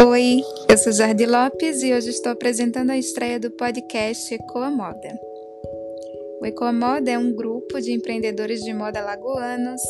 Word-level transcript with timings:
Oi, 0.00 0.44
eu 0.68 0.78
sou 0.78 0.92
Jardim 0.92 1.26
Lopes 1.26 1.82
e 1.82 1.92
hoje 1.92 2.10
estou 2.10 2.30
apresentando 2.30 2.90
a 2.90 2.96
estreia 2.96 3.40
do 3.40 3.50
podcast 3.50 4.32
Ecoa 4.32 4.70
Moda. 4.70 5.18
O 6.40 6.46
Ecoa 6.46 6.72
Moda 6.72 7.10
é 7.10 7.18
um 7.18 7.34
grupo 7.34 7.80
de 7.80 7.92
empreendedores 7.92 8.60
de 8.62 8.72
moda 8.72 9.00
lagoanos 9.00 9.80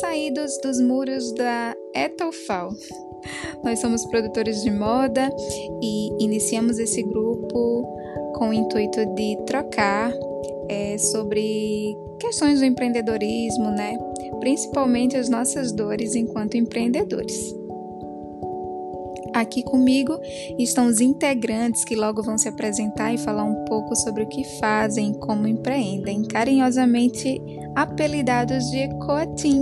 saídos 0.00 0.56
dos 0.62 0.80
muros 0.80 1.32
da 1.34 1.74
Etofal. 1.94 2.70
Nós 3.64 3.80
somos 3.80 4.06
produtores 4.06 4.62
de 4.62 4.70
moda 4.70 5.28
e 5.82 6.24
iniciamos 6.24 6.78
esse 6.78 7.02
grupo 7.02 7.96
com 8.36 8.50
o 8.50 8.52
intuito 8.52 9.04
de 9.14 9.36
trocar 9.46 10.12
é, 10.68 10.96
sobre 10.98 11.96
questões 12.20 12.60
do 12.60 12.66
empreendedorismo, 12.66 13.70
né? 13.70 13.98
Principalmente 14.38 15.16
as 15.16 15.28
nossas 15.28 15.72
dores 15.72 16.14
enquanto 16.14 16.56
empreendedores. 16.56 17.63
Aqui 19.34 19.64
comigo 19.64 20.16
estão 20.56 20.86
os 20.86 21.00
integrantes 21.00 21.84
que 21.84 21.96
logo 21.96 22.22
vão 22.22 22.38
se 22.38 22.48
apresentar 22.48 23.12
e 23.12 23.18
falar 23.18 23.42
um 23.42 23.64
pouco 23.64 23.96
sobre 23.96 24.22
o 24.22 24.28
que 24.28 24.44
fazem 24.60 25.10
e 25.10 25.18
como 25.18 25.48
empreendem, 25.48 26.22
carinhosamente 26.22 27.40
apelidados 27.74 28.64
de 28.70 28.78
Ecoatim. 28.84 29.60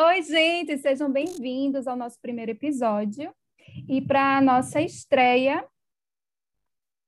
Oi, 0.00 0.22
gente, 0.22 0.78
sejam 0.78 1.10
bem-vindos 1.10 1.88
ao 1.88 1.96
nosso 1.96 2.20
primeiro 2.22 2.52
episódio. 2.52 3.34
E 3.88 4.00
para 4.00 4.38
a 4.38 4.40
nossa 4.40 4.80
estreia, 4.80 5.66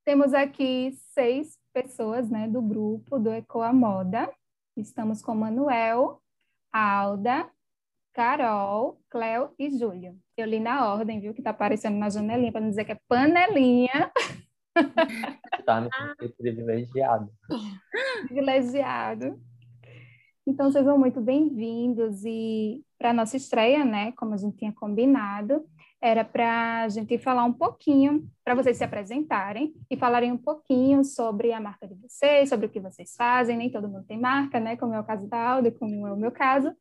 temos 0.05 0.35
aqui 0.35 0.91
seis 1.15 1.57
pessoas 1.73 2.29
né, 2.29 2.49
do 2.49 2.61
grupo 2.61 3.17
do 3.17 3.31
Ecoa 3.31 3.73
Moda. 3.73 4.29
Estamos 4.77 5.23
com 5.23 5.37
Manuel, 5.37 6.21
Alda, 6.73 7.49
Carol, 8.19 9.01
Cléo 9.09 9.51
e 9.57 9.71
Júlio. 9.71 10.19
Eu 10.37 10.45
li 10.45 10.59
na 10.59 10.93
ordem, 10.93 11.21
viu, 11.21 11.33
que 11.33 11.41
tá 11.41 11.51
aparecendo 11.51 11.97
na 11.99 12.11
janelinha, 12.11 12.51
para 12.51 12.61
não 12.61 12.69
dizer 12.69 12.85
que 12.85 12.91
é 12.91 12.99
panelinha. 13.07 14.11
Tá 15.65 15.81
me 15.81 15.89
privilegiado. 16.37 17.29
Privilegiado. 18.27 19.41
Então, 20.45 20.71
sejam 20.71 20.99
muito 20.99 21.21
bem-vindos 21.21 22.25
e 22.25 22.85
para 22.97 23.13
nossa 23.13 23.37
estreia, 23.37 23.85
né, 23.85 24.13
como 24.13 24.35
a 24.35 24.37
gente 24.37 24.57
tinha 24.57 24.73
combinado, 24.73 25.65
era 26.01 26.25
para 26.25 26.83
a 26.83 26.89
gente 26.89 27.19
falar 27.19 27.45
um 27.45 27.53
pouquinho, 27.53 28.29
para 28.45 28.55
vocês 28.55 28.77
se 28.77 28.85
apresentarem 28.85 29.75
e 29.91 29.97
falarem 29.97 30.33
um 30.33 30.39
pouquinho 30.39 31.05
sobre 31.05 31.53
a 31.53 31.61
marca 31.61 31.87
de 31.87 31.95
vocês, 31.95 32.49
sobre 32.49 32.67
o 32.67 32.71
que 32.71 32.81
vocês 32.81 33.15
fazem. 33.17 33.57
Nem 33.57 33.71
todo 33.71 33.89
mundo 33.89 34.07
tem 34.07 34.19
marca, 34.19 34.59
né, 34.59 34.77
como 34.77 34.95
é 34.95 35.01
o 35.01 35.05
caso 35.05 35.29
da 35.29 35.39
Alda, 35.39 35.71
como 35.71 36.07
é 36.07 36.13
o 36.13 36.17
meu 36.17 36.33
caso. 36.33 36.75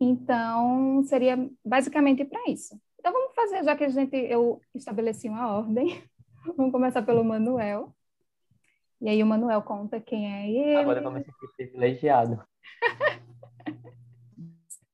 Então, 0.00 1.02
seria 1.04 1.36
basicamente 1.64 2.24
para 2.24 2.48
isso. 2.48 2.80
Então, 2.98 3.12
vamos 3.12 3.34
fazer, 3.34 3.64
já 3.64 3.76
que 3.76 3.84
a 3.84 3.88
gente, 3.88 4.16
eu 4.16 4.60
estabeleci 4.74 5.28
uma 5.28 5.56
ordem, 5.56 6.02
vamos 6.56 6.72
começar 6.72 7.02
pelo 7.02 7.24
Manuel. 7.24 7.92
E 9.00 9.08
aí 9.08 9.22
o 9.22 9.26
Manuel 9.26 9.62
conta 9.62 10.00
quem 10.00 10.32
é 10.32 10.50
ele. 10.50 10.76
Agora 10.76 11.00
eu 11.00 11.10
me 11.10 11.22
sentir 11.22 11.48
privilegiado. 11.56 12.42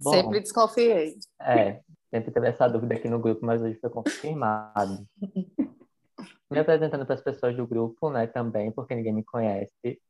Bom, 0.01 0.11
sempre 0.11 0.41
desconfiei. 0.41 1.17
É, 1.41 1.81
sempre 2.11 2.31
teve 2.31 2.49
essa 2.49 2.69
dúvida 2.69 2.95
aqui 2.95 3.09
no 3.09 3.19
grupo, 3.19 3.47
mas 3.47 3.63
hoje 3.63 3.79
foi 3.81 3.89
confirmado. 3.89 5.07
me 6.51 6.59
apresentando 6.59 7.07
para 7.07 7.15
as 7.15 7.23
pessoas 7.23 7.57
do 7.57 7.67
grupo, 7.67 8.11
né, 8.11 8.27
também, 8.27 8.71
porque 8.71 8.95
ninguém 8.95 9.15
me 9.15 9.25
conhece. 9.25 10.01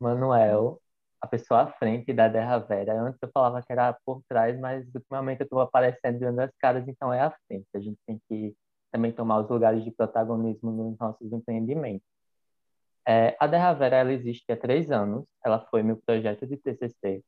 Manuel, 0.00 0.80
a 1.26 1.28
pessoa 1.28 1.62
à 1.62 1.66
frente 1.66 2.12
da 2.12 2.28
Derra 2.28 2.58
Vera. 2.58 3.00
Antes 3.00 3.18
eu 3.20 3.30
falava 3.32 3.62
que 3.62 3.72
era 3.72 3.92
por 4.04 4.22
trás, 4.28 4.58
mas 4.58 4.86
ultimamente 4.94 5.40
eu 5.40 5.44
estou 5.44 5.60
aparecendo 5.60 6.18
vendo 6.18 6.40
as 6.40 6.50
caras, 6.58 6.86
então 6.88 7.12
é 7.12 7.20
à 7.20 7.30
frente. 7.46 7.66
A 7.74 7.80
gente 7.80 7.98
tem 8.06 8.20
que 8.28 8.54
também 8.92 9.12
tomar 9.12 9.40
os 9.40 9.48
lugares 9.50 9.84
de 9.84 9.90
protagonismo 9.90 10.70
nos 10.70 10.98
nossos 10.98 11.32
empreendimentos. 11.32 12.06
É, 13.06 13.36
a 13.38 13.46
Derra 13.46 13.72
Vera 13.74 13.96
ela 13.96 14.12
existe 14.12 14.50
há 14.50 14.56
três 14.56 14.90
anos. 14.90 15.24
Ela 15.44 15.60
foi 15.70 15.82
meu 15.82 15.96
projeto 15.96 16.46
de 16.46 16.56
TCC, 16.56 17.22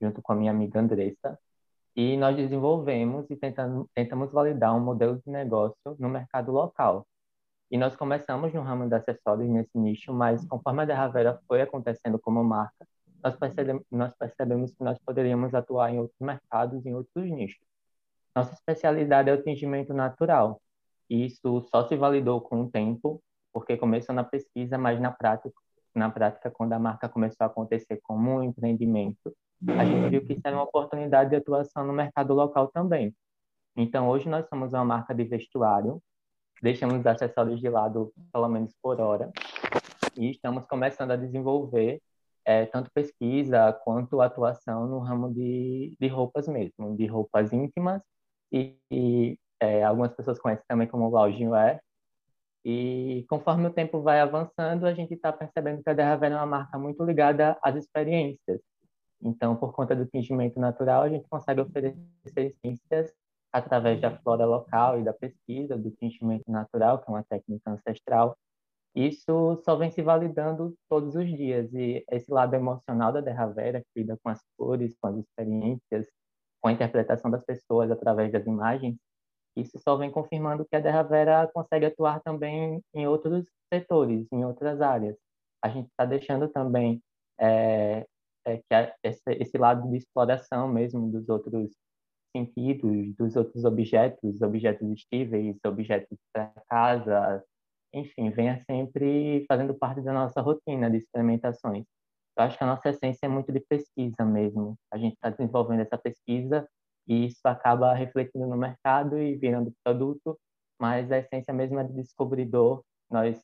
junto 0.00 0.22
com 0.22 0.32
a 0.32 0.36
minha 0.36 0.50
amiga 0.50 0.80
Andressa. 0.80 1.38
E 1.94 2.16
nós 2.16 2.36
desenvolvemos 2.36 3.28
e 3.30 3.36
tentamos, 3.36 3.86
tentamos 3.94 4.32
validar 4.32 4.74
um 4.74 4.80
modelo 4.80 5.20
de 5.24 5.30
negócio 5.30 5.96
no 5.98 6.08
mercado 6.08 6.50
local. 6.52 7.06
E 7.70 7.78
nós 7.78 7.96
começamos 7.96 8.52
no 8.52 8.62
ramo 8.62 8.88
de 8.88 8.94
acessórios 8.94 9.48
nesse 9.48 9.78
nicho, 9.78 10.12
mas 10.12 10.44
conforme 10.46 10.82
a 10.82 10.84
Derra 10.84 11.08
Vera 11.08 11.40
foi 11.48 11.62
acontecendo 11.62 12.18
como 12.18 12.42
marca, 12.44 12.86
nós 13.22 13.36
percebemos, 13.36 13.84
nós 13.90 14.14
percebemos 14.14 14.72
que 14.72 14.82
nós 14.82 14.98
poderíamos 14.98 15.54
atuar 15.54 15.92
em 15.92 15.98
outros 15.98 16.18
mercados, 16.20 16.84
em 16.84 16.94
outros 16.94 17.30
nichos. 17.30 17.64
Nossa 18.34 18.54
especialidade 18.54 19.30
é 19.30 19.32
o 19.32 19.42
tingimento 19.42 19.94
natural. 19.94 20.60
E 21.08 21.26
isso 21.26 21.60
só 21.70 21.86
se 21.86 21.94
validou 21.96 22.40
com 22.40 22.62
o 22.62 22.70
tempo, 22.70 23.22
porque 23.52 23.76
começou 23.76 24.14
na 24.14 24.24
pesquisa, 24.24 24.78
mas 24.78 24.98
na 24.98 25.12
prática, 25.12 25.54
na 25.94 26.10
prática, 26.10 26.50
quando 26.50 26.72
a 26.72 26.78
marca 26.78 27.08
começou 27.08 27.44
a 27.44 27.46
acontecer 27.46 28.00
como 28.02 28.30
um 28.30 28.42
empreendimento, 28.42 29.34
a 29.78 29.84
gente 29.84 30.08
viu 30.08 30.24
que 30.24 30.32
isso 30.32 30.42
era 30.44 30.56
uma 30.56 30.64
oportunidade 30.64 31.30
de 31.30 31.36
atuação 31.36 31.86
no 31.86 31.92
mercado 31.92 32.34
local 32.34 32.68
também. 32.68 33.14
Então, 33.76 34.08
hoje 34.08 34.28
nós 34.28 34.48
somos 34.48 34.72
uma 34.72 34.84
marca 34.84 35.14
de 35.14 35.24
vestuário, 35.24 36.02
deixamos 36.62 36.98
os 36.98 37.06
acessórios 37.06 37.60
de 37.60 37.68
lado 37.68 38.12
pelo 38.32 38.48
menos 38.48 38.74
por 38.82 39.00
hora, 39.00 39.30
e 40.16 40.30
estamos 40.30 40.66
começando 40.66 41.10
a 41.12 41.16
desenvolver 41.16 42.00
é, 42.44 42.66
tanto 42.66 42.90
pesquisa 42.92 43.72
quanto 43.84 44.20
atuação 44.20 44.86
no 44.86 44.98
ramo 44.98 45.32
de, 45.32 45.96
de 46.00 46.08
roupas 46.08 46.48
mesmo, 46.48 46.96
de 46.96 47.06
roupas 47.06 47.52
íntimas 47.52 48.02
e, 48.52 48.76
e 48.90 49.38
é, 49.60 49.84
algumas 49.84 50.12
pessoas 50.14 50.38
conhecem 50.38 50.64
também 50.68 50.88
como 50.88 51.08
lounge 51.08 51.46
wear. 51.46 51.80
E 52.64 53.24
conforme 53.28 53.66
o 53.66 53.72
tempo 53.72 54.02
vai 54.02 54.20
avançando, 54.20 54.86
a 54.86 54.94
gente 54.94 55.14
está 55.14 55.32
percebendo 55.32 55.82
que 55.82 55.90
a 55.90 55.94
Derravel 55.94 56.32
é 56.32 56.36
uma 56.36 56.46
marca 56.46 56.78
muito 56.78 57.02
ligada 57.04 57.58
às 57.62 57.76
experiências. 57.76 58.60
Então, 59.20 59.56
por 59.56 59.72
conta 59.72 59.94
do 59.94 60.06
tingimento 60.06 60.58
natural, 60.60 61.02
a 61.02 61.08
gente 61.08 61.28
consegue 61.28 61.60
oferecer 61.60 61.96
experiências 62.24 63.12
através 63.52 64.00
da 64.00 64.16
flora 64.18 64.46
local 64.46 64.98
e 64.98 65.04
da 65.04 65.12
pesquisa 65.12 65.76
do 65.76 65.90
tingimento 65.90 66.50
natural, 66.50 66.98
que 66.98 67.10
é 67.10 67.14
uma 67.14 67.24
técnica 67.24 67.70
ancestral, 67.70 68.36
isso 68.94 69.56
só 69.64 69.76
vem 69.76 69.90
se 69.90 70.02
validando 70.02 70.74
todos 70.88 71.14
os 71.16 71.26
dias. 71.26 71.72
E 71.72 72.04
esse 72.10 72.30
lado 72.30 72.54
emocional 72.54 73.12
da 73.12 73.20
Derravera, 73.20 73.80
que 73.80 74.00
lida 74.00 74.18
com 74.22 74.28
as 74.28 74.40
cores, 74.56 74.94
com 75.00 75.08
as 75.08 75.16
experiências, 75.16 76.08
com 76.60 76.68
a 76.68 76.72
interpretação 76.72 77.30
das 77.30 77.44
pessoas 77.44 77.90
através 77.90 78.30
das 78.32 78.46
imagens, 78.46 78.96
isso 79.56 79.78
só 79.78 79.96
vem 79.96 80.10
confirmando 80.10 80.64
que 80.64 80.76
a 80.76 80.80
Derravera 80.80 81.50
consegue 81.52 81.86
atuar 81.86 82.20
também 82.22 82.80
em 82.94 83.06
outros 83.06 83.44
setores, 83.72 84.26
em 84.32 84.44
outras 84.44 84.80
áreas. 84.80 85.16
A 85.62 85.68
gente 85.68 85.88
está 85.88 86.04
deixando 86.04 86.48
também 86.48 87.02
é, 87.40 88.06
é, 88.46 88.56
que 88.58 88.74
a, 88.74 88.94
esse, 89.02 89.22
esse 89.40 89.58
lado 89.58 89.88
de 89.90 89.96
exploração 89.96 90.68
mesmo 90.68 91.10
dos 91.10 91.28
outros 91.28 91.70
sentidos, 92.34 93.14
dos 93.16 93.36
outros 93.36 93.64
objetos, 93.64 94.40
objetos 94.40 94.88
estíveis, 94.90 95.56
objetos 95.66 96.18
para 96.32 96.52
casa, 96.68 97.44
enfim, 97.92 98.30
venha 98.30 98.62
sempre 98.64 99.44
fazendo 99.46 99.74
parte 99.74 100.00
da 100.00 100.12
nossa 100.12 100.40
rotina 100.40 100.90
de 100.90 100.98
experimentações. 100.98 101.84
Eu 102.36 102.44
acho 102.44 102.56
que 102.56 102.64
a 102.64 102.66
nossa 102.66 102.88
essência 102.88 103.26
é 103.26 103.28
muito 103.28 103.52
de 103.52 103.60
pesquisa 103.60 104.24
mesmo. 104.24 104.76
A 104.90 104.96
gente 104.96 105.14
está 105.14 105.28
desenvolvendo 105.30 105.80
essa 105.80 105.98
pesquisa 105.98 106.66
e 107.06 107.26
isso 107.26 107.40
acaba 107.44 107.92
refletindo 107.92 108.46
no 108.46 108.56
mercado 108.56 109.18
e 109.18 109.36
virando 109.36 109.72
produto, 109.84 110.38
mas 110.80 111.12
a 111.12 111.18
essência 111.18 111.52
mesmo 111.52 111.78
é 111.78 111.84
de 111.84 111.92
descobridor. 111.92 112.82
Nós 113.10 113.42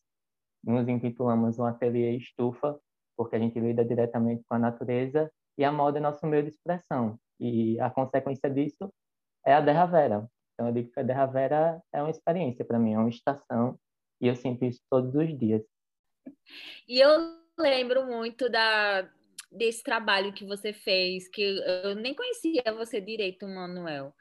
nos 0.64 0.88
intitulamos 0.88 1.58
um 1.58 1.64
ateliê 1.64 2.16
estufa, 2.16 2.78
porque 3.16 3.36
a 3.36 3.38
gente 3.38 3.60
lida 3.60 3.84
diretamente 3.84 4.42
com 4.48 4.54
a 4.54 4.58
natureza 4.58 5.30
e 5.58 5.64
a 5.64 5.72
moda 5.72 5.98
é 5.98 6.00
nosso 6.00 6.26
meio 6.26 6.44
de 6.44 6.50
expressão. 6.50 7.18
E 7.38 7.78
a 7.80 7.90
consequência 7.90 8.48
disso 8.48 8.90
é 9.44 9.52
a 9.54 9.60
Derravera. 9.60 10.26
Então 10.54 10.68
eu 10.68 10.72
digo 10.72 10.90
que 10.90 11.00
a 11.00 11.02
Derravera 11.02 11.80
é 11.92 12.02
uma 12.02 12.10
experiência 12.10 12.64
para 12.64 12.78
mim, 12.78 12.94
é 12.94 12.98
uma 12.98 13.08
estação 13.08 13.78
e 14.20 14.26
eu 14.26 14.36
sinto 14.36 14.64
isso 14.64 14.80
todos 14.90 15.14
os 15.14 15.38
dias. 15.38 15.62
E 16.88 17.00
eu 17.00 17.38
lembro 17.58 18.06
muito 18.06 18.48
da, 18.50 19.08
desse 19.50 19.82
trabalho 19.82 20.32
que 20.32 20.44
você 20.44 20.72
fez, 20.72 21.28
que 21.28 21.42
eu 21.84 21.94
nem 21.94 22.14
conhecia 22.14 22.62
você 22.76 23.00
direito, 23.00 23.46
Manuel. 23.46 24.12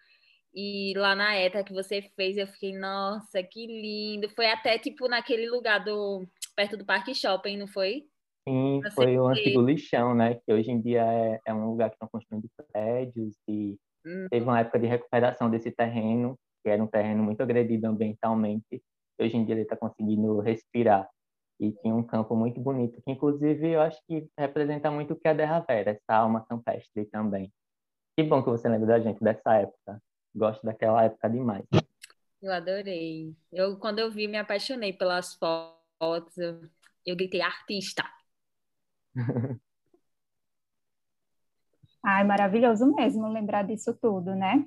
E 0.54 0.94
lá 0.98 1.16
na 1.16 1.36
ETA 1.38 1.64
que 1.64 1.74
você 1.74 2.02
fez, 2.16 2.38
eu 2.38 2.48
fiquei, 2.48 2.76
nossa, 2.76 3.44
que 3.44 3.68
lindo. 3.68 4.30
Foi 4.30 4.48
até 4.48 4.80
tipo 4.80 5.08
naquele 5.08 5.50
lugar 5.50 5.84
do 5.84 6.28
perto 6.56 6.76
do 6.76 6.86
Parque 6.86 7.14
Shopping, 7.14 7.58
não 7.58 7.68
foi? 7.68 8.06
Sim, 8.48 8.80
você 8.82 8.92
foi 8.92 9.18
o 9.20 9.28
antigo 9.28 9.62
lixão, 9.62 10.16
né? 10.16 10.36
Que 10.36 10.54
hoje 10.54 10.72
em 10.72 10.82
dia 10.82 11.04
é, 11.04 11.40
é 11.46 11.54
um 11.54 11.70
lugar 11.70 11.90
que 11.90 11.96
estão 11.96 12.08
construindo 12.08 12.50
prédios 12.72 13.36
e 13.48 13.78
uhum. 14.06 14.28
teve 14.32 14.44
uma 14.44 14.60
época 14.60 14.80
de 14.80 14.88
recuperação 14.88 15.50
desse 15.50 15.70
terreno, 15.70 16.40
que 16.64 16.70
era 16.70 16.82
um 16.82 16.88
terreno 16.88 17.22
muito 17.24 17.42
agredido 17.42 17.86
ambientalmente 17.86 18.82
hoje 19.24 19.38
em 19.38 19.46
dia 19.46 19.56
ele 19.56 19.64
está 19.64 19.76
conseguindo 19.76 20.40
respirar. 20.40 21.10
E 21.60 21.72
tinha 21.72 21.96
um 21.96 22.04
campo 22.04 22.36
muito 22.36 22.60
bonito, 22.62 23.02
que 23.02 23.12
inclusive 23.12 23.70
eu 23.70 23.82
acho 23.82 24.00
que 24.08 24.30
representa 24.38 24.92
muito 24.92 25.14
o 25.14 25.16
que 25.16 25.28
é 25.28 25.32
a 25.32 25.34
Derra 25.34 25.60
Vera, 25.62 25.92
essa 25.92 26.14
alma 26.16 26.46
campestre 26.46 27.06
também. 27.06 27.52
Que 28.16 28.24
bom 28.24 28.44
que 28.44 28.50
você 28.50 28.70
lembra 28.70 28.88
da 28.88 29.00
gente 29.00 29.24
dessa 29.24 29.56
época. 29.56 30.02
Gosto 30.36 30.64
daquela 30.64 31.04
época 31.04 31.30
demais. 31.30 31.66
Eu 32.42 32.54
adorei. 32.54 33.36
Eu, 33.52 33.78
quando 33.80 34.00
eu 34.00 34.12
vi, 34.12 34.28
me 34.28 34.38
apaixonei 34.38 34.94
pelas 34.94 35.34
fotos. 35.36 36.38
Eu, 36.38 36.62
eu 37.06 37.16
gritei 37.16 37.42
artista. 37.42 38.04
Ai, 42.04 42.24
maravilhoso 42.24 42.94
mesmo 42.96 43.28
lembrar 43.28 43.64
disso 43.64 43.98
tudo, 44.00 44.36
né? 44.36 44.64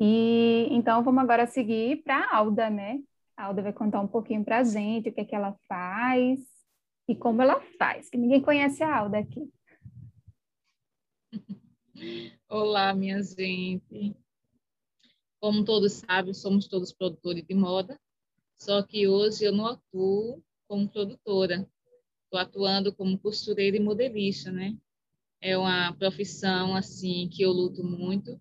E 0.00 0.68
então 0.70 1.02
vamos 1.02 1.22
agora 1.22 1.46
seguir 1.46 2.02
para 2.02 2.18
a 2.18 2.36
Alda, 2.36 2.68
né? 2.68 2.98
A 3.36 3.44
Alda 3.44 3.60
vai 3.60 3.72
contar 3.72 4.00
um 4.00 4.08
pouquinho 4.08 4.42
para 4.42 4.60
a 4.60 4.64
gente 4.64 5.10
o 5.10 5.12
que 5.12 5.20
é 5.20 5.24
que 5.24 5.34
ela 5.34 5.54
faz 5.68 6.40
e 7.06 7.14
como 7.14 7.42
ela 7.42 7.60
faz, 7.78 8.08
que 8.08 8.16
ninguém 8.16 8.40
conhece 8.40 8.82
a 8.82 8.96
Alda 8.96 9.18
aqui. 9.18 9.52
Olá, 12.48 12.94
minha 12.94 13.22
gente. 13.22 14.16
Como 15.38 15.66
todos 15.66 15.92
sabem, 15.92 16.32
somos 16.32 16.66
todos 16.66 16.94
produtores 16.94 17.44
de 17.44 17.54
moda, 17.54 18.00
só 18.58 18.82
que 18.82 19.06
hoje 19.06 19.44
eu 19.44 19.52
não 19.52 19.66
atuo 19.66 20.42
como 20.66 20.88
produtora. 20.88 21.68
Estou 22.24 22.40
atuando 22.40 22.94
como 22.94 23.18
costureira 23.18 23.76
e 23.76 23.80
modelista, 23.80 24.50
né? 24.50 24.74
É 25.42 25.58
uma 25.58 25.92
profissão 25.92 26.74
assim 26.74 27.28
que 27.28 27.42
eu 27.42 27.52
luto 27.52 27.84
muito, 27.84 28.40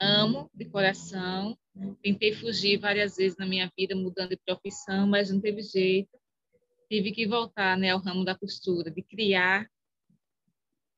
amo 0.00 0.48
de 0.54 0.66
coração. 0.66 1.58
Tentei 2.02 2.32
fugir 2.32 2.78
várias 2.78 3.16
vezes 3.16 3.36
na 3.38 3.46
minha 3.46 3.70
vida 3.76 3.94
mudando 3.94 4.30
de 4.30 4.38
profissão, 4.38 5.06
mas 5.06 5.30
não 5.30 5.40
teve 5.40 5.62
jeito. 5.62 6.18
Tive 6.88 7.12
que 7.12 7.26
voltar, 7.26 7.76
né, 7.76 7.90
ao 7.90 8.00
ramo 8.00 8.24
da 8.24 8.34
costura, 8.34 8.90
de 8.90 9.02
criar, 9.02 9.68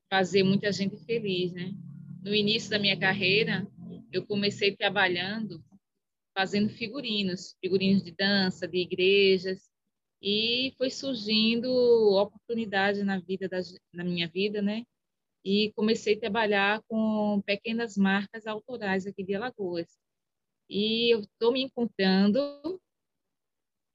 fazer 0.09 0.43
muita 0.43 0.71
gente 0.71 0.97
feliz, 1.05 1.51
né? 1.53 1.73
No 2.21 2.33
início 2.33 2.69
da 2.69 2.79
minha 2.79 2.97
carreira, 2.99 3.67
eu 4.11 4.25
comecei 4.25 4.75
trabalhando 4.75 5.63
fazendo 6.33 6.69
figurinos, 6.69 7.55
figurinos 7.61 8.03
de 8.03 8.11
dança, 8.11 8.67
de 8.67 8.79
igrejas, 8.79 9.69
e 10.21 10.73
foi 10.77 10.89
surgindo 10.89 11.69
oportunidade 12.15 13.03
na 13.03 13.19
vida 13.19 13.47
da, 13.47 13.59
na 13.93 14.03
minha 14.03 14.27
vida, 14.27 14.61
né? 14.61 14.83
E 15.45 15.71
comecei 15.75 16.15
a 16.15 16.19
trabalhar 16.19 16.81
com 16.87 17.41
pequenas 17.45 17.97
marcas 17.97 18.47
autorais 18.47 19.05
aqui 19.05 19.23
de 19.23 19.35
Alagoas. 19.35 19.87
E 20.69 21.13
eu 21.13 21.21
estou 21.21 21.51
me 21.51 21.63
encontrando 21.63 22.39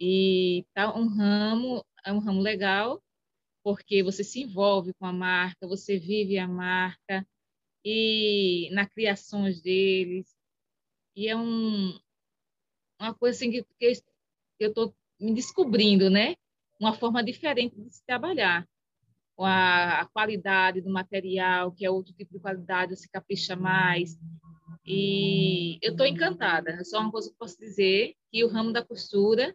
e 0.00 0.65
tá 0.75 0.94
um 0.97 1.09
ramo, 1.09 1.85
é 2.05 2.12
um 2.12 2.19
ramo 2.19 2.41
legal, 2.41 3.03
porque 3.65 4.03
você 4.03 4.23
se 4.23 4.43
envolve 4.43 4.94
com 4.94 5.06
a 5.06 5.12
marca, 5.12 5.67
você 5.67 5.99
vive 5.99 6.38
a 6.38 6.47
marca, 6.47 7.26
e 7.85 8.69
na 8.73 8.87
criações 8.87 9.61
deles. 9.61 10.37
E 11.17 11.29
é 11.29 11.37
um, 11.37 11.99
uma 13.00 13.14
coisa 13.14 13.37
assim 13.37 13.50
que, 13.50 13.62
que 13.79 14.03
eu 14.61 14.69
estou 14.69 14.94
me 15.19 15.35
descobrindo, 15.35 16.11
né? 16.11 16.37
Uma 16.79 16.94
forma 16.94 17.23
diferente 17.23 17.81
de 17.81 17.91
se 17.91 18.05
trabalhar. 18.05 18.69
A, 19.38 20.00
a 20.00 20.06
qualidade 20.06 20.81
do 20.81 20.91
material, 20.91 21.73
que 21.73 21.85
é 21.85 21.91
outro 21.91 22.12
tipo 22.12 22.32
de 22.32 22.41
qualidade, 22.41 22.97
se 22.97 23.09
capricha 23.09 23.56
mais. 23.56 24.19
E 24.90 25.79
eu 25.82 25.93
estou 25.93 26.06
encantada. 26.06 26.82
Só 26.82 26.99
uma 26.99 27.12
coisa 27.12 27.31
que 27.31 27.37
posso 27.37 27.58
dizer, 27.58 28.14
que 28.32 28.43
o 28.43 28.49
ramo 28.49 28.73
da 28.73 28.82
costura 28.82 29.55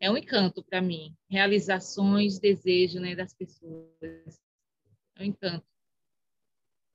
é 0.00 0.10
um 0.10 0.16
encanto 0.16 0.64
para 0.64 0.82
mim. 0.82 1.14
Realizações, 1.30 2.40
desejo 2.40 2.98
né, 2.98 3.14
das 3.14 3.32
pessoas. 3.32 3.92
É 4.02 5.22
um 5.22 5.24
encanto. 5.24 5.64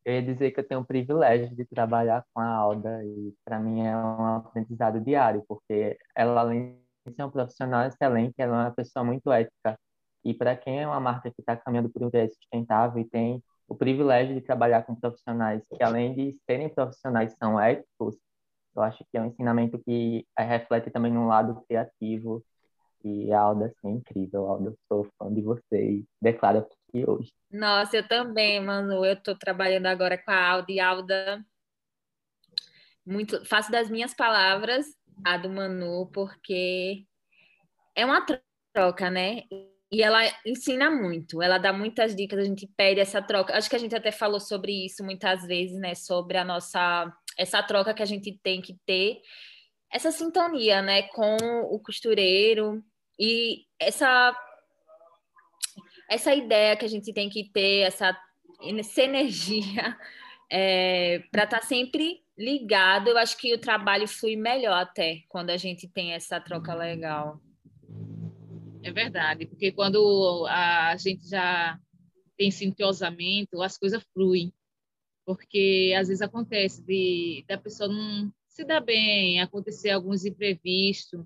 Eu 0.03 0.15
ia 0.15 0.21
dizer 0.21 0.51
que 0.51 0.59
eu 0.59 0.67
tenho 0.67 0.81
o 0.81 0.85
privilégio 0.85 1.55
de 1.55 1.63
trabalhar 1.63 2.25
com 2.33 2.41
a 2.41 2.47
Alda 2.47 3.05
e 3.05 3.33
para 3.45 3.57
mim 3.57 3.81
é 3.81 3.95
um 3.95 4.35
aprendizado 4.35 4.99
diário, 4.99 5.45
porque 5.47 5.97
ela 6.13 6.41
além 6.41 6.81
de 7.05 7.13
ser 7.13 7.23
uma 7.23 7.31
profissional 7.31 7.87
excelente, 7.87 8.33
ela 8.37 8.63
é 8.63 8.65
uma 8.65 8.71
pessoa 8.71 9.05
muito 9.05 9.31
ética. 9.31 9.79
E 10.25 10.33
para 10.33 10.57
quem 10.57 10.81
é 10.81 10.87
uma 10.87 10.99
marca 10.99 11.31
que 11.31 11.39
está 11.39 11.55
caminhando 11.55 11.89
por 11.89 12.03
um 12.03 12.09
viés 12.09 12.33
sustentável 12.33 13.01
e 13.01 13.05
tem 13.09 13.41
o 13.67 13.75
privilégio 13.75 14.33
de 14.33 14.41
trabalhar 14.41 14.83
com 14.83 14.95
profissionais 14.95 15.61
que 15.73 15.83
além 15.83 16.13
de 16.13 16.33
serem 16.45 16.69
profissionais 16.69 17.35
são 17.37 17.59
éticos, 17.59 18.17
eu 18.75 18.81
acho 18.83 19.03
que 19.11 19.17
é 19.17 19.21
um 19.21 19.25
ensinamento 19.25 19.79
que 19.79 20.25
reflete 20.37 20.91
também 20.91 21.11
no 21.11 21.27
lado 21.27 21.63
criativo. 21.67 22.43
E 23.03 23.31
a 23.31 23.39
Alda, 23.39 23.67
assim, 23.67 23.87
é 23.87 23.91
incrível. 23.91 24.47
Alda, 24.47 24.73
sou 24.87 25.07
fã 25.17 25.33
de 25.33 25.41
você 25.41 25.91
e 25.91 26.05
declaro 26.21 26.59
aqui 26.59 27.09
hoje. 27.09 27.31
Nossa, 27.51 27.97
eu 27.97 28.07
também, 28.07 28.59
Manu. 28.59 29.05
Eu 29.05 29.13
estou 29.13 29.35
trabalhando 29.35 29.87
agora 29.87 30.17
com 30.17 30.31
a 30.31 30.49
Alda 30.49 30.71
e 30.71 30.79
Alda. 30.79 31.43
Muito, 33.05 33.43
faço 33.45 33.71
das 33.71 33.89
minhas 33.89 34.13
palavras 34.13 34.85
a 35.23 35.37
do 35.37 35.49
Manu, 35.49 36.07
porque 36.11 37.05
é 37.95 38.05
uma 38.05 38.25
troca, 38.73 39.09
né? 39.09 39.43
E 39.91 40.03
ela 40.03 40.21
ensina 40.45 40.91
muito, 40.91 41.41
ela 41.41 41.57
dá 41.57 41.71
muitas 41.71 42.13
dicas, 42.13 42.39
a 42.39 42.43
gente 42.43 42.67
pede 42.75 42.99
essa 42.99 43.21
troca. 43.21 43.57
Acho 43.57 43.69
que 43.69 43.75
a 43.75 43.79
gente 43.79 43.95
até 43.95 44.11
falou 44.11 44.39
sobre 44.39 44.85
isso 44.85 45.03
muitas 45.03 45.45
vezes, 45.47 45.79
né? 45.79 45.95
Sobre 45.95 46.37
a 46.37 46.43
nossa 46.43 47.11
essa 47.37 47.61
troca 47.61 47.93
que 47.93 48.01
a 48.01 48.05
gente 48.05 48.37
tem 48.41 48.61
que 48.61 48.75
ter, 48.85 49.21
essa 49.93 50.11
sintonia, 50.11 50.81
né, 50.81 51.03
com 51.03 51.37
o 51.71 51.79
costureiro 51.79 52.83
e 53.19 53.65
essa 53.79 54.35
essa 56.09 56.33
ideia 56.33 56.75
que 56.75 56.85
a 56.85 56.89
gente 56.89 57.11
tem 57.13 57.29
que 57.29 57.51
ter, 57.51 57.81
essa, 57.81 58.17
essa 58.61 59.01
energia 59.01 59.97
é, 60.49 61.21
para 61.31 61.43
estar 61.43 61.59
tá 61.59 61.65
sempre 61.65 62.21
ligado. 62.37 63.09
Eu 63.09 63.17
acho 63.17 63.37
que 63.37 63.53
o 63.53 63.59
trabalho 63.59 64.07
flui 64.07 64.37
melhor 64.37 64.81
até 64.81 65.23
quando 65.27 65.49
a 65.49 65.57
gente 65.57 65.85
tem 65.85 66.13
essa 66.13 66.39
troca 66.39 66.73
legal. 66.73 67.41
É 68.87 68.91
verdade, 68.93 69.45
porque 69.45 69.69
quando 69.73 70.45
a 70.47 70.95
gente 70.95 71.27
já 71.27 71.77
tem 72.37 72.47
esse 72.47 72.63
entrosamento, 72.63 73.61
as 73.61 73.77
coisas 73.77 74.01
fluem. 74.13 74.53
Porque 75.25 75.93
às 75.97 76.07
vezes 76.07 76.21
acontece 76.21 76.81
de 76.83 77.43
da 77.49 77.57
pessoa 77.57 77.89
não 77.89 78.31
se 78.47 78.63
dar 78.63 78.79
bem, 78.79 79.41
acontecer 79.41 79.89
alguns 79.89 80.23
imprevistos, 80.23 81.25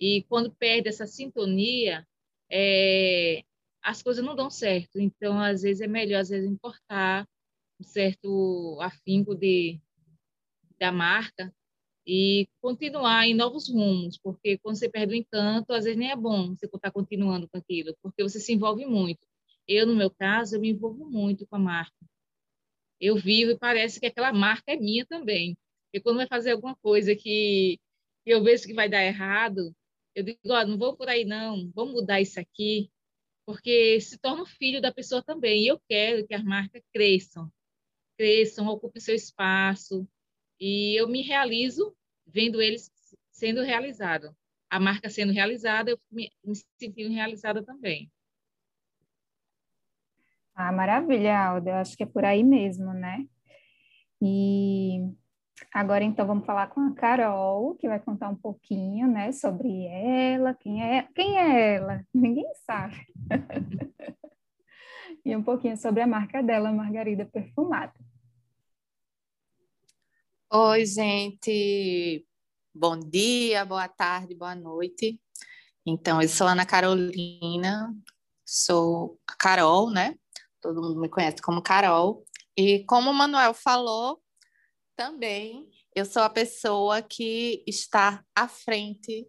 e 0.00 0.24
quando 0.28 0.52
perde 0.56 0.88
essa 0.88 1.06
sintonia, 1.06 2.04
é, 2.50 3.44
as 3.80 4.02
coisas 4.02 4.24
não 4.24 4.34
dão 4.34 4.50
certo. 4.50 4.98
Então, 4.98 5.40
às 5.40 5.62
vezes, 5.62 5.80
é 5.80 5.86
melhor, 5.86 6.20
às 6.20 6.30
vezes, 6.30 6.50
importar 6.50 7.28
um 7.80 7.84
certo 7.84 8.76
afinco 8.80 9.36
de, 9.36 9.80
da 10.80 10.90
marca 10.90 11.54
e 12.08 12.48
continuar 12.62 13.26
em 13.28 13.34
novos 13.34 13.68
rumos, 13.68 14.16
porque 14.16 14.56
quando 14.56 14.76
você 14.76 14.88
perde 14.88 15.12
o 15.12 15.16
encanto, 15.16 15.74
às 15.74 15.84
vezes 15.84 15.98
nem 15.98 16.10
é 16.10 16.16
bom 16.16 16.56
você 16.56 16.64
estar 16.64 16.90
continuando 16.90 17.46
com 17.46 17.58
aquilo, 17.58 17.94
porque 18.02 18.22
você 18.22 18.40
se 18.40 18.54
envolve 18.54 18.86
muito. 18.86 19.26
Eu, 19.66 19.86
no 19.86 19.94
meu 19.94 20.10
caso, 20.10 20.56
eu 20.56 20.60
me 20.60 20.70
envolvo 20.70 21.04
muito 21.04 21.46
com 21.46 21.56
a 21.56 21.58
marca. 21.58 21.94
Eu 22.98 23.14
vivo 23.16 23.50
e 23.50 23.58
parece 23.58 24.00
que 24.00 24.06
aquela 24.06 24.32
marca 24.32 24.72
é 24.72 24.76
minha 24.76 25.04
também. 25.04 25.54
E 25.92 26.00
quando 26.00 26.16
vai 26.16 26.26
fazer 26.26 26.52
alguma 26.52 26.74
coisa 26.76 27.14
que 27.14 27.78
eu 28.24 28.42
vejo 28.42 28.66
que 28.66 28.72
vai 28.72 28.88
dar 28.88 29.04
errado, 29.04 29.74
eu 30.14 30.24
digo, 30.24 30.38
oh, 30.46 30.66
não 30.66 30.78
vou 30.78 30.96
por 30.96 31.10
aí 31.10 31.26
não, 31.26 31.70
vamos 31.74 31.92
mudar 31.92 32.22
isso 32.22 32.40
aqui, 32.40 32.90
porque 33.46 34.00
se 34.00 34.18
torna 34.18 34.46
filho 34.46 34.80
da 34.80 34.92
pessoa 34.92 35.22
também. 35.22 35.64
E 35.64 35.68
eu 35.68 35.78
quero 35.86 36.26
que 36.26 36.34
as 36.34 36.42
marcas 36.42 36.82
cresçam, 36.90 37.52
cresçam, 38.16 38.66
ocupem 38.68 39.02
seu 39.02 39.14
espaço. 39.14 40.08
E 40.60 41.00
eu 41.00 41.08
me 41.08 41.22
realizo 41.22 41.94
vendo 42.26 42.60
eles 42.60 42.90
sendo 43.30 43.62
realizados. 43.62 44.30
A 44.70 44.78
marca 44.78 45.08
sendo 45.08 45.32
realizada, 45.32 45.90
eu 45.90 45.98
me, 46.10 46.30
me 46.44 46.54
sentindo 46.78 47.10
realizada 47.10 47.64
também. 47.64 48.10
Ah, 50.54 50.72
maravilha, 50.72 51.38
Alda. 51.38 51.70
Eu 51.70 51.76
acho 51.76 51.96
que 51.96 52.02
é 52.02 52.06
por 52.06 52.24
aí 52.24 52.42
mesmo, 52.42 52.92
né? 52.92 53.26
E 54.20 55.14
Agora, 55.72 56.04
então, 56.04 56.26
vamos 56.26 56.46
falar 56.46 56.68
com 56.68 56.80
a 56.80 56.94
Carol, 56.94 57.74
que 57.76 57.88
vai 57.88 57.98
contar 57.98 58.28
um 58.28 58.36
pouquinho, 58.36 59.08
né, 59.08 59.32
sobre 59.32 59.86
ela, 59.86 60.54
quem 60.54 60.82
é, 60.82 61.08
quem 61.14 61.38
é 61.38 61.74
ela, 61.74 62.04
ninguém 62.14 62.46
sabe. 62.66 62.96
e 65.24 65.36
um 65.36 65.42
pouquinho 65.42 65.76
sobre 65.76 66.02
a 66.02 66.06
marca 66.06 66.42
dela, 66.42 66.72
Margarida 66.72 67.26
Perfumada. 67.26 67.92
Oi, 70.50 70.86
gente. 70.86 72.26
Bom 72.74 72.98
dia, 72.98 73.66
boa 73.66 73.86
tarde, 73.86 74.34
boa 74.34 74.54
noite. 74.54 75.20
Então, 75.84 76.22
eu 76.22 76.28
sou 76.28 76.46
Ana 76.46 76.64
Carolina, 76.64 77.94
sou 78.46 79.20
a 79.26 79.36
Carol, 79.36 79.90
né? 79.90 80.14
Todo 80.58 80.80
mundo 80.80 81.00
me 81.02 81.10
conhece 81.10 81.42
como 81.42 81.60
Carol. 81.62 82.24
E 82.56 82.82
como 82.86 83.10
o 83.10 83.14
Manuel 83.14 83.52
falou, 83.52 84.22
também 84.96 85.68
eu 85.94 86.06
sou 86.06 86.22
a 86.22 86.30
pessoa 86.30 87.02
que 87.02 87.62
está 87.66 88.24
à 88.34 88.48
frente 88.48 89.28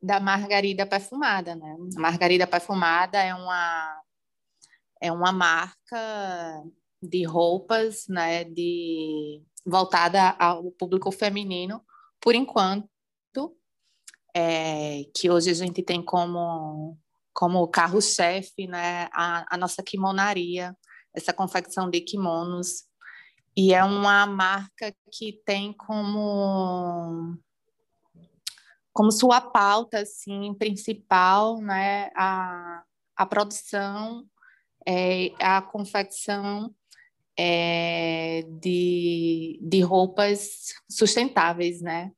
da 0.00 0.18
margarida 0.20 0.86
perfumada, 0.86 1.54
né? 1.54 1.76
A 1.98 2.00
margarida 2.00 2.46
perfumada 2.46 3.18
é 3.22 3.34
uma 3.34 4.02
é 5.02 5.12
uma 5.12 5.32
marca 5.32 6.64
de 7.02 7.24
roupas, 7.24 8.08
né, 8.08 8.44
de 8.44 9.42
voltada 9.66 10.30
ao 10.38 10.70
público 10.72 11.10
feminino, 11.10 11.84
por 12.20 12.34
enquanto, 12.34 12.88
é, 14.34 15.04
que 15.14 15.30
hoje 15.30 15.50
a 15.50 15.54
gente 15.54 15.82
tem 15.82 16.02
como, 16.02 16.96
como 17.32 17.66
carro-chefe 17.68 18.66
né, 18.66 19.08
a, 19.12 19.54
a 19.54 19.56
nossa 19.56 19.82
kimonaria, 19.82 20.76
essa 21.12 21.32
confecção 21.32 21.90
de 21.90 22.00
kimonos. 22.00 22.84
E 23.56 23.72
é 23.72 23.82
uma 23.82 24.26
marca 24.26 24.94
que 25.10 25.40
tem 25.44 25.72
como 25.72 27.36
como 28.92 29.12
sua 29.12 29.42
pauta 29.42 29.98
assim 30.00 30.54
principal 30.54 31.60
né 31.60 32.08
a, 32.16 32.82
a 33.14 33.26
produção 33.26 34.24
é, 34.86 35.32
a 35.38 35.60
confecção 35.60 36.74
é, 37.38 38.42
de, 38.60 39.58
de 39.62 39.80
roupas 39.80 40.74
sustentáveis 40.88 41.80
né 41.80 42.10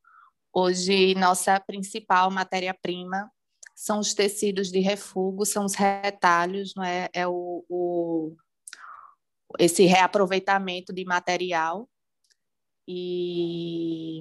Hoje, 0.61 1.15
nossa 1.15 1.61
principal 1.61 2.31
matéria-prima 2.31 3.31
são 3.77 4.01
os 4.01 4.13
tecidos 4.13 4.73
de 4.73 4.81
refúgio, 4.81 5.45
são 5.45 5.65
os 5.65 5.75
retalhos, 5.75 6.75
não 6.75 6.83
é? 6.83 7.09
é 7.13 7.29
o, 7.29 7.65
o, 7.69 8.37
esse 9.57 9.85
reaproveitamento 9.85 10.93
de 10.93 11.05
material. 11.05 11.89
E, 12.89 14.21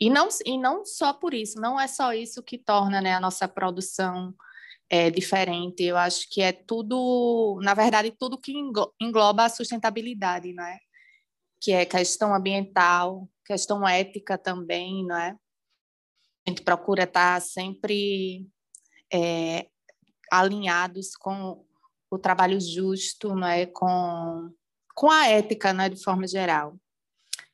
e, 0.00 0.10
não, 0.10 0.28
e 0.44 0.58
não 0.58 0.84
só 0.84 1.12
por 1.12 1.32
isso, 1.32 1.60
não 1.60 1.78
é 1.78 1.86
só 1.86 2.12
isso 2.12 2.42
que 2.42 2.58
torna 2.58 3.00
né, 3.00 3.14
a 3.14 3.20
nossa 3.20 3.46
produção 3.46 4.34
é, 4.90 5.10
diferente. 5.10 5.84
Eu 5.84 5.96
acho 5.96 6.28
que 6.28 6.42
é 6.42 6.52
tudo, 6.52 7.58
na 7.62 7.72
verdade, 7.72 8.12
tudo 8.18 8.36
que 8.36 8.52
engloba 9.00 9.44
a 9.44 9.48
sustentabilidade, 9.48 10.52
não 10.52 10.64
é? 10.64 10.78
que 11.60 11.72
é 11.72 11.84
questão 11.84 12.34
ambiental, 12.34 13.28
questão 13.44 13.86
ética 13.86 14.38
também, 14.38 15.04
não 15.04 15.16
é? 15.16 15.36
A 16.46 16.50
gente 16.50 16.62
procura 16.62 17.04
estar 17.04 17.40
sempre 17.42 18.48
é, 19.12 19.68
alinhados 20.32 21.14
com 21.14 21.62
o 22.10 22.18
trabalho 22.18 22.58
justo, 22.58 23.34
não 23.34 23.46
é? 23.46 23.66
Com, 23.66 24.50
com 24.94 25.10
a 25.10 25.28
ética, 25.28 25.72
né, 25.72 25.90
de 25.90 26.02
forma 26.02 26.26
geral. 26.26 26.76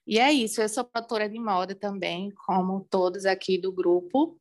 E 0.07 0.21
é 0.21 0.33
isso, 0.33 0.63
eu 0.63 0.69
sou 0.69 0.85
produtora 0.85 1.29
de 1.29 1.39
moda 1.41 1.75
também, 1.75 2.31
como 2.47 2.87
todos 2.89 3.27
aqui 3.27 3.59
do 3.59 3.73
grupo. 3.73 4.41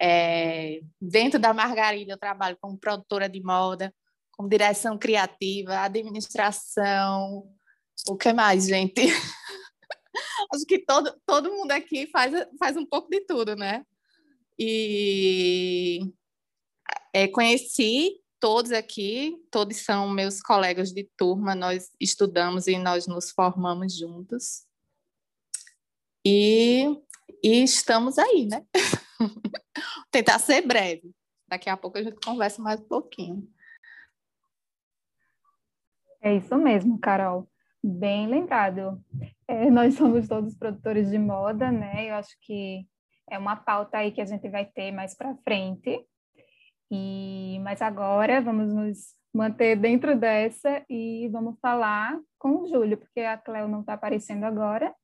É, 0.00 0.80
dentro 1.00 1.38
da 1.38 1.52
Margarida, 1.52 2.12
eu 2.12 2.18
trabalho 2.18 2.56
como 2.60 2.78
produtora 2.78 3.28
de 3.28 3.42
moda, 3.42 3.94
com 4.32 4.48
direção 4.48 4.98
criativa, 4.98 5.78
administração, 5.78 7.48
o 8.08 8.16
que 8.16 8.32
mais, 8.32 8.66
gente? 8.66 9.02
Acho 10.52 10.64
que 10.66 10.78
todo, 10.78 11.14
todo 11.26 11.52
mundo 11.52 11.72
aqui 11.72 12.06
faz, 12.08 12.32
faz 12.58 12.76
um 12.76 12.84
pouco 12.84 13.08
de 13.08 13.20
tudo, 13.20 13.56
né? 13.56 13.84
E 14.58 16.00
é, 17.12 17.26
conheci 17.28 18.20
todos 18.38 18.72
aqui, 18.72 19.36
todos 19.50 19.78
são 19.78 20.08
meus 20.10 20.40
colegas 20.42 20.92
de 20.92 21.08
turma, 21.16 21.54
nós 21.54 21.90
estudamos 21.98 22.66
e 22.66 22.78
nós 22.78 23.06
nos 23.06 23.30
formamos 23.30 23.96
juntos. 23.96 24.66
E, 26.24 26.84
e 27.42 27.62
estamos 27.62 28.18
aí, 28.18 28.46
né? 28.46 28.64
Tentar 30.10 30.38
ser 30.38 30.62
breve. 30.62 31.14
Daqui 31.48 31.68
a 31.68 31.76
pouco 31.76 31.98
a 31.98 32.02
gente 32.02 32.16
conversa 32.24 32.60
mais 32.62 32.80
um 32.80 32.88
pouquinho. 32.88 33.48
É 36.22 36.34
isso 36.34 36.56
mesmo, 36.56 36.98
Carol. 36.98 37.48
Bem 37.82 38.26
lembrado. 38.26 38.98
É, 39.46 39.70
nós 39.70 39.94
somos 39.94 40.26
todos 40.26 40.56
produtores 40.56 41.10
de 41.10 41.18
moda, 41.18 41.70
né? 41.70 42.08
Eu 42.10 42.14
acho 42.14 42.34
que 42.40 42.86
é 43.30 43.38
uma 43.38 43.56
pauta 43.56 43.98
aí 43.98 44.10
que 44.10 44.20
a 44.20 44.24
gente 44.24 44.48
vai 44.48 44.64
ter 44.64 44.90
mais 44.90 45.14
para 45.14 45.36
frente. 45.44 46.02
E 46.90 47.58
mas 47.62 47.82
agora 47.82 48.40
vamos 48.40 48.72
nos 48.72 49.14
manter 49.34 49.76
dentro 49.76 50.16
dessa 50.16 50.84
e 50.88 51.28
vamos 51.28 51.58
falar 51.60 52.18
com 52.38 52.62
o 52.62 52.66
Júlio, 52.68 52.96
porque 52.96 53.20
a 53.20 53.36
Cleo 53.36 53.68
não 53.68 53.80
está 53.80 53.94
aparecendo 53.94 54.44
agora. 54.44 54.94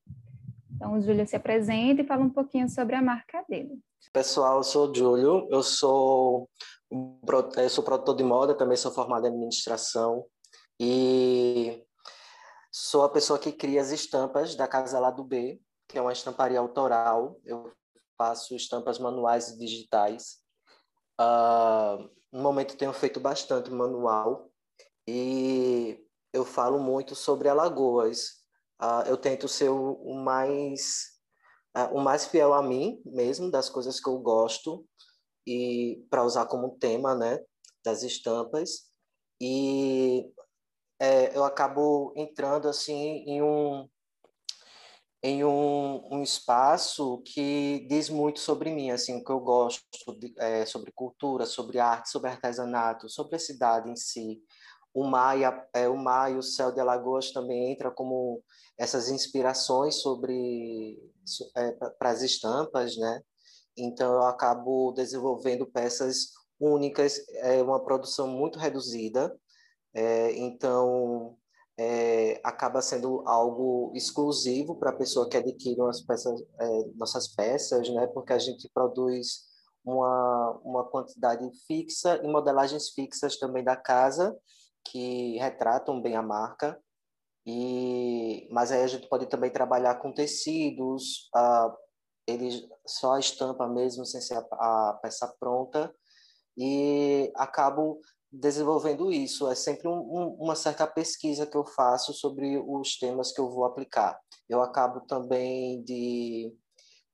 Então 0.81 0.95
o 0.95 1.01
Júlio 1.03 1.27
se 1.27 1.37
apresenta 1.37 2.01
e 2.01 2.07
fala 2.07 2.23
um 2.23 2.31
pouquinho 2.31 2.69
sobre 2.71 2.97
a 2.97 3.03
marca 3.03 3.45
dele. 3.49 3.79
Pessoal, 4.13 4.57
eu 4.57 4.65
sou 4.65 4.91
o 4.91 4.95
Júlio, 4.95 5.47
eu 5.51 5.63
sou, 5.63 6.49
eu 6.91 7.69
sou 7.69 7.85
produtor 7.85 8.17
de 8.17 8.25
moda, 8.25 8.57
também 8.57 8.79
sou 8.79 8.91
formado 8.91 9.27
em 9.27 9.29
administração 9.29 10.25
e 10.81 11.85
Sou 12.73 13.03
a 13.03 13.09
pessoa 13.09 13.37
que 13.37 13.51
cria 13.51 13.81
as 13.81 13.91
estampas 13.91 14.55
da 14.55 14.69
Casa 14.69 15.01
Lado 15.01 15.25
B, 15.25 15.61
que 15.89 15.99
é 15.99 16.01
uma 16.01 16.13
estamparia 16.13 16.61
autoral. 16.61 17.37
Eu 17.45 17.73
faço 18.17 18.55
estampas 18.55 18.97
manuais 18.97 19.49
e 19.49 19.59
digitais. 19.59 20.39
Uh, 21.21 22.09
no 22.33 22.41
momento 22.41 22.77
tenho 22.77 22.93
feito 22.93 23.19
bastante 23.19 23.73
manual 23.73 24.49
e 25.05 25.99
eu 26.33 26.45
falo 26.45 26.79
muito 26.79 27.17
sobre 27.17 27.49
Alagoas. 27.49 28.40
Uh, 28.81 29.07
eu 29.07 29.17
tento 29.17 29.47
ser 29.47 29.69
o, 29.69 29.93
o 29.93 30.15
mais 30.15 31.21
uh, 31.77 31.95
o 31.95 32.01
mais 32.01 32.27
fiel 32.27 32.55
a 32.55 32.63
mim 32.63 33.01
mesmo, 33.05 33.51
das 33.51 33.69
coisas 33.69 34.01
que 34.01 34.09
eu 34.09 34.19
gosto 34.19 34.87
e 35.47 36.05
para 36.11 36.25
usar 36.25 36.47
como 36.47 36.79
tema, 36.79 37.15
né, 37.15 37.41
das 37.85 38.03
estampas. 38.03 38.91
E 39.41 40.31
é, 40.99 41.37
eu 41.37 41.45
acabo 41.45 42.13
entrando 42.17 42.69
assim 42.69 43.25
em 43.27 43.43
um 43.43 43.89
em 45.23 45.45
um, 45.45 46.15
um, 46.15 46.23
espaço 46.23 47.23
que 47.27 47.87
diz 47.91 48.09
muito 48.09 48.41
sobre 48.41 48.71
mim, 48.71 48.91
assim, 48.91 49.19
o 49.19 49.23
que 49.23 49.31
eu 49.31 49.39
gosto 49.39 49.85
de, 50.19 50.33
é, 50.39 50.65
sobre 50.65 50.91
cultura, 50.93 51.45
sobre 51.45 51.79
arte, 51.79 52.09
sobre 52.09 52.31
artesanato, 52.31 53.07
sobre 53.07 53.37
a 53.37 53.39
cidade 53.39 53.91
em 53.91 53.97
si. 53.97 54.43
O 54.93 55.05
mar, 55.05 55.39
e 55.39 55.45
a, 55.45 55.69
é, 55.75 55.89
o 55.89 55.97
mar 55.97 56.33
e 56.33 56.37
o 56.37 56.43
céu 56.43 56.73
de 56.73 56.81
Alagoas 56.81 57.33
também 57.33 57.73
entra 57.73 57.91
como 57.91 58.43
essas 58.79 59.09
inspirações 59.09 59.97
sobre 59.97 60.99
é, 61.57 61.73
para 61.99 62.11
as 62.11 62.23
estampas, 62.23 62.97
né? 62.97 63.21
Então 63.77 64.15
eu 64.15 64.23
acabo 64.23 64.93
desenvolvendo 64.93 65.67
peças 65.67 66.31
únicas, 66.59 67.19
é 67.37 67.63
uma 67.63 67.83
produção 67.83 68.27
muito 68.29 68.59
reduzida, 68.59 69.35
é, 69.95 70.33
então, 70.37 71.37
é, 71.79 72.41
acaba 72.45 72.83
sendo 72.83 73.23
algo 73.27 73.93
exclusivo 73.95 74.77
para 74.77 74.91
a 74.91 74.97
pessoa 74.97 75.29
que 75.29 75.37
adquire 75.37 75.81
umas 75.81 76.01
peças, 76.03 76.41
é, 76.61 76.85
nossas 76.95 77.29
peças, 77.29 77.89
né? 77.91 78.07
Porque 78.09 78.33
a 78.33 78.39
gente 78.39 78.69
produz 78.73 79.49
uma, 79.85 80.61
uma 80.65 80.85
quantidade 80.85 81.49
fixa 81.67 82.21
e 82.23 82.29
modelagens 82.29 82.91
fixas 82.91 83.39
também 83.39 83.65
da 83.65 83.77
casa 83.77 84.37
que 84.91 85.39
retratam 85.39 86.01
bem 86.01 86.17
a 86.17 86.23
marca. 86.23 86.81
E, 87.47 88.49
mas 88.51 88.71
aí 88.71 88.83
a 88.83 88.87
gente 88.87 89.09
pode 89.09 89.27
também 89.27 89.51
trabalhar 89.51 89.97
com 89.97 90.13
tecidos, 90.13 91.29
a, 91.35 91.75
ele, 92.27 92.69
só 92.87 93.15
a 93.15 93.21
estampa 93.21 93.67
mesmo, 93.69 94.05
sem 94.05 94.21
ser 94.21 94.37
a, 94.37 94.91
a 94.91 94.99
peça 95.03 95.27
pronta. 95.39 95.95
E 96.57 97.33
acabo 97.37 98.01
desenvolvendo 98.31 99.11
isso. 99.13 99.49
É 99.49 99.55
sempre 99.55 99.89
um, 99.89 99.99
um, 99.99 100.37
uma 100.41 100.55
certa 100.55 100.87
pesquisa 100.87 101.47
que 101.47 101.57
eu 101.57 101.65
faço 101.65 102.13
sobre 102.13 102.59
os 102.59 102.99
temas 102.99 103.33
que 103.33 103.41
eu 103.41 103.51
vou 103.51 103.65
aplicar. 103.65 104.19
Eu 104.49 104.61
acabo 104.61 105.01
também 105.03 105.83
de, 105.85 106.55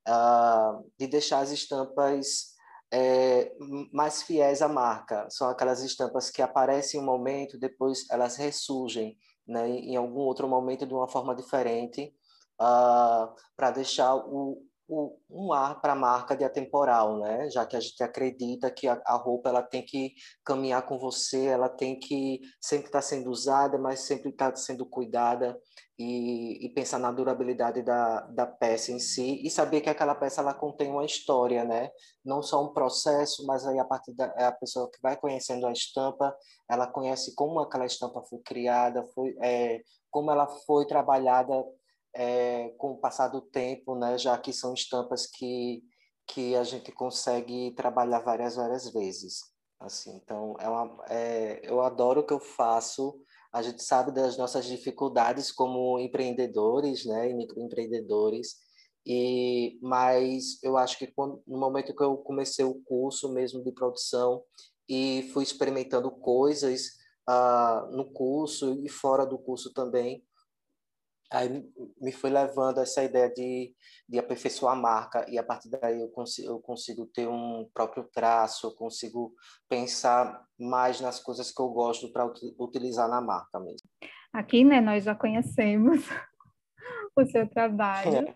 uh, 0.07 0.83
de 0.99 1.07
deixar 1.07 1.39
as 1.39 1.51
estampas 1.51 2.56
é, 2.91 3.53
mais 3.91 4.23
fiéis 4.23 4.61
à 4.61 4.67
marca. 4.67 5.29
São 5.29 5.49
aquelas 5.49 5.81
estampas 5.81 6.29
que 6.29 6.41
aparecem 6.41 6.99
em 6.99 7.03
um 7.03 7.05
momento, 7.05 7.59
depois 7.59 8.05
elas 8.09 8.35
ressurgem 8.35 9.17
né, 9.47 9.69
em 9.69 9.95
algum 9.95 10.21
outro 10.21 10.47
momento 10.47 10.85
de 10.85 10.93
uma 10.93 11.07
forma 11.07 11.35
diferente, 11.35 12.13
uh, 12.59 12.63
ah, 12.63 13.35
para 13.55 13.71
deixar 13.71 14.15
o, 14.15 14.66
um 14.89 15.51
ar 15.51 15.81
para 15.81 15.93
a 15.93 15.95
marca 15.95 16.35
de 16.35 16.45
atemporal, 16.45 17.19
né? 17.19 17.49
Já 17.49 17.65
que 17.65 17.75
a 17.75 17.79
gente 17.79 18.01
acredita 18.01 18.71
que 18.71 18.87
a, 18.87 19.01
a, 19.05 19.15
roupa 19.15 19.49
ela 19.49 19.61
tem 19.61 19.85
que 19.85 20.13
caminhar 20.45 20.85
com 20.85 20.97
você, 20.97 21.45
ela 21.45 21.67
tem 21.67 21.99
que 21.99 22.39
sempre 22.61 22.87
estar 22.87 22.99
tá 22.99 23.01
sendo 23.01 23.29
usada, 23.29 23.77
mas 23.77 24.01
sempre 24.01 24.29
estar 24.29 24.51
tá 24.51 24.55
sendo 24.55 24.85
cuidada 24.85 25.59
e, 25.99 26.65
e, 26.65 26.69
pensar 26.69 26.99
na 26.99 27.11
durabilidade 27.11 27.81
da, 27.81 28.21
da 28.27 28.45
peça 28.45 28.91
em 28.91 28.99
si 28.99 29.41
e 29.43 29.49
saber 29.49 29.81
que 29.81 29.89
aquela 29.89 30.15
peça 30.15 30.41
ela 30.41 30.53
contém 30.53 30.89
uma 30.89 31.03
história, 31.05 31.65
né? 31.65 31.89
Não 32.23 32.41
só 32.41 32.63
um 32.63 32.73
processo, 32.73 33.45
mas 33.45 33.65
aí 33.65 33.79
a 33.79 33.85
partir 33.85 34.13
da 34.13 34.33
é 34.37 34.45
a 34.45 34.51
pessoa 34.51 34.89
que 34.89 35.01
vai 35.01 35.17
conhecendo 35.17 35.67
a 35.67 35.71
estampa, 35.71 36.33
ela 36.69 36.87
conhece 36.87 37.35
como 37.35 37.59
aquela 37.59 37.85
estampa 37.85 38.23
foi 38.29 38.39
criada, 38.39 39.03
foi 39.13 39.35
é, 39.41 39.81
como 40.09 40.31
ela 40.31 40.47
foi 40.47 40.85
trabalhada 40.85 41.65
é, 42.17 42.69
com 42.79 42.93
o 42.93 42.97
passar 42.97 43.27
do 43.27 43.41
tempo, 43.41 43.95
né, 43.95 44.17
já 44.17 44.35
que 44.39 44.51
são 44.51 44.73
estampas 44.73 45.27
que, 45.27 45.83
que 46.25 46.55
a 46.55 46.63
gente 46.63 46.91
consegue 46.91 47.71
trabalhar 47.75 48.21
várias, 48.21 48.55
várias 48.55 48.91
vezes. 48.91 49.41
Assim, 49.79 50.15
então, 50.15 50.55
é 50.59 50.67
uma, 50.67 51.05
é, 51.09 51.61
eu 51.63 51.79
adoro 51.79 52.21
o 52.21 52.25
que 52.25 52.33
eu 52.33 52.39
faço, 52.39 53.21
a 53.53 53.61
gente 53.61 53.83
sabe 53.83 54.11
das 54.11 54.35
nossas 54.35 54.65
dificuldades 54.65 55.51
como 55.51 55.99
empreendedores, 55.99 57.05
né, 57.05 57.29
e 57.29 57.35
microempreendedores, 57.35 58.55
e 59.05 59.77
mas 59.81 60.61
eu 60.63 60.75
acho 60.75 60.97
que 60.97 61.07
quando, 61.07 61.41
no 61.47 61.59
momento 61.59 61.95
que 61.95 62.03
eu 62.03 62.17
comecei 62.17 62.65
o 62.65 62.81
curso 62.83 63.31
mesmo 63.31 63.63
de 63.63 63.71
produção 63.71 64.43
e 64.89 65.29
fui 65.31 65.43
experimentando 65.43 66.09
coisas 66.09 66.87
uh, 67.29 67.95
no 67.95 68.11
curso 68.11 68.73
e 68.83 68.89
fora 68.89 69.25
do 69.25 69.37
curso 69.37 69.71
também, 69.71 70.25
aí 71.31 71.63
me 71.99 72.11
foi 72.11 72.29
levando 72.29 72.79
essa 72.79 73.03
ideia 73.03 73.29
de, 73.29 73.73
de 74.07 74.17
aperfeiçoar 74.17 74.73
a 74.73 74.79
marca 74.79 75.25
e 75.29 75.37
a 75.37 75.43
partir 75.43 75.69
daí 75.69 76.01
eu 76.01 76.09
consigo, 76.09 76.47
eu 76.49 76.59
consigo 76.59 77.05
ter 77.07 77.27
um 77.27 77.69
próprio 77.73 78.03
traço, 78.13 78.67
eu 78.67 78.71
consigo 78.71 79.33
pensar 79.67 80.45
mais 80.59 81.01
nas 81.01 81.19
coisas 81.19 81.51
que 81.51 81.61
eu 81.61 81.69
gosto 81.69 82.11
para 82.11 82.25
utilizar 82.59 83.09
na 83.09 83.21
marca 83.21 83.59
mesmo. 83.59 83.89
Aqui, 84.31 84.63
né, 84.63 84.79
nós 84.79 85.03
já 85.03 85.15
conhecemos 85.15 86.05
o 87.15 87.25
seu 87.25 87.47
trabalho 87.49 88.29
é. 88.29 88.35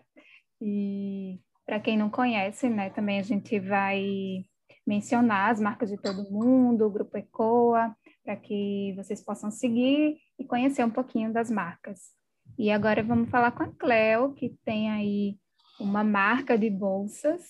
e 0.60 1.40
para 1.64 1.80
quem 1.80 1.96
não 1.96 2.10
conhece, 2.10 2.68
né, 2.68 2.90
também 2.90 3.18
a 3.18 3.22
gente 3.22 3.58
vai 3.58 4.44
mencionar 4.86 5.50
as 5.50 5.60
marcas 5.60 5.90
de 5.90 5.96
todo 5.96 6.30
mundo, 6.30 6.84
o 6.84 6.90
Grupo 6.90 7.16
ECOA, 7.16 7.96
para 8.24 8.36
que 8.36 8.92
vocês 8.96 9.24
possam 9.24 9.50
seguir 9.50 10.18
e 10.38 10.44
conhecer 10.44 10.84
um 10.84 10.90
pouquinho 10.90 11.32
das 11.32 11.50
marcas. 11.50 12.21
E 12.58 12.70
agora 12.70 13.02
vamos 13.02 13.30
falar 13.30 13.52
com 13.52 13.62
a 13.62 13.72
Cleo, 13.72 14.34
que 14.34 14.50
tem 14.64 14.90
aí 14.90 15.38
uma 15.80 16.04
marca 16.04 16.56
de 16.56 16.68
bolsas. 16.68 17.42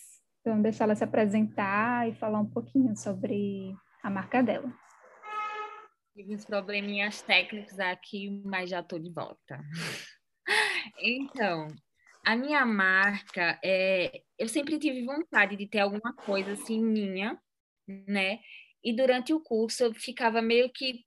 Vamos 0.45 0.63
deixar 0.63 0.85
ela 0.85 0.95
se 0.95 1.05
apresentar 1.05 2.09
e 2.09 2.15
falar 2.15 2.41
um 2.41 2.49
pouquinho 2.49 2.97
sobre 2.97 3.75
a 4.03 4.11
marca 4.11 4.43
dela. 4.43 4.73
Tive 6.15 6.35
uns 6.35 6.45
probleminhas 6.45 7.23
técnicos 7.23 7.79
aqui, 7.81 8.43
mas 8.45 8.71
já 8.71 8.81
estou 8.81 8.99
de 8.99 9.11
volta. 9.11 9.61
Então, 10.99 11.69
a 12.27 12.35
minha 12.35 12.67
marca, 12.67 13.59
é, 13.65 14.23
eu 14.37 14.49
sempre 14.49 14.79
tive 14.81 15.05
vontade 15.05 15.57
de 15.57 15.69
ter 15.69 15.79
alguma 15.79 16.13
coisa 16.13 16.53
assim 16.53 16.83
minha, 16.83 17.39
né? 17.87 18.41
E 18.83 18.95
durante 18.95 19.33
o 19.33 19.41
curso 19.41 19.85
eu 19.85 19.95
ficava 19.95 20.43
meio 20.43 20.69
que 20.71 21.05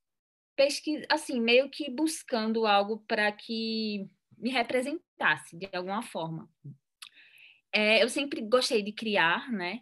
pesquisa, 0.55 1.05
assim, 1.09 1.39
meio 1.39 1.69
que 1.69 1.89
buscando 1.89 2.65
algo 2.65 3.03
para 3.07 3.31
que 3.31 4.09
me 4.37 4.49
representasse 4.49 5.57
de 5.57 5.69
alguma 5.73 6.01
forma. 6.01 6.49
É, 7.71 8.03
eu 8.03 8.09
sempre 8.09 8.41
gostei 8.41 8.81
de 8.81 8.91
criar, 8.91 9.51
né? 9.51 9.81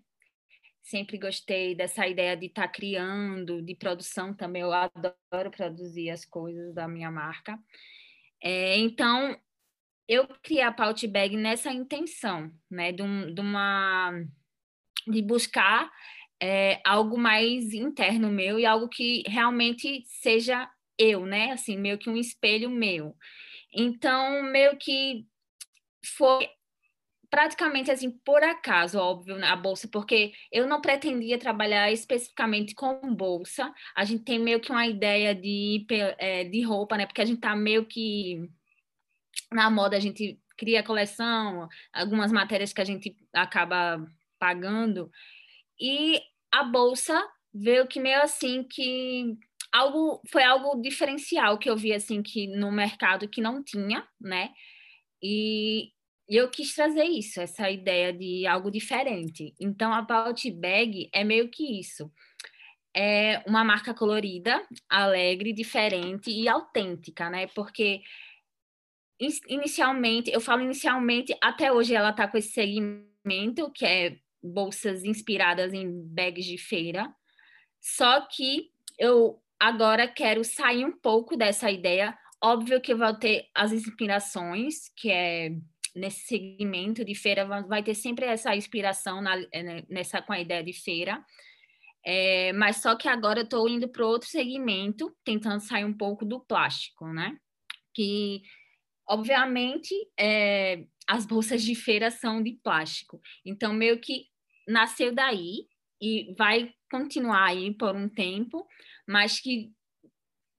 Sempre 0.81 1.17
gostei 1.17 1.75
dessa 1.75 2.07
ideia 2.07 2.35
de 2.35 2.47
estar 2.47 2.63
tá 2.63 2.67
criando, 2.67 3.61
de 3.61 3.75
produção 3.75 4.33
também. 4.33 4.61
Eu 4.61 4.73
adoro 4.73 5.51
produzir 5.51 6.09
as 6.09 6.25
coisas 6.25 6.73
da 6.73 6.87
minha 6.87 7.11
marca. 7.11 7.57
É, 8.41 8.77
então, 8.77 9.39
eu 10.07 10.27
criei 10.41 10.63
a 10.63 10.71
Paut 10.71 11.07
Bag 11.07 11.37
nessa 11.37 11.71
intenção, 11.71 12.51
né? 12.69 12.91
De, 12.91 13.01
um, 13.01 13.33
de 13.33 13.41
uma 13.41 14.11
de 15.07 15.21
buscar 15.21 15.91
é, 16.41 16.81
algo 16.85 17.17
mais 17.17 17.73
interno 17.73 18.29
meu 18.29 18.59
e 18.59 18.65
algo 18.65 18.89
que 18.89 19.23
realmente 19.27 20.03
seja 20.07 20.69
eu, 20.97 21.25
né? 21.25 21.51
Assim, 21.51 21.77
meio 21.77 21.97
que 21.97 22.09
um 22.09 22.17
espelho 22.17 22.69
meu. 22.69 23.15
Então, 23.73 24.43
meio 24.43 24.77
que 24.77 25.25
foi 26.17 26.49
praticamente 27.29 27.89
assim 27.89 28.11
por 28.11 28.43
acaso, 28.43 28.99
óbvio, 28.99 29.43
a 29.43 29.55
bolsa, 29.55 29.87
porque 29.87 30.33
eu 30.51 30.67
não 30.67 30.79
pretendia 30.79 31.39
trabalhar 31.39 31.91
especificamente 31.91 32.75
com 32.75 33.15
bolsa. 33.15 33.73
A 33.95 34.05
gente 34.05 34.23
tem 34.23 34.37
meio 34.37 34.59
que 34.59 34.71
uma 34.71 34.85
ideia 34.85 35.33
de, 35.33 35.83
é, 36.19 36.43
de 36.43 36.61
roupa, 36.61 36.95
né? 36.95 37.07
Porque 37.07 37.21
a 37.21 37.25
gente 37.25 37.39
tá 37.39 37.55
meio 37.55 37.87
que 37.87 38.47
na 39.51 39.69
moda, 39.71 39.97
a 39.97 39.99
gente 39.99 40.39
cria 40.55 40.83
coleção, 40.83 41.67
algumas 41.91 42.31
matérias 42.31 42.71
que 42.71 42.81
a 42.81 42.85
gente 42.85 43.15
acaba 43.33 44.05
pagando. 44.37 45.09
E 45.79 46.21
a 46.51 46.63
bolsa 46.63 47.21
veio 47.53 47.87
que 47.87 47.99
meio 47.99 48.21
assim 48.21 48.63
que 48.63 49.37
algo 49.71 50.21
foi 50.31 50.43
algo 50.43 50.81
diferencial 50.81 51.57
que 51.57 51.69
eu 51.69 51.75
vi 51.77 51.93
assim 51.93 52.21
que 52.21 52.47
no 52.47 52.71
mercado 52.71 53.27
que 53.27 53.41
não 53.41 53.63
tinha, 53.63 54.07
né? 54.21 54.51
E, 55.21 55.91
eu 56.27 56.49
quis 56.49 56.73
trazer 56.73 57.03
isso, 57.05 57.41
essa 57.41 57.69
ideia 57.69 58.13
de 58.13 58.47
algo 58.47 58.71
diferente. 58.71 59.53
Então 59.59 59.93
a 59.93 60.03
Paut 60.03 60.49
Bag 60.51 61.09
é 61.13 61.23
meio 61.23 61.49
que 61.49 61.79
isso. 61.79 62.11
É 62.95 63.43
uma 63.47 63.63
marca 63.63 63.93
colorida, 63.93 64.65
alegre, 64.89 65.53
diferente 65.53 66.29
e 66.31 66.47
autêntica, 66.47 67.29
né? 67.29 67.47
Porque 67.47 68.01
inicialmente, 69.47 70.31
eu 70.31 70.41
falo 70.41 70.61
inicialmente, 70.63 71.35
até 71.41 71.71
hoje 71.71 71.95
ela 71.95 72.11
está 72.11 72.27
com 72.27 72.37
esse 72.37 72.51
segmento 72.51 73.71
que 73.73 73.85
é 73.85 74.17
bolsas 74.43 75.03
inspiradas 75.03 75.73
em 75.73 75.89
bags 76.07 76.45
de 76.45 76.57
feira. 76.57 77.13
Só 77.79 78.21
que 78.27 78.71
eu 78.99 79.41
agora 79.59 80.07
quero 80.07 80.43
sair 80.43 80.85
um 80.85 80.91
pouco 80.91 81.37
dessa 81.37 81.71
ideia. 81.71 82.17
Óbvio 82.41 82.81
que 82.81 82.93
vai 82.93 83.17
ter 83.17 83.49
as 83.55 83.71
inspirações, 83.71 84.89
que 84.95 85.09
é 85.09 85.51
nesse 85.95 86.25
segmento 86.25 87.05
de 87.05 87.13
feira, 87.13 87.45
vai 87.45 87.83
ter 87.83 87.93
sempre 87.93 88.25
essa 88.25 88.55
inspiração 88.55 89.21
na, 89.21 89.37
né, 89.37 89.83
nessa 89.87 90.21
com 90.21 90.33
a 90.33 90.39
ideia 90.39 90.63
de 90.63 90.73
feira. 90.73 91.23
É, 92.05 92.51
mas 92.53 92.77
só 92.77 92.95
que 92.95 93.07
agora 93.07 93.39
eu 93.39 93.43
estou 93.43 93.69
indo 93.69 93.87
para 93.87 94.05
outro 94.05 94.27
segmento, 94.27 95.15
tentando 95.23 95.61
sair 95.61 95.85
um 95.85 95.93
pouco 95.93 96.25
do 96.25 96.39
plástico, 96.41 97.07
né? 97.07 97.37
Que, 97.93 98.41
obviamente, 99.07 99.93
é, 100.19 100.83
as 101.07 101.25
bolsas 101.25 101.63
de 101.63 101.75
feira 101.75 102.11
são 102.11 102.43
de 102.43 102.59
plástico. 102.61 103.21
Então, 103.45 103.71
meio 103.71 103.99
que 103.99 104.25
nasceu 104.67 105.13
daí 105.13 105.67
e 106.01 106.33
vai 106.37 106.73
continuar 106.91 107.49
aí 107.49 107.73
por 107.73 107.95
um 107.95 108.09
tempo, 108.09 108.67
mas 109.07 109.39
que 109.39 109.71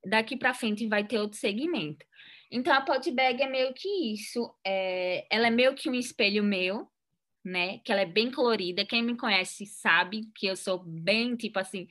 daqui 0.03 0.37
para 0.37 0.53
frente 0.53 0.87
vai 0.87 1.05
ter 1.05 1.19
outro 1.19 1.37
segmento. 1.37 2.05
Então 2.51 2.73
a 2.73 2.81
pot 2.81 3.09
bag 3.11 3.41
é 3.41 3.49
meio 3.49 3.73
que 3.73 4.13
isso, 4.13 4.53
é, 4.65 5.25
ela 5.29 5.47
é 5.47 5.51
meio 5.51 5.75
que 5.75 5.89
um 5.89 5.95
espelho 5.95 6.43
meu, 6.43 6.87
né? 7.43 7.79
Que 7.79 7.91
ela 7.91 8.01
é 8.01 8.05
bem 8.05 8.31
colorida. 8.31 8.85
Quem 8.85 9.03
me 9.03 9.17
conhece 9.17 9.65
sabe 9.65 10.29
que 10.35 10.47
eu 10.47 10.55
sou 10.55 10.83
bem 10.83 11.35
tipo 11.35 11.59
assim 11.59 11.87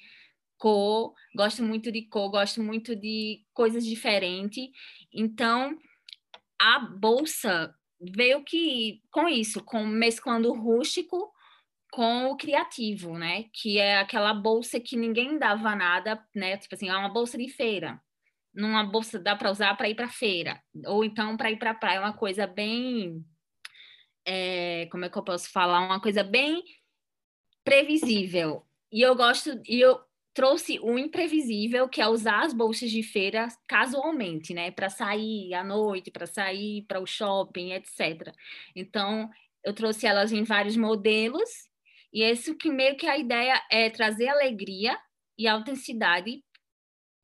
cor, 0.56 1.12
gosto 1.34 1.62
muito 1.62 1.92
de 1.92 2.02
cor, 2.02 2.30
gosto 2.30 2.62
muito 2.62 2.96
de 2.96 3.44
coisas 3.52 3.84
diferentes. 3.84 4.68
Então 5.12 5.76
a 6.60 6.78
bolsa 6.78 7.74
veio 8.00 8.42
que 8.44 9.02
com 9.10 9.28
isso, 9.28 9.62
com 9.62 9.84
mesclando 9.84 10.50
o 10.50 10.58
rústico 10.58 11.33
com 11.94 12.26
o 12.26 12.36
criativo, 12.36 13.16
né? 13.16 13.44
Que 13.52 13.78
é 13.78 13.98
aquela 13.98 14.34
bolsa 14.34 14.80
que 14.80 14.96
ninguém 14.96 15.38
dava 15.38 15.76
nada, 15.76 16.20
né? 16.34 16.56
Tipo 16.56 16.74
assim, 16.74 16.88
é 16.88 16.96
uma 16.96 17.08
bolsa 17.08 17.38
de 17.38 17.48
feira. 17.48 18.02
Numa 18.52 18.82
bolsa 18.82 19.16
dá 19.16 19.36
para 19.36 19.48
usar 19.48 19.76
para 19.76 19.88
ir 19.88 19.94
para 19.94 20.08
feira, 20.08 20.60
ou 20.86 21.04
então 21.04 21.36
para 21.36 21.52
ir 21.52 21.56
para 21.56 21.72
praia, 21.72 22.00
uma 22.00 22.12
coisa 22.12 22.48
bem 22.48 23.24
é, 24.26 24.88
como 24.90 25.04
é 25.04 25.08
que 25.08 25.16
eu 25.16 25.22
posso 25.22 25.48
falar? 25.52 25.86
Uma 25.86 26.00
coisa 26.00 26.24
bem 26.24 26.64
previsível. 27.62 28.66
E 28.90 29.00
eu 29.00 29.14
gosto, 29.14 29.60
e 29.68 29.80
eu 29.80 30.00
trouxe 30.32 30.80
o 30.80 30.98
imprevisível, 30.98 31.88
que 31.88 32.00
é 32.00 32.08
usar 32.08 32.44
as 32.44 32.52
bolsas 32.52 32.90
de 32.90 33.04
feira 33.04 33.46
casualmente, 33.68 34.52
né? 34.52 34.72
Para 34.72 34.90
sair 34.90 35.54
à 35.54 35.62
noite, 35.62 36.10
para 36.10 36.26
sair 36.26 36.82
para 36.88 37.00
o 37.00 37.06
shopping, 37.06 37.72
etc. 37.72 38.34
Então, 38.74 39.30
eu 39.62 39.72
trouxe 39.72 40.08
elas 40.08 40.32
em 40.32 40.42
vários 40.42 40.76
modelos 40.76 41.72
e 42.14 42.22
esse 42.22 42.54
que 42.54 42.70
meio 42.70 42.96
que 42.96 43.08
a 43.08 43.18
ideia 43.18 43.60
é 43.68 43.90
trazer 43.90 44.28
alegria 44.28 44.96
e 45.36 45.48
autenticidade 45.48 46.44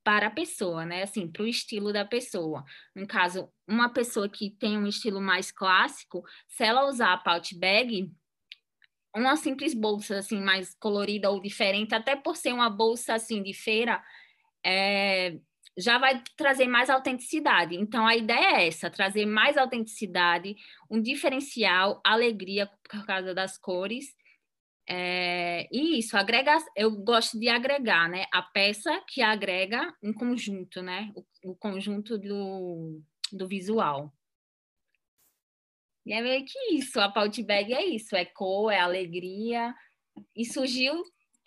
para 0.02 0.26
a 0.26 0.30
pessoa, 0.30 0.84
né? 0.84 1.04
Assim, 1.04 1.30
para 1.30 1.44
o 1.44 1.46
estilo 1.46 1.92
da 1.92 2.04
pessoa. 2.04 2.64
No 2.96 3.06
caso, 3.06 3.52
uma 3.68 3.88
pessoa 3.88 4.28
que 4.28 4.50
tem 4.50 4.76
um 4.76 4.88
estilo 4.88 5.20
mais 5.20 5.52
clássico, 5.52 6.24
se 6.48 6.64
ela 6.64 6.88
usar 6.88 7.12
a 7.12 7.18
pouch 7.18 7.56
bag, 7.56 8.10
uma 9.14 9.36
simples 9.36 9.74
bolsa 9.74 10.18
assim 10.18 10.40
mais 10.40 10.74
colorida 10.74 11.30
ou 11.30 11.40
diferente, 11.40 11.94
até 11.94 12.16
por 12.16 12.36
ser 12.36 12.52
uma 12.52 12.68
bolsa 12.68 13.14
assim 13.14 13.44
de 13.44 13.54
feira, 13.54 14.02
é, 14.66 15.38
já 15.78 15.98
vai 15.98 16.20
trazer 16.36 16.66
mais 16.66 16.90
autenticidade. 16.90 17.76
Então 17.76 18.04
a 18.06 18.16
ideia 18.16 18.56
é 18.58 18.66
essa, 18.66 18.90
trazer 18.90 19.24
mais 19.24 19.56
autenticidade, 19.56 20.56
um 20.90 21.00
diferencial, 21.00 22.00
alegria 22.04 22.68
por 22.90 23.06
causa 23.06 23.32
das 23.32 23.56
cores 23.56 24.18
é, 24.88 25.68
e 25.70 25.98
isso, 25.98 26.16
agrega, 26.16 26.56
eu 26.76 26.90
gosto 26.90 27.38
de 27.38 27.48
agregar, 27.48 28.08
né? 28.08 28.24
A 28.32 28.42
peça 28.42 29.00
que 29.08 29.22
agrega 29.22 29.94
um 30.02 30.12
conjunto, 30.12 30.82
né? 30.82 31.12
O, 31.14 31.52
o 31.52 31.54
conjunto 31.54 32.18
do, 32.18 33.00
do 33.32 33.46
visual. 33.46 34.12
E 36.04 36.12
é 36.12 36.20
meio 36.20 36.44
que 36.44 36.74
isso, 36.74 36.98
a 36.98 37.08
Paut 37.08 37.42
Bag 37.42 37.72
é 37.72 37.84
isso, 37.84 38.16
é 38.16 38.24
cor, 38.24 38.72
é 38.72 38.80
alegria. 38.80 39.74
E 40.34 40.44
surgiu, 40.44 41.04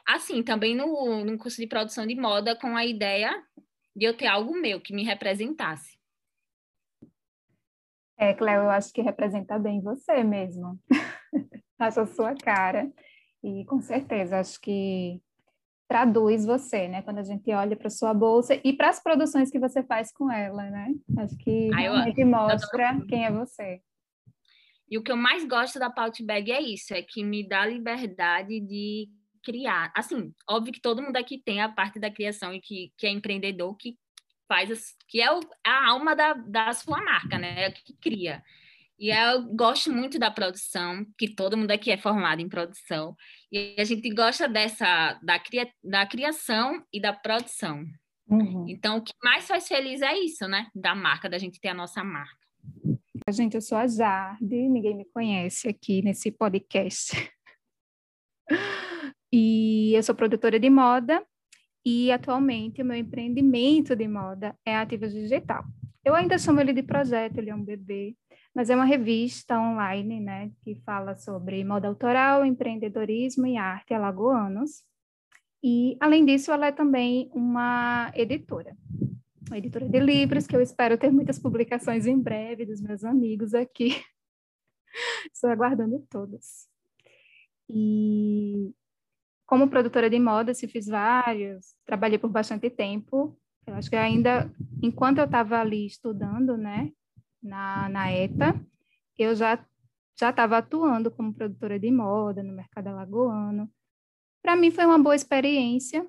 assim, 0.08 0.42
também 0.42 0.76
no, 0.76 1.26
no 1.26 1.38
curso 1.38 1.60
de 1.60 1.68
produção 1.68 2.06
de 2.08 2.16
moda 2.16 2.56
com 2.56 2.78
a 2.78 2.86
ideia 2.86 3.44
de 3.96 4.06
eu 4.06 4.16
ter 4.16 4.28
algo 4.28 4.54
meu 4.54 4.80
que 4.80 4.94
me 4.94 5.04
representasse. 5.04 5.98
É, 8.18 8.34
Cléo, 8.34 8.64
eu 8.64 8.70
acho 8.70 8.94
que 8.94 9.02
representa 9.02 9.60
bem 9.60 9.82
você 9.82 10.24
mesmo. 10.24 10.80
acho 11.78 12.00
a 12.00 12.06
sua 12.06 12.36
cara. 12.36 12.92
E 13.44 13.66
com 13.66 13.82
certeza, 13.82 14.40
acho 14.40 14.60
que 14.62 15.22
traduz 15.88 16.46
você, 16.46 16.88
né? 16.88 17.02
Quando 17.02 17.20
a 17.20 17.24
gente 17.24 17.52
olha 17.52 17.76
para 17.76 17.90
sua 17.90 18.14
bolsa 18.14 18.60
e 18.64 18.74
para 18.74 18.90
as 18.90 19.02
produções 19.02 19.52
que 19.52 19.60
você 19.60 19.84
faz 19.84 20.12
com 20.12 20.32
ela, 20.32 20.64
né? 20.70 20.94
Acho 21.18 21.38
que 21.38 21.70
ah, 21.74 21.78
realmente 21.78 22.24
mostra 22.24 23.00
quem 23.08 23.26
é 23.26 23.32
você. 23.32 23.82
E 24.90 24.98
o 24.98 25.04
que 25.04 25.12
eu 25.12 25.18
mais 25.18 25.46
gosto 25.46 25.80
da 25.80 25.90
Pout 25.90 26.24
Bag 26.24 26.52
é 26.52 26.62
isso, 26.62 26.94
é 26.94 27.02
que 27.02 27.24
me 27.24 27.48
dá 27.48 27.66
liberdade 27.66 28.60
de 28.60 29.10
criar. 29.44 29.92
Assim, 29.96 30.34
óbvio 30.50 30.74
que 30.74 30.82
todo 30.82 31.02
mundo 31.02 31.18
aqui 31.18 31.42
tem 31.44 31.62
a 31.62 31.70
parte 31.70 32.00
da 32.00 32.10
criação 32.12 32.54
e 32.54 32.62
que, 32.62 32.92
que 32.98 33.06
é 33.06 33.10
empreendedor, 33.10 33.76
que 33.76 33.98
faz, 34.48 34.96
que 35.08 35.22
é 35.22 35.32
o, 35.32 35.40
a 35.66 35.90
alma 35.90 36.16
da, 36.16 36.34
da 36.34 36.74
sua 36.74 37.04
marca, 37.04 37.38
né? 37.38 37.66
É 37.66 37.72
que 37.72 37.94
cria. 38.02 38.42
E 39.00 39.10
eu 39.10 39.44
gosto 39.56 39.92
muito 39.92 40.20
da 40.20 40.30
produção, 40.30 41.06
que 41.18 41.34
todo 41.34 41.58
mundo 41.58 41.72
aqui 41.72 41.92
é 41.92 41.98
formado 41.98 42.42
em 42.42 42.48
produção. 42.48 43.16
E 43.52 43.76
a 43.78 43.84
gente 43.84 44.10
gosta 44.14 44.48
dessa, 44.48 45.20
da, 45.24 45.40
cria, 45.40 45.70
da 45.84 46.06
criação 46.06 46.84
e 46.94 47.02
da 47.02 47.12
produção. 47.12 47.84
Uhum. 48.28 48.66
Então, 48.68 48.98
o 48.98 49.02
que 49.02 49.14
mais 49.24 49.48
faz 49.48 49.68
feliz 49.68 50.02
é 50.02 50.18
isso, 50.18 50.48
né? 50.48 50.68
Da 50.74 50.96
marca, 50.96 51.30
da 51.30 51.38
gente 51.38 51.60
ter 51.60 51.70
a 51.70 51.74
nossa 51.74 52.04
marca. 52.04 52.38
Gente, 53.30 53.56
eu 53.56 53.62
sou 53.62 53.78
a 53.78 53.88
Jarde, 53.88 54.70
ninguém 54.70 54.96
me 54.96 55.06
conhece 55.06 55.68
aqui 55.70 56.02
nesse 56.02 56.32
podcast. 56.32 57.16
E 59.36 59.96
eu 59.96 60.04
sou 60.04 60.14
produtora 60.14 60.60
de 60.60 60.70
moda 60.70 61.26
e 61.84 62.12
atualmente 62.12 62.84
o 62.84 62.86
meu 62.86 62.96
empreendimento 62.96 63.96
de 63.96 64.08
moda 64.08 64.56
é 64.64 64.76
a 64.76 64.82
Ativas 64.82 65.12
Digital. 65.12 65.64
Eu 66.06 66.14
ainda 66.14 66.38
chamo 66.38 66.62
ele 66.62 66.72
de 66.72 66.84
projeto, 66.84 67.40
ele 67.40 67.50
é 67.50 67.56
um 67.56 67.64
bebê, 67.64 68.16
mas 68.54 68.70
é 68.70 68.76
uma 68.76 68.86
revista 68.86 69.60
online, 69.60 70.20
né, 70.20 70.52
que 70.64 70.76
fala 70.86 71.16
sobre 71.16 71.64
moda 71.64 71.88
autoral, 71.88 72.46
empreendedorismo 72.46 73.48
e 73.48 73.58
arte 73.58 73.94
alagoanos. 73.94 74.84
E, 75.64 75.98
além 76.00 76.26
disso, 76.26 76.52
ela 76.52 76.68
é 76.68 76.72
também 76.72 77.32
uma 77.34 78.12
editora, 78.14 78.76
uma 79.48 79.58
editora 79.58 79.88
de 79.88 80.00
livros, 80.00 80.46
que 80.46 80.56
eu 80.56 80.62
espero 80.62 80.98
ter 80.98 81.12
muitas 81.12 81.40
publicações 81.40 82.06
em 82.06 82.20
breve 82.20 82.66
dos 82.66 82.82
meus 82.82 83.04
amigos 83.04 83.54
aqui. 83.54 83.90
Estou 85.34 85.50
aguardando 85.50 86.06
todas. 86.10 86.68
E 87.70 88.72
como 89.46 89.70
produtora 89.70 90.10
de 90.10 90.20
moda, 90.20 90.54
se 90.54 90.68
fiz 90.68 90.88
vários, 90.88 91.76
trabalhei 91.86 92.18
por 92.20 92.30
bastante 92.30 92.70
tempo. 92.70 93.40
Eu 93.66 93.76
acho 93.76 93.90
que 93.90 93.96
ainda, 93.96 94.54
enquanto 94.82 95.20
eu 95.20 95.26
estava 95.26 95.60
ali 95.60 95.86
estudando, 95.86 96.58
né, 96.58 96.92
na, 97.44 97.90
na 97.90 98.12
ETA, 98.12 98.60
eu 99.18 99.36
já 99.36 99.64
já 100.20 100.30
estava 100.30 100.60
atuando 100.60 101.10
como 101.10 101.34
produtora 101.34 101.80
de 101.80 101.92
moda 101.92 102.44
no 102.44 102.54
mercado 102.54 102.88
alagoano. 102.88 103.70
Para 104.42 104.56
mim 104.56 104.70
foi 104.70 104.86
uma 104.86 105.00
boa 105.00 105.16
experiência, 105.16 106.08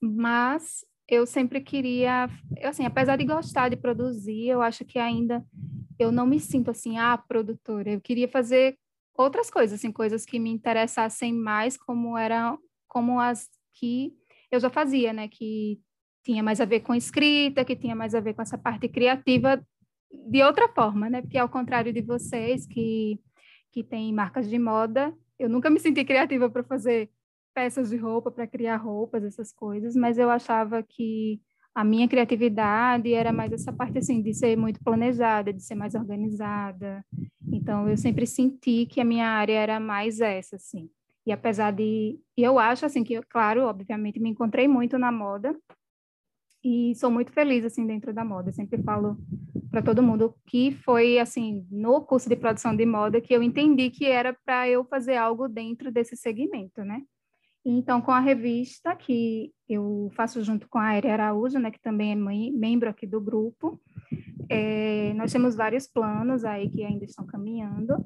mas 0.00 0.84
eu 1.08 1.26
sempre 1.26 1.60
queria, 1.60 2.28
assim, 2.62 2.84
apesar 2.84 3.16
de 3.16 3.24
gostar 3.24 3.68
de 3.68 3.76
produzir, 3.76 4.48
eu 4.48 4.62
acho 4.62 4.84
que 4.84 4.98
ainda 4.98 5.44
eu 5.98 6.10
não 6.10 6.26
me 6.26 6.40
sinto 6.40 6.70
assim, 6.70 6.98
ah, 6.98 7.16
produtora. 7.16 7.92
Eu 7.92 8.00
queria 8.00 8.28
fazer 8.28 8.76
outras 9.14 9.50
coisas, 9.50 9.78
assim, 9.78 9.92
coisas 9.92 10.24
que 10.24 10.38
me 10.38 10.50
interessassem 10.50 11.32
mais, 11.32 11.76
como 11.76 12.18
eram, 12.18 12.58
como 12.88 13.20
as 13.20 13.48
que 13.74 14.12
eu 14.50 14.58
já 14.58 14.68
fazia, 14.68 15.12
né, 15.12 15.28
que 15.28 15.80
tinha 16.24 16.42
mais 16.42 16.60
a 16.60 16.64
ver 16.64 16.80
com 16.80 16.94
escrita, 16.94 17.64
que 17.64 17.76
tinha 17.76 17.94
mais 17.94 18.14
a 18.14 18.20
ver 18.20 18.34
com 18.34 18.42
essa 18.42 18.58
parte 18.58 18.88
criativa 18.88 19.64
de 20.12 20.42
outra 20.42 20.68
forma, 20.68 21.08
né? 21.08 21.22
Porque 21.22 21.38
ao 21.38 21.48
contrário 21.48 21.92
de 21.92 22.02
vocês 22.02 22.66
que 22.66 23.18
que 23.72 23.82
têm 23.82 24.12
marcas 24.12 24.50
de 24.50 24.58
moda, 24.58 25.16
eu 25.38 25.48
nunca 25.48 25.70
me 25.70 25.80
senti 25.80 26.04
criativa 26.04 26.50
para 26.50 26.62
fazer 26.62 27.10
peças 27.54 27.90
de 27.90 27.96
roupa, 27.96 28.30
para 28.30 28.46
criar 28.46 28.76
roupas, 28.76 29.24
essas 29.24 29.52
coisas, 29.52 29.96
mas 29.96 30.18
eu 30.18 30.30
achava 30.30 30.82
que 30.82 31.40
a 31.74 31.82
minha 31.82 32.06
criatividade 32.06 33.14
era 33.14 33.32
mais 33.32 33.50
essa 33.50 33.72
parte 33.72 33.98
assim 33.98 34.20
de 34.20 34.34
ser 34.34 34.56
muito 34.56 34.78
planejada, 34.84 35.52
de 35.52 35.62
ser 35.62 35.74
mais 35.74 35.94
organizada. 35.94 37.04
Então 37.50 37.88
eu 37.88 37.96
sempre 37.96 38.26
senti 38.26 38.84
que 38.86 39.00
a 39.00 39.04
minha 39.04 39.26
área 39.26 39.54
era 39.54 39.80
mais 39.80 40.20
essa 40.20 40.56
assim. 40.56 40.90
E 41.24 41.32
apesar 41.32 41.70
de 41.72 42.20
eu 42.36 42.58
acho 42.58 42.84
assim 42.84 43.02
que 43.02 43.20
claro, 43.22 43.62
obviamente 43.62 44.20
me 44.20 44.28
encontrei 44.28 44.68
muito 44.68 44.98
na 44.98 45.10
moda, 45.10 45.56
e 46.64 46.94
sou 46.94 47.10
muito 47.10 47.32
feliz 47.32 47.64
assim 47.64 47.86
dentro 47.86 48.12
da 48.12 48.24
moda. 48.24 48.50
Eu 48.50 48.54
sempre 48.54 48.82
falo 48.82 49.18
para 49.70 49.82
todo 49.82 50.02
mundo 50.02 50.34
que 50.46 50.72
foi 50.84 51.18
assim 51.18 51.66
no 51.70 52.02
curso 52.02 52.28
de 52.28 52.36
produção 52.36 52.76
de 52.76 52.86
moda 52.86 53.20
que 53.20 53.34
eu 53.34 53.42
entendi 53.42 53.90
que 53.90 54.04
era 54.04 54.36
para 54.44 54.68
eu 54.68 54.84
fazer 54.84 55.16
algo 55.16 55.48
dentro 55.48 55.90
desse 55.90 56.16
segmento, 56.16 56.84
né? 56.84 57.02
Então, 57.64 58.00
com 58.00 58.10
a 58.10 58.18
revista 58.18 58.94
que 58.96 59.52
eu 59.68 60.10
faço 60.16 60.42
junto 60.42 60.68
com 60.68 60.78
a 60.78 60.88
Aérea 60.88 61.12
Araújo, 61.12 61.60
né, 61.60 61.70
que 61.70 61.80
também 61.80 62.10
é 62.10 62.16
mãe, 62.16 62.50
membro 62.50 62.90
aqui 62.90 63.06
do 63.06 63.20
grupo, 63.20 63.80
é, 64.48 65.12
nós 65.14 65.30
temos 65.30 65.54
vários 65.54 65.86
planos 65.86 66.44
aí 66.44 66.68
que 66.68 66.82
ainda 66.82 67.04
estão 67.04 67.24
caminhando, 67.24 68.04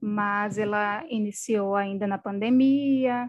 mas 0.00 0.58
ela 0.58 1.04
iniciou 1.10 1.74
ainda 1.74 2.06
na 2.06 2.18
pandemia, 2.18 3.28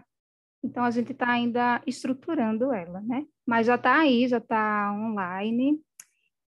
então 0.66 0.84
a 0.84 0.90
gente 0.90 1.12
está 1.12 1.30
ainda 1.30 1.80
estruturando 1.86 2.72
ela, 2.72 3.00
né? 3.02 3.24
Mas 3.46 3.66
já 3.66 3.76
está 3.76 4.00
aí, 4.00 4.26
já 4.26 4.38
está 4.38 4.92
online 4.92 5.80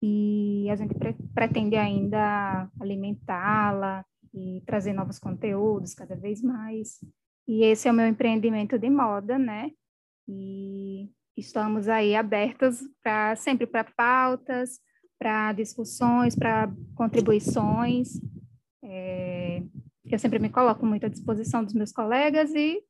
e 0.01 0.67
a 0.69 0.75
gente 0.75 0.95
pre 0.95 1.13
pretende 1.33 1.75
ainda 1.75 2.69
alimentá-la 2.79 4.03
e 4.33 4.61
trazer 4.65 4.93
novos 4.93 5.19
conteúdos 5.19 5.93
cada 5.93 6.15
vez 6.15 6.41
mais. 6.41 6.99
E 7.47 7.63
esse 7.63 7.87
é 7.87 7.91
o 7.91 7.93
meu 7.93 8.07
empreendimento 8.07 8.77
de 8.77 8.89
moda, 8.89 9.37
né? 9.37 9.71
E 10.27 11.09
estamos 11.37 11.87
aí 11.87 12.15
abertos 12.15 12.81
para 13.01 13.35
sempre 13.35 13.67
para 13.67 13.83
pautas, 13.83 14.79
para 15.19 15.53
discussões, 15.53 16.35
para 16.35 16.71
contribuições. 16.95 18.19
É, 18.83 19.63
eu 20.05 20.19
sempre 20.19 20.39
me 20.39 20.49
coloco 20.49 20.85
muito 20.85 21.05
à 21.05 21.09
disposição 21.09 21.63
dos 21.63 21.73
meus 21.73 21.91
colegas 21.91 22.53
e 22.53 22.81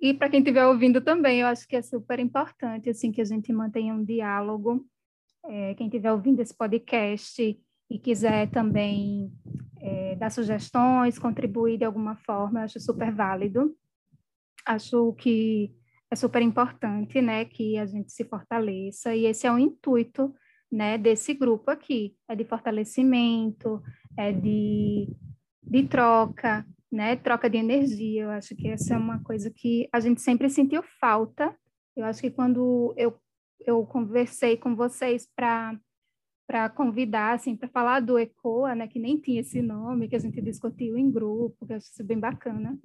e 0.00 0.14
para 0.14 0.28
quem 0.28 0.40
estiver 0.40 0.66
ouvindo 0.66 1.00
também, 1.00 1.40
eu 1.40 1.46
acho 1.46 1.66
que 1.66 1.76
é 1.76 1.82
super 1.82 2.18
importante 2.18 2.90
assim 2.90 3.12
que 3.12 3.20
a 3.20 3.24
gente 3.24 3.52
mantenha 3.52 3.94
um 3.94 4.04
diálogo. 4.04 4.86
É, 5.46 5.74
quem 5.74 5.86
estiver 5.86 6.12
ouvindo 6.12 6.40
esse 6.40 6.56
podcast 6.56 7.58
e 7.90 7.98
quiser 7.98 8.50
também 8.50 9.32
é, 9.80 10.14
dar 10.16 10.30
sugestões, 10.30 11.18
contribuir 11.18 11.78
de 11.78 11.84
alguma 11.84 12.16
forma, 12.16 12.60
eu 12.60 12.64
acho 12.64 12.80
super 12.80 13.12
válido. 13.12 13.76
Acho 14.66 15.12
que 15.14 15.74
é 16.10 16.16
super 16.16 16.40
importante, 16.40 17.20
né, 17.20 17.44
que 17.44 17.76
a 17.76 17.86
gente 17.86 18.12
se 18.12 18.24
fortaleça 18.24 19.14
e 19.14 19.26
esse 19.26 19.46
é 19.46 19.52
o 19.52 19.58
intuito, 19.58 20.34
né, 20.70 20.96
desse 20.96 21.34
grupo 21.34 21.70
aqui, 21.70 22.16
é 22.28 22.34
de 22.34 22.44
fortalecimento, 22.44 23.82
é 24.16 24.32
de, 24.32 25.08
de 25.62 25.82
troca, 25.84 26.66
né? 26.90 27.16
Troca 27.16 27.48
de 27.48 27.58
energia. 27.58 28.24
Eu 28.24 28.30
acho 28.30 28.54
que 28.54 28.68
essa 28.68 28.94
é 28.94 28.98
uma 28.98 29.22
coisa 29.22 29.50
que 29.50 29.88
a 29.92 30.00
gente 30.00 30.20
sempre 30.20 30.48
sentiu 30.48 30.82
falta. 31.00 31.54
Eu 31.96 32.04
acho 32.04 32.20
que 32.20 32.30
quando 32.30 32.94
eu, 32.96 33.18
eu 33.60 33.84
conversei 33.86 34.56
com 34.56 34.74
vocês 34.74 35.28
para 35.34 35.78
para 36.46 36.68
convidar, 36.68 37.34
assim, 37.34 37.56
para 37.56 37.68
falar 37.68 38.00
do 38.00 38.18
ECOA, 38.18 38.74
né, 38.74 38.86
que 38.86 38.98
nem 38.98 39.18
tinha 39.18 39.40
esse 39.40 39.62
nome, 39.62 40.08
que 40.08 40.16
a 40.16 40.18
gente 40.18 40.40
discutiu 40.42 40.96
em 40.96 41.10
grupo, 41.10 41.66
que 41.66 41.72
eu 41.72 41.76
acho 41.76 41.86
isso 41.86 42.04
bem 42.04 42.18
bacana, 42.18 42.78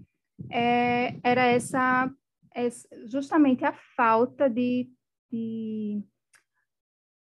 é, 0.49 1.19
era 1.23 1.45
essa, 1.45 2.09
essa, 2.53 2.87
justamente 3.07 3.65
a 3.65 3.73
falta 3.95 4.49
de, 4.49 4.89
de, 5.31 6.01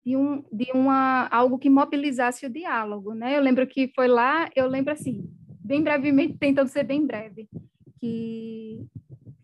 de, 0.06 0.16
um, 0.16 0.44
de 0.52 0.72
uma, 0.74 1.28
algo 1.28 1.58
que 1.58 1.70
mobilizasse 1.70 2.46
o 2.46 2.50
diálogo, 2.50 3.14
né? 3.14 3.36
Eu 3.38 3.42
lembro 3.42 3.66
que 3.66 3.92
foi 3.96 4.08
lá, 4.08 4.50
eu 4.56 4.68
lembro 4.68 4.94
assim, 4.94 5.28
bem 5.64 5.84
brevemente, 5.84 6.38
tentando 6.38 6.68
ser 6.68 6.84
bem 6.84 7.06
breve, 7.06 7.48
que 8.00 8.86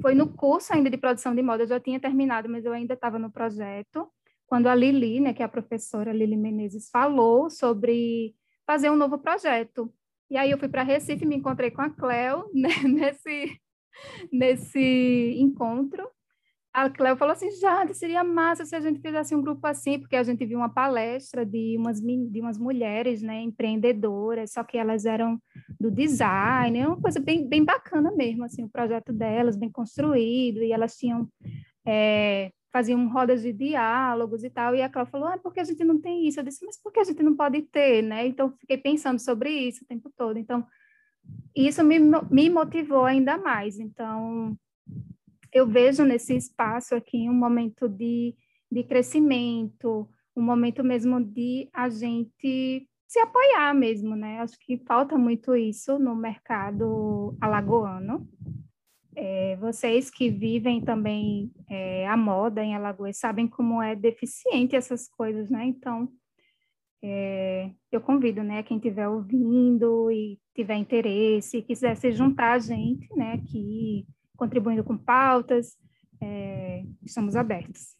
foi 0.01 0.13
no 0.13 0.27
curso 0.27 0.73
ainda 0.73 0.89
de 0.89 0.97
produção 0.97 1.33
de 1.33 1.41
moda, 1.41 1.63
eu 1.63 1.67
já 1.67 1.79
tinha 1.79 1.99
terminado, 1.99 2.49
mas 2.49 2.65
eu 2.65 2.73
ainda 2.73 2.93
estava 2.93 3.17
no 3.17 3.31
projeto, 3.31 4.07
quando 4.47 4.67
a 4.67 4.75
Lili, 4.75 5.19
né, 5.19 5.33
que 5.33 5.41
é 5.41 5.45
a 5.45 5.49
professora 5.49 6.13
Lili 6.13 6.37
Menezes, 6.37 6.89
falou 6.89 7.49
sobre 7.49 8.35
fazer 8.65 8.89
um 8.89 8.95
novo 8.95 9.17
projeto. 9.17 9.93
E 10.29 10.37
aí 10.37 10.51
eu 10.51 10.57
fui 10.57 10.69
para 10.69 10.83
Recife, 10.83 11.25
me 11.25 11.35
encontrei 11.35 11.71
com 11.71 11.81
a 11.81 11.89
Cleo 11.89 12.49
né, 12.55 12.69
nesse, 12.83 13.59
nesse 14.31 15.35
encontro, 15.37 16.09
a 16.77 16.91
Cleo 16.91 17.17
falou 17.17 17.33
assim, 17.33 17.49
Jade, 17.49 17.95
seria 17.95 18.23
massa 18.23 18.63
se 18.63 18.75
a 18.75 18.79
gente 18.79 19.01
fizesse 19.01 19.33
um 19.35 19.41
grupo 19.41 19.65
assim, 19.65 19.97
porque 19.97 20.15
a 20.15 20.21
gente 20.21 20.45
viu 20.45 20.59
uma 20.59 20.69
palestra 20.69 21.43
de 21.43 21.75
umas, 21.75 21.99
de 21.99 22.39
umas 22.39 22.59
mulheres, 22.59 23.23
né, 23.23 23.41
empreendedoras, 23.41 24.51
só 24.51 24.63
que 24.63 24.77
elas 24.77 25.03
eram 25.03 25.41
do 25.79 25.89
design, 25.89 26.77
é 26.77 26.87
uma 26.87 27.01
coisa 27.01 27.19
bem, 27.19 27.49
bem 27.49 27.65
bacana 27.65 28.11
mesmo, 28.11 28.43
assim, 28.43 28.63
o 28.63 28.69
projeto 28.69 29.11
delas, 29.11 29.57
bem 29.57 29.71
construído, 29.71 30.61
e 30.61 30.71
elas 30.71 30.95
tinham, 30.95 31.27
é, 31.83 32.51
faziam 32.71 33.07
rodas 33.09 33.41
de 33.41 33.51
diálogos 33.51 34.43
e 34.43 34.49
tal, 34.51 34.75
e 34.75 34.81
a 34.83 34.87
Cláudia 34.87 35.11
falou, 35.11 35.29
ah, 35.29 35.37
por 35.39 35.51
que 35.51 35.59
a 35.59 35.63
gente 35.63 35.83
não 35.83 35.99
tem 35.99 36.27
isso? 36.27 36.39
Eu 36.39 36.43
disse, 36.43 36.63
mas 36.63 36.79
por 36.79 36.91
que 36.91 36.99
a 36.99 37.03
gente 37.03 37.23
não 37.23 37.35
pode 37.35 37.59
ter, 37.63 38.03
né? 38.03 38.27
Então, 38.27 38.53
fiquei 38.59 38.77
pensando 38.77 39.17
sobre 39.17 39.49
isso 39.49 39.83
o 39.83 39.87
tempo 39.87 40.11
todo. 40.15 40.37
Então, 40.37 40.63
isso 41.55 41.83
me, 41.83 41.97
me 42.29 42.51
motivou 42.51 43.03
ainda 43.03 43.35
mais. 43.35 43.79
Então, 43.79 44.55
eu 45.57 45.67
vejo 45.67 46.03
nesse 46.05 46.35
espaço 46.35 46.95
aqui 46.95 47.29
um 47.29 47.33
momento 47.33 47.89
de, 47.89 48.35
de 48.71 48.83
crescimento, 48.83 50.07
um 50.35 50.41
momento 50.41 50.83
mesmo 50.83 51.23
de 51.23 51.69
a 51.73 51.89
gente 51.89 52.87
se 53.07 53.19
apoiar 53.19 53.73
mesmo, 53.73 54.15
né? 54.15 54.39
Acho 54.39 54.57
que 54.59 54.77
falta 54.85 55.17
muito 55.17 55.55
isso 55.55 55.97
no 55.97 56.15
mercado 56.15 57.35
alagoano. 57.41 58.27
É, 59.15 59.55
vocês 59.55 60.11
que 60.11 60.29
vivem 60.29 60.79
também 60.79 61.51
é, 61.67 62.07
a 62.07 62.15
moda 62.15 62.63
em 62.63 62.75
Alagoas 62.75 63.17
sabem 63.17 63.47
como 63.47 63.81
é 63.81 63.95
deficiente 63.95 64.75
essas 64.75 65.09
coisas, 65.09 65.49
né? 65.49 65.65
Então, 65.65 66.07
é, 67.01 67.71
eu 67.91 68.01
convido, 68.01 68.43
né, 68.43 68.61
quem 68.63 68.77
estiver 68.77 69.07
ouvindo 69.07 70.11
e 70.11 70.39
tiver 70.53 70.75
interesse, 70.75 71.61
quiser 71.61 71.95
se 71.95 72.11
juntar 72.11 72.53
a 72.53 72.59
gente, 72.59 73.07
né, 73.15 73.33
aqui, 73.33 74.05
contribuindo 74.37 74.83
com 74.83 74.97
pautas, 74.97 75.77
é, 76.21 76.83
estamos 77.03 77.35
abertos. 77.35 77.95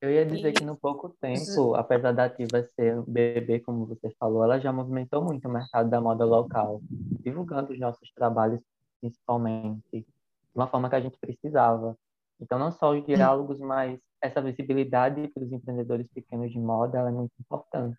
Eu 0.00 0.10
ia 0.10 0.26
dizer 0.26 0.52
que 0.52 0.64
no 0.64 0.76
pouco 0.76 1.08
tempo, 1.20 1.74
apesar 1.74 2.12
da 2.12 2.24
Ativa 2.24 2.62
ser 2.62 3.00
bebê, 3.06 3.60
como 3.60 3.86
você 3.86 4.10
falou, 4.18 4.44
ela 4.44 4.60
já 4.60 4.70
movimentou 4.70 5.24
muito 5.24 5.48
o 5.48 5.50
mercado 5.50 5.88
da 5.88 5.98
moda 6.00 6.26
local, 6.26 6.82
divulgando 7.22 7.72
os 7.72 7.78
nossos 7.78 8.12
trabalhos, 8.12 8.60
principalmente, 9.00 9.80
de 9.92 10.06
uma 10.54 10.66
forma 10.66 10.90
que 10.90 10.96
a 10.96 11.00
gente 11.00 11.18
precisava. 11.18 11.96
Então, 12.38 12.58
não 12.58 12.70
só 12.70 12.92
os 12.92 13.04
diálogos, 13.06 13.58
mas 13.60 13.98
essa 14.20 14.42
visibilidade 14.42 15.26
para 15.28 15.42
os 15.42 15.52
empreendedores 15.52 16.06
pequenos 16.08 16.50
de 16.52 16.58
moda 16.58 16.98
é 16.98 17.10
muito 17.10 17.32
importante. 17.40 17.96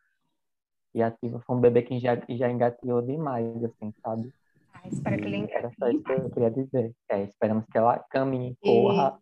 E 0.93 1.02
a 1.02 1.08
Ativa 1.08 1.39
foi 1.39 1.56
um 1.56 1.60
bebê 1.60 1.82
que 1.82 2.00
já, 2.00 2.15
já 2.30 2.52
engateou 2.52 3.02
demais, 3.02 3.63
assim, 3.63 3.91
sabe? 4.04 4.32
Ah, 4.76 4.88
espero 4.88 5.18
que 5.18 5.26
ele. 5.26 5.48
Era 5.52 5.72
só 5.80 5.88
isso 5.88 6.04
que 6.04 6.12
eu 6.12 6.30
queria 6.32 6.52
dizer. 6.52 6.94
É, 7.10 7.24
esperamos 7.24 7.66
que 7.72 7.78
ela 7.78 8.00
caminhe, 8.10 8.56
corra. 8.62 9.18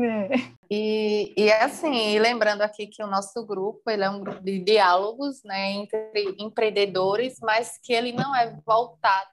É. 0.00 0.28
E, 0.70 1.34
e 1.36 1.50
assim, 1.50 2.18
lembrando 2.18 2.62
aqui 2.62 2.86
que 2.86 3.02
o 3.02 3.06
nosso 3.06 3.44
grupo 3.44 3.90
ele 3.90 4.04
é 4.04 4.10
um 4.10 4.20
grupo 4.20 4.40
de 4.40 4.60
diálogos 4.60 5.42
né, 5.42 5.72
entre 5.72 6.36
empreendedores, 6.38 7.38
mas 7.40 7.78
que 7.82 7.92
ele 7.92 8.12
não 8.12 8.34
é 8.36 8.56
voltado 8.64 9.30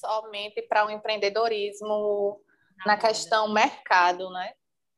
somente 0.00 0.62
para 0.62 0.86
o 0.86 0.90
empreendedorismo 0.90 2.38
na 2.84 2.96
questão 2.96 3.52
mercado, 3.52 4.30
né? 4.30 4.52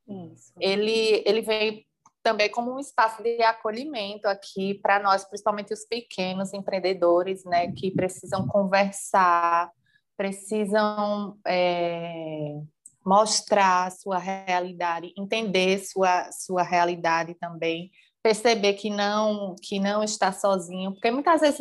Isso. 0.07 0.53
Ele, 0.61 1.23
ele 1.25 1.41
veio 1.41 1.83
também 2.23 2.51
como 2.51 2.75
um 2.75 2.79
espaço 2.79 3.23
de 3.23 3.43
acolhimento 3.43 4.27
aqui 4.27 4.75
para 4.83 4.99
nós, 4.99 5.25
principalmente 5.25 5.73
os 5.73 5.87
pequenos 5.87 6.53
empreendedores, 6.53 7.45
né, 7.45 7.73
que 7.73 7.91
precisam 7.91 8.47
conversar, 8.47 9.71
precisam 10.19 11.39
é, 11.47 12.61
mostrar 13.07 13.91
sua 13.93 14.19
realidade, 14.19 15.15
entender 15.17 15.79
sua, 15.79 16.31
sua 16.33 16.65
realidade 16.65 17.35
também, 17.35 17.91
perceber 18.21 18.75
que 18.75 18.91
não 18.91 19.55
que 19.63 19.79
não 19.79 20.03
está 20.03 20.33
sozinho, 20.33 20.93
porque 20.93 21.11
muitas 21.13 21.41
vezes 21.41 21.61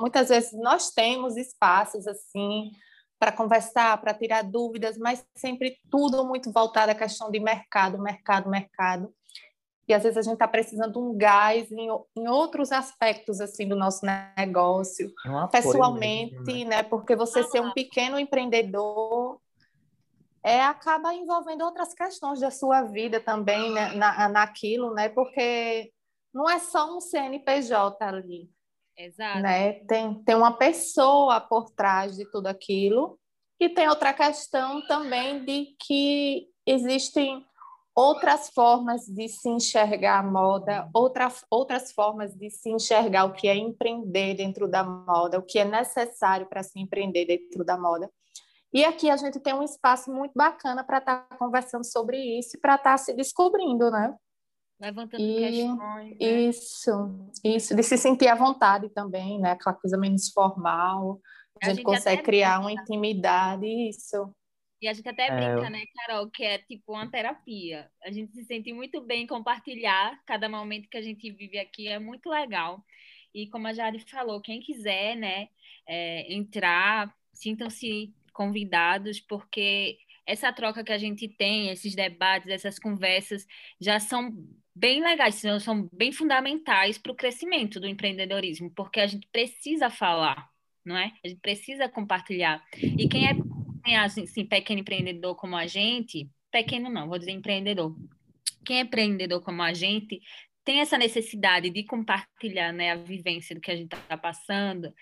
muitas 0.00 0.30
vezes 0.30 0.52
nós 0.54 0.90
temos 0.90 1.36
espaços 1.36 2.06
assim 2.06 2.70
para 3.18 3.32
conversar, 3.32 4.00
para 4.00 4.14
tirar 4.14 4.42
dúvidas, 4.42 4.96
mas 4.96 5.24
sempre 5.36 5.76
tudo 5.90 6.24
muito 6.24 6.50
voltado 6.50 6.92
à 6.92 6.94
questão 6.94 7.30
de 7.30 7.38
mercado, 7.38 8.00
mercado, 8.00 8.48
mercado 8.48 9.12
e 9.88 9.94
às 9.94 10.02
vezes 10.02 10.18
a 10.18 10.22
gente 10.22 10.34
está 10.34 10.46
precisando 10.46 10.92
de 10.92 10.98
um 10.98 11.16
gás 11.16 11.72
em, 11.72 11.88
em, 12.16 12.28
outros 12.28 12.70
aspectos 12.70 13.40
assim 13.40 13.66
do 13.66 13.74
nosso 13.74 14.04
negócio, 14.36 15.12
um 15.26 15.48
pessoalmente, 15.48 16.34
mesmo, 16.44 16.68
né? 16.68 16.76
né? 16.76 16.82
Porque 16.82 17.16
você 17.16 17.42
ser 17.44 17.60
um 17.60 17.72
pequeno 17.72 18.18
empreendedor 18.18 19.40
é 20.42 20.60
acaba 20.60 21.14
envolvendo 21.14 21.64
outras 21.64 21.94
questões 21.94 22.40
da 22.40 22.50
sua 22.50 22.82
vida 22.82 23.18
também 23.18 23.72
né? 23.72 23.94
Na, 23.94 24.28
naquilo, 24.28 24.92
né? 24.92 25.08
Porque 25.08 25.90
não 26.34 26.48
é 26.48 26.58
só 26.58 26.96
um 26.96 27.00
CNPJ 27.00 28.04
ali. 28.04 28.50
Exato. 28.96 29.40
Né? 29.40 29.72
Tem, 29.86 30.22
tem 30.22 30.34
uma 30.34 30.52
pessoa 30.52 31.40
por 31.40 31.70
trás 31.70 32.16
de 32.16 32.28
tudo 32.30 32.48
aquilo. 32.48 33.18
E 33.60 33.68
tem 33.68 33.88
outra 33.88 34.12
questão 34.12 34.86
também 34.86 35.44
de 35.44 35.74
que 35.80 36.46
existem 36.66 37.44
outras 37.98 38.48
formas 38.50 39.06
de 39.06 39.28
se 39.28 39.48
enxergar 39.48 40.20
a 40.20 40.22
moda, 40.22 40.88
outra, 40.94 41.26
outras 41.50 41.90
formas 41.90 42.32
de 42.32 42.48
se 42.48 42.70
enxergar 42.70 43.24
o 43.24 43.32
que 43.32 43.48
é 43.48 43.56
empreender 43.56 44.34
dentro 44.34 44.68
da 44.68 44.84
moda, 44.84 45.40
o 45.40 45.42
que 45.42 45.58
é 45.58 45.64
necessário 45.64 46.46
para 46.46 46.62
se 46.62 46.78
empreender 46.78 47.26
dentro 47.26 47.64
da 47.64 47.76
moda. 47.76 48.08
E 48.72 48.84
aqui 48.84 49.10
a 49.10 49.16
gente 49.16 49.40
tem 49.40 49.52
um 49.52 49.64
espaço 49.64 50.12
muito 50.12 50.30
bacana 50.32 50.84
para 50.84 50.98
estar 50.98 51.26
tá 51.26 51.36
conversando 51.38 51.84
sobre 51.84 52.16
isso 52.38 52.56
e 52.56 52.60
para 52.60 52.76
estar 52.76 52.92
tá 52.92 52.98
se 52.98 53.12
descobrindo, 53.14 53.90
né? 53.90 54.14
Levantando 54.80 55.20
e, 55.20 55.38
questões. 55.38 56.10
Né? 56.10 56.16
Isso, 56.20 56.92
isso, 57.42 57.74
de 57.74 57.82
se 57.82 57.98
sentir 57.98 58.28
à 58.28 58.36
vontade 58.36 58.88
também, 58.90 59.40
né? 59.40 59.52
Aquela 59.52 59.74
coisa 59.74 59.98
menos 59.98 60.30
formal. 60.30 61.18
A, 61.60 61.66
a 61.66 61.68
gente, 61.70 61.78
gente 61.78 61.84
consegue 61.84 62.22
criar 62.22 62.60
uma 62.60 62.70
intimidade, 62.70 63.66
isso. 63.66 64.32
E 64.80 64.86
a 64.86 64.92
gente 64.92 65.08
até 65.08 65.26
é, 65.26 65.34
brinca, 65.34 65.70
né, 65.70 65.82
Carol, 65.94 66.30
que 66.30 66.44
é 66.44 66.58
tipo 66.58 66.92
uma 66.92 67.10
terapia. 67.10 67.90
A 68.02 68.10
gente 68.10 68.32
se 68.32 68.44
sente 68.44 68.72
muito 68.72 69.00
bem 69.00 69.26
compartilhar 69.26 70.20
cada 70.24 70.48
momento 70.48 70.88
que 70.88 70.96
a 70.96 71.02
gente 71.02 71.30
vive 71.30 71.58
aqui, 71.58 71.88
é 71.88 71.98
muito 71.98 72.28
legal. 72.30 72.84
E 73.34 73.48
como 73.48 73.66
a 73.66 73.72
Jari 73.72 73.98
falou, 74.00 74.40
quem 74.40 74.60
quiser, 74.60 75.16
né, 75.16 75.48
é, 75.86 76.32
entrar, 76.32 77.14
sintam-se 77.32 78.14
convidados, 78.32 79.20
porque 79.20 79.98
essa 80.24 80.52
troca 80.52 80.84
que 80.84 80.92
a 80.92 80.98
gente 80.98 81.26
tem, 81.26 81.70
esses 81.70 81.94
debates, 81.94 82.48
essas 82.48 82.78
conversas, 82.78 83.46
já 83.80 83.98
são 83.98 84.30
bem 84.74 85.02
legais, 85.02 85.42
são 85.60 85.88
bem 85.92 86.12
fundamentais 86.12 86.98
para 86.98 87.10
o 87.10 87.16
crescimento 87.16 87.80
do 87.80 87.88
empreendedorismo, 87.88 88.70
porque 88.70 89.00
a 89.00 89.06
gente 89.06 89.26
precisa 89.32 89.90
falar, 89.90 90.48
não 90.84 90.96
é? 90.96 91.12
A 91.24 91.28
gente 91.28 91.40
precisa 91.40 91.88
compartilhar. 91.88 92.62
E 92.76 93.08
quem 93.08 93.26
é 93.26 93.34
é 93.86 93.96
assim, 93.96 94.26
pequeno 94.46 94.80
empreendedor 94.80 95.34
como 95.36 95.56
a 95.56 95.66
gente, 95.66 96.30
pequeno 96.50 96.88
não, 96.88 97.08
vou 97.08 97.18
dizer 97.18 97.32
empreendedor. 97.32 97.96
Quem 98.64 98.78
é 98.78 98.80
empreendedor 98.82 99.42
como 99.42 99.62
a 99.62 99.72
gente 99.72 100.20
tem 100.64 100.80
essa 100.80 100.98
necessidade 100.98 101.70
de 101.70 101.84
compartilhar 101.84 102.72
né, 102.72 102.92
a 102.92 102.96
vivência 102.96 103.54
do 103.54 103.60
que 103.60 103.70
a 103.70 103.76
gente 103.76 103.94
está 103.94 104.18
passando 104.18 104.92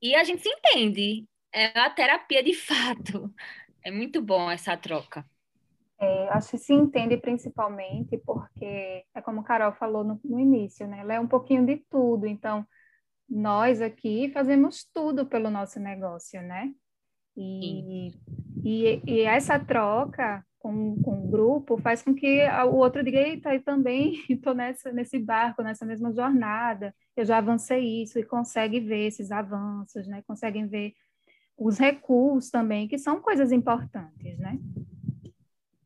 e 0.00 0.14
a 0.14 0.24
gente 0.24 0.42
se 0.42 0.48
entende. 0.48 1.26
É 1.52 1.78
a 1.78 1.90
terapia 1.90 2.42
de 2.42 2.52
fato. 2.54 3.32
É 3.82 3.90
muito 3.90 4.20
bom 4.20 4.50
essa 4.50 4.76
troca. 4.76 5.24
É, 6.00 6.28
acho 6.30 6.52
que 6.52 6.58
se 6.58 6.72
entende 6.72 7.16
principalmente 7.16 8.18
porque, 8.18 9.04
é 9.14 9.22
como 9.22 9.44
Carol 9.44 9.72
falou 9.72 10.02
no, 10.02 10.20
no 10.24 10.40
início, 10.40 10.86
né? 10.86 11.00
Ela 11.00 11.14
é 11.14 11.20
um 11.20 11.28
pouquinho 11.28 11.64
de 11.64 11.76
tudo. 11.88 12.26
Então, 12.26 12.66
nós 13.28 13.80
aqui 13.80 14.30
fazemos 14.30 14.84
tudo 14.92 15.26
pelo 15.26 15.50
nosso 15.50 15.78
negócio, 15.78 16.42
né? 16.42 16.72
E, 17.36 18.12
e, 18.64 19.02
e, 19.04 19.20
essa 19.22 19.58
troca 19.58 20.44
com, 20.58 21.00
com 21.02 21.24
o 21.24 21.30
grupo 21.30 21.76
faz 21.78 22.02
com 22.02 22.14
que 22.14 22.42
o 22.66 22.76
outro 22.76 23.02
diga, 23.02 23.18
eita, 23.18 23.54
eu 23.54 23.62
também 23.62 24.14
estou 24.30 24.54
nesse 24.54 25.18
barco, 25.18 25.62
nessa 25.62 25.84
mesma 25.84 26.12
jornada, 26.12 26.94
eu 27.16 27.24
já 27.24 27.38
avancei 27.38 28.02
isso, 28.02 28.18
e 28.18 28.24
consegue 28.24 28.80
ver 28.80 29.06
esses 29.06 29.30
avanços, 29.30 30.06
né? 30.06 30.22
Conseguem 30.26 30.66
ver 30.66 30.94
os 31.56 31.78
recursos 31.78 32.50
também, 32.50 32.88
que 32.88 32.98
são 32.98 33.20
coisas 33.20 33.52
importantes, 33.52 34.38
né? 34.38 34.58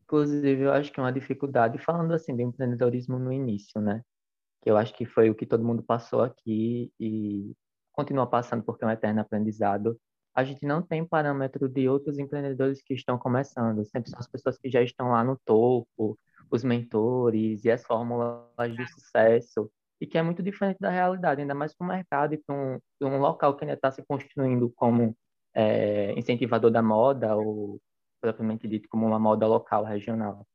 Inclusive, 0.05 0.63
eu 0.63 0.73
acho 0.73 0.91
que 0.91 1.01
é 1.01 1.03
uma 1.03 1.13
dificuldade, 1.13 1.79
falando 1.79 2.15
assim, 2.15 2.35
do 2.35 2.41
empreendedorismo 2.41 3.19
no 3.19 3.33
início, 3.33 3.81
né? 3.81 4.03
Que 4.63 4.71
eu 4.71 4.77
acho 4.77 4.95
que 4.95 5.05
foi 5.05 5.29
o 5.29 5.35
que 5.35 5.45
todo 5.45 5.65
mundo 5.65 5.83
passou 5.83 6.23
aqui 6.23 6.91
e 6.99 7.53
continua 7.93 8.27
passando 8.27 8.63
porque 8.63 8.85
é 8.85 8.87
um 8.87 8.91
eterno 8.91 9.21
aprendizado, 9.21 9.99
a 10.39 10.45
gente 10.45 10.65
não 10.65 10.81
tem 10.81 11.05
parâmetro 11.05 11.69
de 11.69 11.89
outros 11.89 12.17
empreendedores 12.17 12.81
que 12.81 12.95
estão 12.95 13.19
começando. 13.19 13.85
Sempre 13.85 14.09
são 14.09 14.21
as 14.21 14.29
pessoas 14.29 14.57
que 14.57 14.71
já 14.71 14.81
estão 14.81 15.11
lá 15.11 15.25
no 15.25 15.37
topo, 15.45 16.17
os 16.49 16.63
mentores 16.63 17.65
e 17.65 17.71
as 17.73 17.83
fórmulas 17.85 18.73
de 18.73 18.87
sucesso, 18.93 19.69
e 20.01 20.07
que 20.07 20.17
é 20.17 20.23
muito 20.23 20.41
diferente 20.41 20.79
da 20.79 20.91
realidade, 20.91 21.41
ainda 21.41 21.57
mais 21.57 21.75
para 21.75 21.85
o 21.85 21.89
mercado 21.89 22.35
e 22.35 22.39
para 22.39 22.55
um, 22.55 22.79
um, 23.03 23.19
local 23.19 23.57
que 23.57 23.65
ainda 23.65 23.75
está 23.75 23.91
se 23.91 24.01
construindo 24.05 24.71
como 24.77 25.13
é, 25.53 26.17
incentivador 26.17 26.71
da 26.71 26.83
moda, 26.83 27.35
ou 27.37 27.81
propriamente 28.21 28.69
dito 28.69 28.89
como 28.89 29.09
uma 29.09 29.19
moda 29.19 29.45
local, 29.45 29.83
regional. 29.83 30.47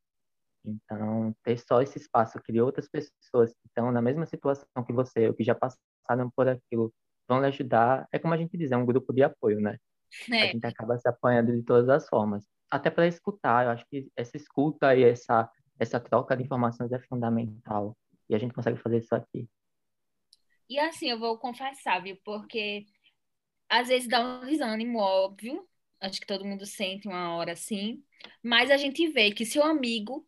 Então, 0.64 1.36
ter 1.44 1.58
só 1.58 1.82
esse 1.82 1.98
espaço 1.98 2.40
de 2.48 2.62
outras 2.62 2.88
pessoas 2.88 3.52
que 3.52 3.68
estão 3.68 3.92
na 3.92 4.02
mesma 4.02 4.26
situação 4.26 4.66
que 4.88 4.94
você, 4.94 5.28
ou 5.28 5.34
que 5.34 5.44
já 5.44 5.54
passaram 5.54 6.32
por 6.34 6.48
aquilo, 6.48 6.90
vão 7.28 7.40
lhe 7.40 7.48
ajudar. 7.48 8.08
É 8.12 8.20
como 8.20 8.34
a 8.34 8.38
gente 8.38 8.58
diz, 8.58 8.72
é 8.72 8.78
um 8.78 8.86
grupo 8.86 9.14
de 9.14 9.24
apoio, 9.24 9.60
né? 9.60 9.78
É. 10.32 10.44
A 10.44 10.46
gente 10.48 10.66
acaba 10.66 10.98
se 10.98 11.08
apanhando 11.08 11.54
de 11.56 11.64
todas 11.64 11.90
as 11.90 12.08
formas. 12.08 12.46
Até 12.70 12.90
para 12.90 13.08
escutar, 13.08 13.66
eu 13.66 13.72
acho 13.72 13.86
que 13.88 14.08
essa 14.16 14.38
escuta 14.38 14.96
e 14.96 15.04
essa 15.04 15.50
essa 15.80 16.00
troca 16.00 16.36
de 16.36 16.44
informações 16.44 16.92
é 16.92 17.00
fundamental. 17.00 17.98
E 18.30 18.36
a 18.36 18.38
gente 18.38 18.54
consegue 18.54 18.78
fazer 18.78 19.00
isso 19.00 19.14
aqui. 19.14 19.48
E 20.70 20.80
assim, 20.80 21.10
eu 21.10 21.20
vou 21.20 21.38
confessar, 21.38 22.02
viu? 22.02 22.18
Porque 22.24 22.86
às 23.70 23.88
vezes 23.88 24.08
dá 24.08 24.22
um 24.22 24.46
desânimo, 24.46 25.00
óbvio. 25.00 25.68
Acho 26.00 26.20
que 26.20 26.28
todo 26.28 26.46
mundo 26.46 26.66
sente 26.66 27.08
uma 27.08 27.36
hora 27.36 27.54
assim. 27.54 28.04
Mas 28.42 28.72
a 28.72 28.78
gente 28.78 29.08
vê 29.10 29.32
que 29.32 29.46
seu 29.46 29.64
amigo 29.64 30.26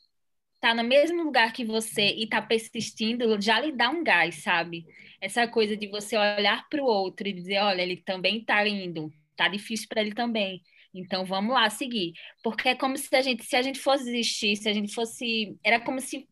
tá 0.65 0.73
no 0.73 0.84
mesmo 0.84 1.21
lugar 1.21 1.54
que 1.54 1.63
você 1.63 2.08
e 2.17 2.25
tá 2.25 2.41
persistindo, 2.41 3.39
já 3.39 3.60
lhe 3.60 3.71
dá 3.71 3.91
um 3.91 4.04
gás, 4.04 4.41
sabe? 4.41 4.84
Essa 5.21 5.47
coisa 5.47 5.78
de 5.78 5.88
você 5.88 6.17
olhar 6.17 6.67
para 6.67 6.82
o 6.82 6.88
outro 6.88 7.28
e 7.28 7.34
dizer, 7.34 7.60
olha, 7.60 7.84
ele 7.84 7.97
também 7.97 8.43
tá 8.43 8.67
indo, 8.67 9.13
tá 9.38 9.47
difícil 9.47 9.88
para 9.88 10.01
ele 10.01 10.15
também. 10.15 10.63
Então 10.91 11.23
vamos 11.23 11.54
lá 11.54 11.69
seguir, 11.69 12.13
porque 12.41 12.69
é 12.69 12.73
como 12.73 12.97
se 12.97 13.15
a 13.15 13.21
gente, 13.21 13.45
se 13.45 13.56
a 13.56 13.62
gente 13.62 13.78
fosse 13.78 14.06
desistir, 14.06 14.56
se 14.56 14.67
a 14.67 14.73
gente 14.73 14.91
fosse, 14.91 15.56
era 15.63 15.80
como 15.80 16.01
se 16.01 16.28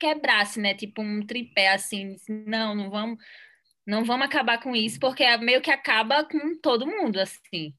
quebrasse, 0.00 0.60
né? 0.60 0.74
Tipo 0.74 1.00
um 1.00 1.24
tripé 1.24 1.68
assim, 1.68 2.16
não, 2.28 2.74
não 2.74 2.90
vamos, 2.90 3.18
não 3.86 4.04
vamos 4.04 4.26
acabar 4.26 4.60
com 4.60 4.74
isso, 4.74 4.98
porque 4.98 5.22
é 5.22 5.38
meio 5.38 5.60
que 5.60 5.70
acaba 5.70 6.24
com 6.24 6.58
todo 6.60 6.88
mundo 6.88 7.20
assim. 7.20 7.72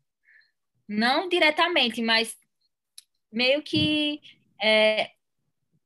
Não 0.87 1.27
diretamente, 1.27 2.01
mas 2.01 2.33
meio 3.29 3.61
que 3.61 4.21
é, 4.63 5.14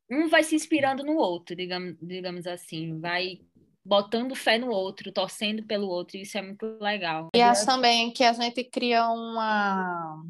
um 0.10 0.28
vai 0.28 0.44
se 0.44 0.56
inspirando 0.56 1.04
no 1.04 1.16
outro, 1.16 1.56
digamos, 1.56 1.96
digamos 2.02 2.48
assim, 2.48 3.00
vai 3.00 3.40
botando 3.86 4.36
fé 4.36 4.58
no 4.58 4.70
outro, 4.70 5.12
torcendo 5.12 5.64
pelo 5.66 5.88
outro, 5.88 6.18
e 6.18 6.22
isso 6.22 6.38
é 6.38 6.42
muito 6.42 6.66
legal. 6.80 7.30
E 7.36 7.42
acho 7.42 7.66
também 7.66 8.12
que 8.12 8.24
a 8.24 8.34
gente 8.34 8.64
cria 8.64 9.08
uma 9.10 10.24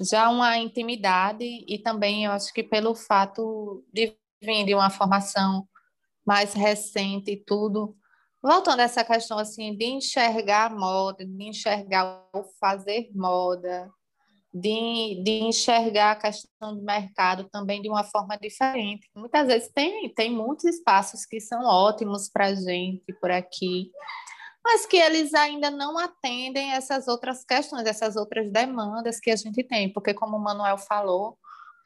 já 0.00 0.28
uma 0.28 0.56
intimidade 0.58 1.44
e 1.44 1.78
também 1.78 2.24
eu 2.24 2.32
acho 2.32 2.52
que 2.52 2.62
pelo 2.62 2.94
fato 2.94 3.84
de 3.92 4.16
vir 4.42 4.64
de 4.64 4.74
uma 4.74 4.90
formação 4.90 5.66
mais 6.26 6.54
recente 6.54 7.30
e 7.30 7.36
tudo, 7.36 7.96
voltando 8.42 8.80
a 8.80 8.84
essa 8.84 9.04
questão 9.04 9.38
assim 9.38 9.76
de 9.76 9.86
enxergar 9.86 10.70
a 10.70 10.74
moda, 10.74 11.24
de 11.24 11.44
enxergar 11.44 12.26
o 12.34 12.42
fazer 12.58 13.10
moda, 13.14 13.90
de, 14.58 15.22
de 15.22 15.40
enxergar 15.42 16.12
a 16.12 16.16
questão 16.16 16.74
do 16.74 16.82
mercado 16.82 17.44
também 17.50 17.82
de 17.82 17.90
uma 17.90 18.02
forma 18.02 18.38
diferente. 18.38 19.06
Muitas 19.14 19.46
vezes 19.46 19.68
tem, 19.68 20.08
tem 20.14 20.30
muitos 20.30 20.64
espaços 20.64 21.26
que 21.26 21.38
são 21.40 21.62
ótimos 21.64 22.30
para 22.30 22.46
a 22.46 22.54
gente 22.54 23.12
por 23.20 23.30
aqui, 23.30 23.90
mas 24.64 24.86
que 24.86 24.96
eles 24.96 25.34
ainda 25.34 25.70
não 25.70 25.98
atendem 25.98 26.72
essas 26.72 27.06
outras 27.06 27.44
questões, 27.44 27.86
essas 27.86 28.16
outras 28.16 28.50
demandas 28.50 29.20
que 29.20 29.30
a 29.30 29.36
gente 29.36 29.62
tem, 29.62 29.92
porque 29.92 30.14
como 30.14 30.38
o 30.38 30.42
Manuel 30.42 30.78
falou, 30.78 31.36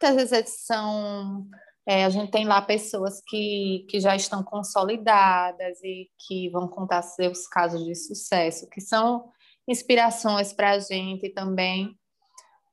muitas 0.00 0.30
vezes 0.30 0.64
são 0.64 1.44
é, 1.88 2.04
a 2.04 2.10
gente 2.10 2.30
tem 2.30 2.44
lá 2.44 2.62
pessoas 2.62 3.20
que, 3.26 3.84
que 3.88 3.98
já 3.98 4.14
estão 4.14 4.44
consolidadas 4.44 5.82
e 5.82 6.08
que 6.24 6.48
vão 6.50 6.68
contar 6.68 7.02
seus 7.02 7.48
casos 7.48 7.84
de 7.84 7.96
sucesso, 7.96 8.68
que 8.68 8.80
são 8.80 9.28
inspirações 9.66 10.52
para 10.52 10.72
a 10.72 10.78
gente 10.78 11.30
também 11.30 11.98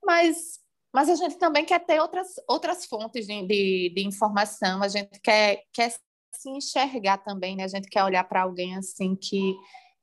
mas, 0.08 0.60
mas 0.94 1.10
a 1.10 1.16
gente 1.16 1.38
também 1.38 1.66
quer 1.66 1.86
ter 1.86 2.00
outras, 2.00 2.28
outras 2.48 2.86
fontes 2.86 3.28
de, 3.28 3.46
de, 3.46 3.94
de 3.94 4.08
informação, 4.08 4.82
a 4.82 4.88
gente 4.88 5.20
quer, 5.20 5.62
quer 5.74 5.92
se 6.34 6.50
enxergar 6.50 7.18
também, 7.18 7.56
né? 7.58 7.66
A 7.66 7.68
gente 7.68 7.90
quer 7.90 8.04
olhar 8.04 8.24
para 8.24 8.44
alguém 8.44 8.76
assim 8.78 9.16
que, 9.16 9.56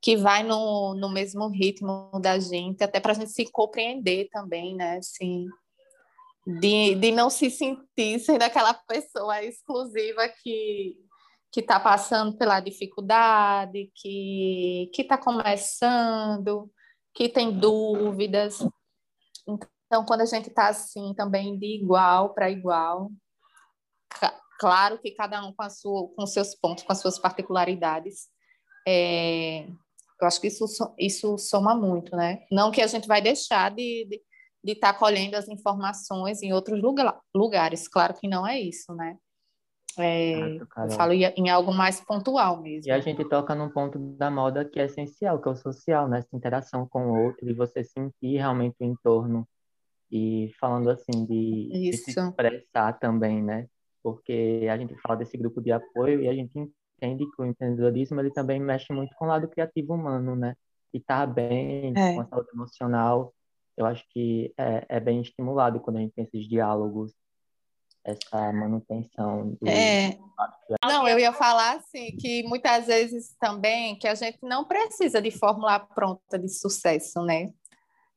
que 0.03 0.17
vai 0.17 0.43
no, 0.43 0.95
no 0.95 1.11
mesmo 1.11 1.49
ritmo 1.49 2.11
da 2.21 2.39
gente, 2.39 2.85
até 2.85 3.01
para 3.01 3.13
a 3.13 3.15
gente 3.15 3.31
se 3.31 3.51
compreender 3.51 4.29
também, 4.31 4.77
né? 4.77 4.99
Assim, 4.99 5.47
de, 6.47 6.95
de 6.97 7.11
não 7.11 7.31
se 7.31 7.51
sentir 7.51 8.21
sendo 8.21 8.43
aquela 8.43 8.75
pessoa 8.75 9.43
exclusiva 9.43 10.29
que 10.43 11.03
que 11.51 11.61
está 11.61 11.79
passando 11.79 12.37
pela 12.37 12.59
dificuldade, 12.59 13.89
que 13.95 14.91
que 14.93 15.03
está 15.03 15.17
começando, 15.17 16.69
que 17.15 17.29
tem 17.29 17.53
dúvidas. 17.53 18.59
Então, 19.95 20.05
quando 20.05 20.23
a 20.23 20.27
gente 20.27 20.49
está 20.49 20.67
assim, 20.67 21.15
também 21.15 21.57
de 21.57 21.67
igual 21.67 22.35
para 22.35 22.51
igual, 22.51 23.13
claro 24.59 24.99
que 24.99 25.13
cada 25.13 25.41
um 25.47 25.53
com, 25.53 25.63
a 25.63 25.71
sua, 25.71 26.09
com 26.17 26.27
seus 26.27 26.53
pontos, 26.53 26.83
com 26.83 26.91
as 26.91 26.99
suas 26.99 27.17
particularidades, 27.17 28.27
é, 28.85 29.69
eu 30.21 30.27
acho 30.27 30.41
que 30.41 30.49
isso, 30.49 30.65
isso 30.99 31.39
soma 31.39 31.77
muito, 31.77 32.17
né? 32.17 32.45
Não 32.51 32.73
que 32.73 32.83
a 32.83 32.89
gente 32.89 33.07
vai 33.07 33.23
deixar 33.23 33.71
de 33.71 34.01
estar 34.03 34.11
de, 34.11 34.25
de 34.65 34.75
tá 34.75 34.93
colhendo 34.93 35.37
as 35.37 35.47
informações 35.47 36.43
em 36.43 36.53
outros 36.53 36.83
lugar, 36.83 37.17
lugares, 37.33 37.87
claro 37.87 38.15
que 38.15 38.27
não 38.27 38.45
é 38.45 38.59
isso, 38.59 38.93
né? 38.97 39.17
É, 39.97 40.57
eu 40.57 40.91
falo 40.97 41.13
em 41.13 41.49
algo 41.51 41.73
mais 41.73 42.01
pontual 42.01 42.61
mesmo. 42.61 42.89
E 42.89 42.91
a 42.91 42.99
gente 42.99 43.25
toca 43.29 43.55
num 43.55 43.71
ponto 43.71 43.97
da 43.97 44.29
moda 44.29 44.65
que 44.65 44.81
é 44.81 44.87
essencial, 44.87 45.41
que 45.41 45.49
é 45.49 45.53
o 45.53 45.55
social, 45.55 46.09
né? 46.09 46.19
Essa 46.19 46.35
interação 46.37 46.85
com 46.85 47.13
o 47.13 47.27
outro 47.27 47.49
e 47.49 47.55
você 47.55 47.85
sentir 47.85 48.39
realmente 48.39 48.75
o 48.81 48.85
entorno 48.85 49.47
e 50.15 50.55
falando 50.61 50.91
assim 50.91 51.27
de, 51.27 51.69
de, 51.73 51.97
se 51.97 52.11
expressar 52.13 52.93
também, 53.01 53.43
né? 53.43 53.67
Porque 54.01 54.69
a 54.71 54.77
gente 54.79 54.95
fala 55.01 55.17
desse 55.17 55.37
grupo 55.37 55.61
de 55.61 55.73
apoio 55.73 56.23
e 56.23 56.29
a 56.29 56.33
gente 56.33 56.53
entende 56.97 57.25
que 57.29 57.43
o 57.43 57.45
empreendedorismo 57.45 58.21
ele 58.21 58.31
também 58.31 58.61
mexe 58.61 58.93
muito 58.93 59.13
com 59.17 59.25
o 59.25 59.29
lado 59.29 59.49
criativo 59.49 59.95
humano, 59.95 60.37
né? 60.37 60.55
E 60.93 61.01
tá 61.01 61.27
bem, 61.27 61.93
é. 61.97 62.15
com 62.15 62.21
a 62.21 62.27
saúde 62.27 62.49
emocional, 62.55 63.35
eu 63.77 63.87
acho 63.87 64.05
que 64.11 64.55
é, 64.57 64.87
é, 64.89 65.01
bem 65.01 65.21
estimulado 65.21 65.81
quando 65.81 65.97
a 65.97 66.01
gente 66.01 66.15
tem 66.15 66.25
esses 66.25 66.49
diálogos, 66.49 67.13
essa 68.05 68.53
manutenção. 68.53 69.57
Do... 69.61 69.69
É. 69.69 70.17
Não, 70.85 71.09
eu 71.09 71.19
ia 71.19 71.33
falar 71.33 71.79
assim 71.79 72.17
que 72.17 72.45
muitas 72.45 72.87
vezes 72.87 73.35
também 73.41 73.99
que 73.99 74.07
a 74.07 74.15
gente 74.15 74.39
não 74.43 74.65
precisa 74.65 75.21
de 75.21 75.33
fórmula 75.33 75.81
pronta 75.81 76.39
de 76.39 76.49
sucesso, 76.49 77.21
né? 77.25 77.53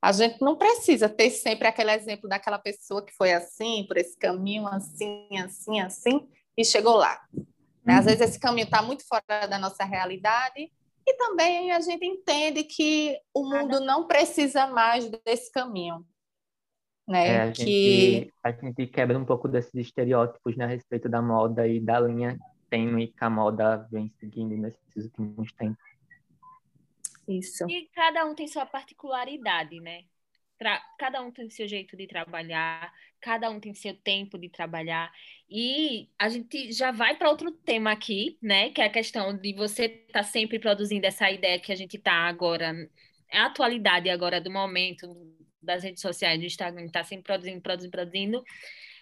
A 0.01 0.11
gente 0.11 0.41
não 0.41 0.55
precisa 0.55 1.09
ter 1.09 1.29
sempre 1.31 1.67
aquele 1.67 1.91
exemplo 1.91 2.29
daquela 2.29 2.59
pessoa 2.59 3.03
que 3.03 3.13
foi 3.13 3.33
assim, 3.33 3.85
por 3.87 3.97
esse 3.97 4.17
caminho, 4.17 4.67
assim, 4.67 5.27
assim, 5.43 5.79
assim, 5.79 6.29
e 6.55 6.63
chegou 6.63 6.95
lá. 6.95 7.19
Né? 7.83 7.95
Às 7.95 8.05
vezes 8.05 8.21
esse 8.21 8.39
caminho 8.39 8.65
está 8.65 8.81
muito 8.81 9.05
fora 9.07 9.47
da 9.47 9.57
nossa 9.57 9.83
realidade 9.83 10.71
e 11.05 11.13
também 11.13 11.71
a 11.71 11.79
gente 11.79 12.05
entende 12.05 12.63
que 12.63 13.17
o 13.33 13.49
mundo 13.49 13.79
não 13.79 14.05
precisa 14.05 14.67
mais 14.67 15.09
desse 15.25 15.51
caminho. 15.51 16.05
Né? 17.07 17.27
É, 17.27 17.41
a, 17.43 17.51
que... 17.51 17.63
gente, 17.63 18.33
a 18.43 18.51
gente 18.51 18.87
quebra 18.87 19.17
um 19.17 19.23
pouco 19.23 19.47
desses 19.47 19.73
estereótipos 19.73 20.57
né, 20.57 20.65
a 20.65 20.67
respeito 20.67 21.07
da 21.07 21.21
moda 21.21 21.65
e 21.65 21.79
da 21.79 21.99
linha 21.99 22.37
tênue 22.69 23.07
que 23.07 23.23
a 23.23 23.29
moda 23.29 23.87
vem 23.89 24.11
seguindo 24.19 24.55
nesses 24.57 25.05
últimos 25.05 25.53
tempos. 25.53 25.96
Isso. 27.27 27.69
E 27.69 27.89
cada 27.93 28.25
um 28.25 28.33
tem 28.33 28.47
sua 28.47 28.65
particularidade, 28.65 29.79
né? 29.79 30.03
Tra 30.57 30.81
cada 30.97 31.21
um 31.21 31.31
tem 31.31 31.49
seu 31.49 31.67
jeito 31.67 31.95
de 31.95 32.07
trabalhar, 32.07 32.91
cada 33.21 33.49
um 33.49 33.59
tem 33.59 33.73
seu 33.73 33.93
tempo 33.95 34.37
de 34.37 34.49
trabalhar. 34.49 35.11
E 35.49 36.09
a 36.17 36.29
gente 36.29 36.71
já 36.71 36.91
vai 36.91 37.15
para 37.15 37.29
outro 37.29 37.51
tema 37.51 37.91
aqui, 37.91 38.37
né? 38.41 38.71
Que 38.71 38.81
é 38.81 38.85
a 38.85 38.91
questão 38.91 39.37
de 39.37 39.53
você 39.53 39.85
estar 39.85 40.19
tá 40.19 40.23
sempre 40.23 40.57
produzindo 40.57 41.05
essa 41.05 41.29
ideia 41.29 41.59
que 41.59 41.71
a 41.71 41.75
gente 41.75 41.97
está 41.97 42.13
agora, 42.13 42.73
a 43.31 43.45
atualidade 43.45 44.09
agora 44.09 44.41
do 44.41 44.49
momento 44.49 45.07
das 45.61 45.83
redes 45.83 46.01
sociais, 46.01 46.39
do 46.39 46.45
Instagram, 46.45 46.85
está 46.85 47.03
sempre 47.03 47.25
produzindo, 47.25 47.61
produzindo, 47.61 47.91
produzindo. 47.91 48.43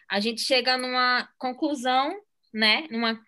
A 0.10 0.20
gente 0.20 0.42
chega 0.42 0.78
numa 0.78 1.30
conclusão, 1.38 2.20
né? 2.54 2.88
Numa 2.90 3.22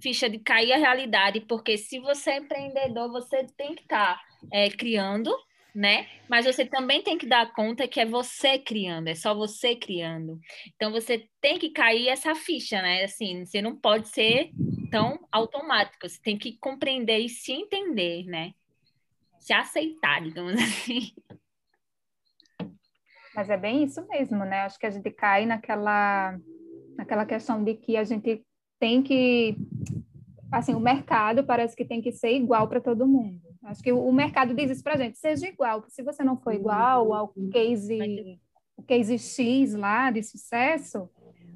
ficha 0.00 0.28
de 0.28 0.38
cair 0.38 0.72
a 0.72 0.78
realidade, 0.78 1.40
porque 1.40 1.76
se 1.76 1.98
você 1.98 2.30
é 2.30 2.38
empreendedor, 2.38 3.10
você 3.10 3.46
tem 3.56 3.74
que 3.74 3.82
estar 3.82 4.16
tá, 4.16 4.22
é, 4.52 4.70
criando, 4.70 5.34
né? 5.74 6.06
Mas 6.28 6.46
você 6.46 6.64
também 6.64 7.02
tem 7.02 7.16
que 7.16 7.26
dar 7.26 7.52
conta 7.52 7.86
que 7.86 8.00
é 8.00 8.06
você 8.06 8.58
criando, 8.58 9.08
é 9.08 9.14
só 9.14 9.34
você 9.34 9.76
criando. 9.76 10.38
Então 10.74 10.90
você 10.90 11.28
tem 11.40 11.58
que 11.58 11.70
cair 11.70 12.08
essa 12.08 12.34
ficha, 12.34 12.80
né? 12.82 13.04
Assim, 13.04 13.44
você 13.44 13.62
não 13.62 13.76
pode 13.76 14.08
ser 14.08 14.50
tão 14.90 15.18
automático, 15.30 16.08
você 16.08 16.20
tem 16.20 16.36
que 16.36 16.58
compreender 16.58 17.18
e 17.18 17.28
se 17.28 17.52
entender, 17.52 18.24
né? 18.24 18.52
Se 19.38 19.52
aceitar, 19.52 20.22
digamos 20.22 20.54
assim. 20.60 21.12
Mas 23.34 23.48
é 23.48 23.56
bem 23.56 23.84
isso 23.84 24.04
mesmo, 24.08 24.44
né? 24.44 24.62
Acho 24.62 24.78
que 24.78 24.86
a 24.86 24.90
gente 24.90 25.10
cai 25.10 25.46
naquela 25.46 26.38
naquela 26.96 27.24
questão 27.24 27.64
de 27.64 27.74
que 27.74 27.96
a 27.96 28.04
gente 28.04 28.44
tem 28.80 29.02
que 29.02 29.56
assim, 30.50 30.74
o 30.74 30.80
mercado 30.80 31.44
parece 31.44 31.76
que 31.76 31.84
tem 31.84 32.00
que 32.00 32.10
ser 32.10 32.32
igual 32.32 32.66
para 32.66 32.80
todo 32.80 33.06
mundo. 33.06 33.40
Acho 33.62 33.82
que 33.82 33.92
o 33.92 34.12
mercado 34.12 34.54
diz 34.54 34.70
isso 34.70 34.82
para 34.82 34.94
a 34.94 34.96
gente, 34.96 35.18
seja 35.18 35.46
igual, 35.46 35.84
se 35.88 36.02
você 36.02 36.24
não 36.24 36.36
for 36.36 36.52
igual 36.52 37.12
ao 37.12 37.32
case, 37.52 38.38
o 38.76 38.82
case 38.82 39.18
X 39.18 39.74
lá 39.74 40.10
de 40.10 40.22
sucesso, 40.22 41.08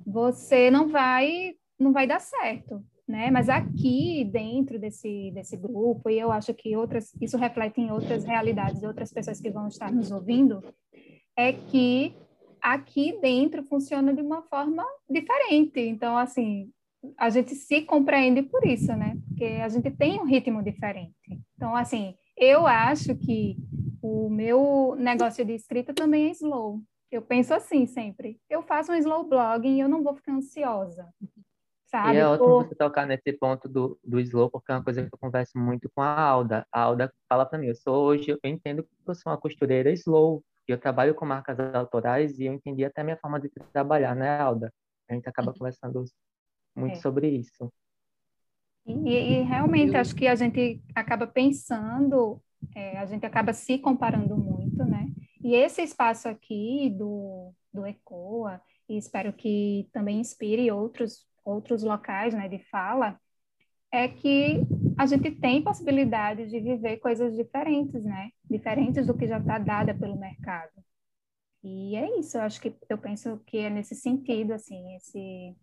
você 0.06 0.70
não 0.70 0.88
vai, 0.88 1.54
não 1.78 1.92
vai 1.92 2.06
dar 2.06 2.20
certo, 2.20 2.84
né? 3.08 3.30
Mas 3.30 3.48
aqui 3.48 4.22
dentro 4.24 4.78
desse, 4.78 5.32
desse 5.32 5.56
grupo, 5.56 6.10
e 6.10 6.18
eu 6.20 6.30
acho 6.30 6.52
que 6.54 6.76
outras, 6.76 7.12
isso 7.20 7.38
reflete 7.38 7.80
em 7.80 7.90
outras 7.90 8.22
realidades, 8.22 8.82
outras 8.82 9.12
pessoas 9.12 9.40
que 9.40 9.50
vão 9.50 9.66
estar 9.66 9.90
nos 9.90 10.12
ouvindo, 10.12 10.62
é 11.36 11.52
que 11.52 12.14
aqui 12.60 13.18
dentro 13.20 13.64
funciona 13.64 14.14
de 14.14 14.20
uma 14.20 14.42
forma 14.42 14.84
diferente. 15.08 15.80
Então, 15.80 16.16
assim, 16.16 16.70
a 17.18 17.30
gente 17.30 17.54
se 17.54 17.82
compreende 17.82 18.42
por 18.42 18.64
isso, 18.66 18.94
né? 18.96 19.16
Porque 19.28 19.44
a 19.44 19.68
gente 19.68 19.90
tem 19.90 20.20
um 20.20 20.24
ritmo 20.24 20.62
diferente. 20.62 21.14
Então, 21.56 21.74
assim, 21.74 22.14
eu 22.36 22.66
acho 22.66 23.14
que 23.16 23.56
o 24.02 24.28
meu 24.28 24.94
negócio 24.98 25.44
de 25.44 25.52
escrita 25.52 25.94
também 25.94 26.28
é 26.28 26.30
slow. 26.30 26.80
Eu 27.10 27.22
penso 27.22 27.54
assim 27.54 27.86
sempre. 27.86 28.40
Eu 28.50 28.62
faço 28.62 28.92
um 28.92 28.96
slow 28.96 29.24
blogging 29.24 29.76
e 29.76 29.80
eu 29.80 29.88
não 29.88 30.02
vou 30.02 30.14
ficar 30.14 30.32
ansiosa. 30.32 31.08
Sabe? 31.86 32.14
E 32.14 32.18
é 32.18 32.26
ótimo 32.26 32.48
Por... 32.48 32.66
você 32.66 32.74
tocar 32.74 33.06
nesse 33.06 33.32
ponto 33.34 33.68
do, 33.68 33.98
do 34.02 34.18
slow, 34.18 34.50
porque 34.50 34.72
é 34.72 34.74
uma 34.74 34.82
coisa 34.82 35.02
que 35.02 35.14
eu 35.14 35.18
converso 35.18 35.56
muito 35.56 35.88
com 35.94 36.02
a 36.02 36.20
Alda. 36.20 36.66
A 36.72 36.80
Alda 36.80 37.12
fala 37.28 37.46
para 37.46 37.58
mim, 37.58 37.68
eu 37.68 37.76
sou 37.76 38.04
hoje, 38.04 38.30
eu 38.30 38.38
entendo 38.42 38.82
que 38.82 38.90
eu 39.06 39.14
sou 39.14 39.30
uma 39.30 39.38
costureira 39.38 39.92
slow, 39.92 40.42
eu 40.66 40.78
trabalho 40.78 41.14
com 41.14 41.24
marcas 41.24 41.56
autorais 41.74 42.38
e 42.38 42.46
eu 42.46 42.52
entendi 42.52 42.84
até 42.84 43.02
a 43.02 43.04
minha 43.04 43.16
forma 43.16 43.38
de 43.38 43.48
trabalhar, 43.72 44.16
né, 44.16 44.40
Alda? 44.40 44.72
A 45.08 45.14
gente 45.14 45.28
acaba 45.28 45.52
conversando 45.52 46.04
muito 46.74 46.94
é. 46.94 47.00
sobre 47.00 47.28
isso. 47.28 47.72
E, 48.86 48.92
e, 48.92 49.42
realmente 49.42 49.96
acho 49.96 50.14
que 50.14 50.26
a 50.26 50.34
gente 50.34 50.82
acaba 50.94 51.26
pensando, 51.26 52.40
é, 52.74 52.98
a 52.98 53.06
gente 53.06 53.24
acaba 53.24 53.52
se 53.52 53.78
comparando 53.78 54.36
muito, 54.36 54.84
né? 54.84 55.08
E 55.42 55.54
esse 55.54 55.82
espaço 55.82 56.28
aqui 56.28 56.94
do, 56.96 57.52
do 57.72 57.86
ECOA, 57.86 58.60
e 58.88 58.98
espero 58.98 59.32
que 59.32 59.88
também 59.92 60.20
inspire 60.20 60.70
outros, 60.70 61.26
outros 61.44 61.82
locais 61.82 62.34
né, 62.34 62.48
de 62.48 62.58
fala, 62.70 63.18
é 63.90 64.08
que 64.08 64.60
a 64.98 65.06
gente 65.06 65.30
tem 65.30 65.62
possibilidade 65.62 66.48
de 66.48 66.60
viver 66.60 66.98
coisas 66.98 67.36
diferentes, 67.36 68.02
né? 68.04 68.30
Diferentes 68.50 69.06
do 69.06 69.14
que 69.14 69.26
já 69.26 69.38
está 69.38 69.58
dada 69.58 69.94
pelo 69.94 70.18
mercado. 70.18 70.72
E 71.62 71.96
é 71.96 72.18
isso, 72.18 72.36
eu 72.36 72.42
acho 72.42 72.60
que 72.60 72.74
eu 72.88 72.98
penso 72.98 73.40
que 73.46 73.58
é 73.58 73.70
nesse 73.70 73.94
sentido, 73.94 74.52
assim, 74.52 74.96
esse 74.96 75.56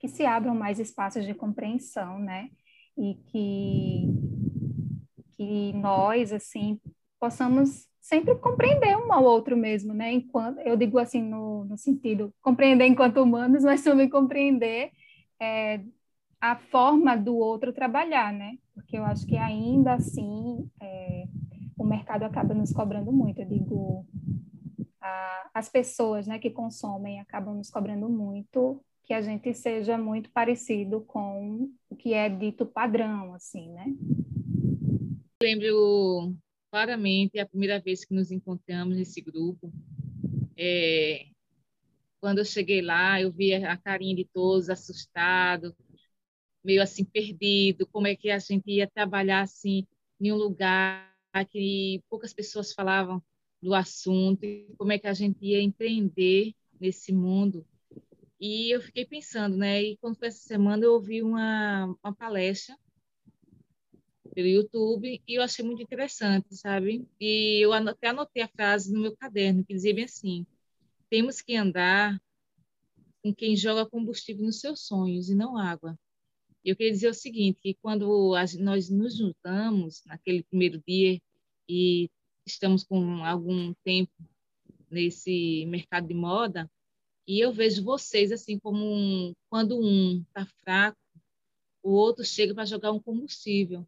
que 0.00 0.08
se 0.08 0.24
abram 0.24 0.54
mais 0.54 0.80
espaços 0.80 1.24
de 1.26 1.34
compreensão, 1.34 2.18
né? 2.18 2.48
E 2.96 3.14
que, 3.26 4.08
que 5.36 5.72
nós, 5.74 6.32
assim, 6.32 6.80
possamos 7.20 7.86
sempre 8.00 8.34
compreender 8.36 8.96
um 8.96 9.12
ao 9.12 9.22
outro 9.22 9.56
mesmo, 9.56 9.92
né? 9.92 10.10
Enquanto, 10.10 10.58
eu 10.60 10.74
digo 10.76 10.98
assim, 10.98 11.22
no, 11.22 11.64
no 11.66 11.76
sentido, 11.76 12.34
compreender 12.40 12.86
enquanto 12.86 13.22
humanos, 13.22 13.62
mas 13.64 13.84
também 13.84 14.08
compreender 14.08 14.90
é, 15.40 15.82
a 16.40 16.56
forma 16.56 17.14
do 17.14 17.36
outro 17.36 17.72
trabalhar, 17.72 18.32
né? 18.32 18.56
Porque 18.74 18.96
eu 18.96 19.04
acho 19.04 19.26
que 19.26 19.36
ainda 19.36 19.94
assim 19.94 20.66
é, 20.80 21.24
o 21.78 21.84
mercado 21.84 22.22
acaba 22.24 22.54
nos 22.54 22.72
cobrando 22.72 23.12
muito. 23.12 23.40
Eu 23.42 23.46
digo, 23.46 24.06
as 25.52 25.68
pessoas 25.68 26.26
né, 26.26 26.38
que 26.38 26.50
consomem 26.50 27.20
acabam 27.20 27.54
nos 27.54 27.70
cobrando 27.70 28.08
muito 28.08 28.82
que 29.10 29.14
a 29.14 29.20
gente 29.20 29.52
seja 29.54 29.98
muito 29.98 30.30
parecido 30.30 31.00
com 31.00 31.68
o 31.88 31.96
que 31.96 32.14
é 32.14 32.28
dito 32.28 32.64
padrão, 32.64 33.34
assim, 33.34 33.68
né? 33.72 33.92
Lembro 35.42 36.32
claramente 36.70 37.36
a 37.40 37.44
primeira 37.44 37.80
vez 37.80 38.04
que 38.04 38.14
nos 38.14 38.30
encontramos 38.30 38.96
nesse 38.96 39.20
grupo. 39.20 39.72
É, 40.56 41.26
quando 42.20 42.38
eu 42.38 42.44
cheguei 42.44 42.80
lá, 42.80 43.20
eu 43.20 43.32
vi 43.32 43.52
a 43.52 43.76
carinha 43.76 44.14
de 44.14 44.24
todos 44.26 44.70
assustado, 44.70 45.74
meio 46.62 46.80
assim 46.80 47.04
perdido, 47.04 47.88
como 47.88 48.06
é 48.06 48.14
que 48.14 48.30
a 48.30 48.38
gente 48.38 48.70
ia 48.70 48.86
trabalhar 48.86 49.40
assim 49.40 49.88
em 50.20 50.30
um 50.30 50.36
lugar 50.36 51.12
que 51.50 52.00
poucas 52.08 52.32
pessoas 52.32 52.72
falavam 52.72 53.20
do 53.60 53.74
assunto, 53.74 54.46
como 54.78 54.92
é 54.92 55.00
que 55.00 55.08
a 55.08 55.14
gente 55.14 55.44
ia 55.44 55.60
empreender 55.60 56.54
nesse 56.80 57.12
mundo 57.12 57.66
e 58.40 58.74
eu 58.74 58.80
fiquei 58.80 59.04
pensando, 59.04 59.56
né? 59.56 59.82
E 59.82 59.96
quando 59.98 60.16
foi 60.16 60.28
essa 60.28 60.40
semana, 60.40 60.84
eu 60.84 60.94
ouvi 60.94 61.22
uma, 61.22 61.86
uma 62.02 62.14
palestra 62.14 62.76
pelo 64.34 64.48
YouTube 64.48 65.22
e 65.26 65.34
eu 65.34 65.42
achei 65.42 65.64
muito 65.64 65.82
interessante, 65.82 66.54
sabe? 66.56 67.06
E 67.20 67.60
eu 67.62 67.72
até 67.72 68.08
anotei 68.08 68.42
a 68.42 68.48
frase 68.48 68.92
no 68.92 69.00
meu 69.00 69.16
caderno, 69.16 69.64
que 69.64 69.74
dizia 69.74 69.94
bem 69.94 70.04
assim: 70.04 70.46
temos 71.10 71.42
que 71.42 71.54
andar 71.54 72.18
com 73.22 73.34
quem 73.34 73.54
joga 73.56 73.84
combustível 73.84 74.44
nos 74.44 74.60
seus 74.60 74.86
sonhos 74.86 75.28
e 75.28 75.34
não 75.34 75.58
água. 75.58 75.98
E 76.64 76.70
eu 76.70 76.76
queria 76.76 76.92
dizer 76.92 77.08
o 77.08 77.14
seguinte, 77.14 77.60
que 77.60 77.74
quando 77.82 78.34
nós 78.58 78.88
nos 78.88 79.16
juntamos 79.16 80.02
naquele 80.06 80.42
primeiro 80.44 80.82
dia 80.86 81.20
e 81.68 82.10
estamos 82.46 82.84
com 82.84 83.24
algum 83.24 83.74
tempo 83.84 84.12
nesse 84.90 85.66
mercado 85.66 86.08
de 86.08 86.14
moda, 86.14 86.70
e 87.30 87.38
eu 87.38 87.52
vejo 87.52 87.84
vocês 87.84 88.32
assim 88.32 88.58
como 88.58 88.84
um, 88.84 89.32
quando 89.48 89.78
um 89.78 90.20
está 90.22 90.44
fraco, 90.64 90.98
o 91.80 91.92
outro 91.92 92.24
chega 92.24 92.52
para 92.52 92.64
jogar 92.64 92.90
um 92.90 93.00
combustível. 93.00 93.86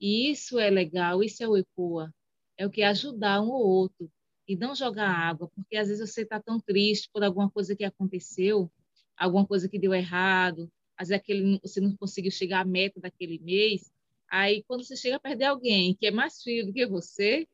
E 0.00 0.28
isso 0.28 0.58
é 0.58 0.68
legal, 0.68 1.22
isso 1.22 1.40
é 1.40 1.48
o 1.48 1.56
ECOA. 1.56 2.12
É 2.58 2.66
o 2.66 2.70
que 2.70 2.82
ajudar 2.82 3.42
um 3.42 3.50
ou 3.50 3.64
outro 3.64 4.10
e 4.48 4.56
não 4.56 4.74
jogar 4.74 5.08
água, 5.08 5.48
porque 5.54 5.76
às 5.76 5.86
vezes 5.86 6.10
você 6.10 6.22
está 6.22 6.42
tão 6.42 6.58
triste 6.58 7.08
por 7.12 7.22
alguma 7.22 7.48
coisa 7.48 7.76
que 7.76 7.84
aconteceu, 7.84 8.68
alguma 9.16 9.46
coisa 9.46 9.68
que 9.68 9.78
deu 9.78 9.94
errado, 9.94 10.68
às 10.96 11.10
vezes 11.10 11.22
aquele, 11.22 11.60
você 11.62 11.80
não 11.80 11.96
conseguiu 11.96 12.32
chegar 12.32 12.62
à 12.62 12.64
meta 12.64 12.98
daquele 12.98 13.38
mês. 13.38 13.88
Aí, 14.28 14.64
quando 14.64 14.82
você 14.82 14.96
chega 14.96 15.14
a 15.14 15.20
perder 15.20 15.44
alguém 15.44 15.94
que 15.94 16.08
é 16.08 16.10
mais 16.10 16.42
frio 16.42 16.66
do 16.66 16.72
que 16.72 16.84
você, 16.88 17.46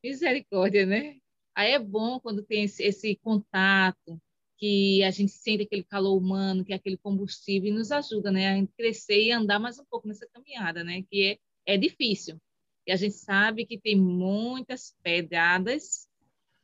misericórdia, 0.00 0.86
né? 0.86 1.16
Aí 1.56 1.72
é 1.72 1.78
bom 1.80 2.20
quando 2.20 2.44
tem 2.44 2.62
esse, 2.62 2.84
esse 2.84 3.16
contato, 3.16 4.20
que 4.58 5.02
a 5.04 5.10
gente 5.10 5.32
sente 5.32 5.64
aquele 5.64 5.84
calor 5.84 6.16
humano, 6.16 6.64
que 6.64 6.72
é 6.72 6.76
aquele 6.76 6.96
combustível, 6.96 7.70
e 7.70 7.74
nos 7.74 7.92
ajuda 7.92 8.30
né, 8.30 8.58
a 8.58 8.66
crescer 8.76 9.22
e 9.22 9.32
andar 9.32 9.58
mais 9.58 9.78
um 9.78 9.84
pouco 9.84 10.08
nessa 10.08 10.26
caminhada, 10.32 10.82
né, 10.82 11.02
que 11.10 11.38
é, 11.66 11.74
é 11.74 11.76
difícil. 11.76 12.40
E 12.86 12.92
a 12.92 12.96
gente 12.96 13.14
sabe 13.14 13.66
que 13.66 13.78
tem 13.78 13.96
muitas 13.96 14.94
pedradas, 15.02 16.08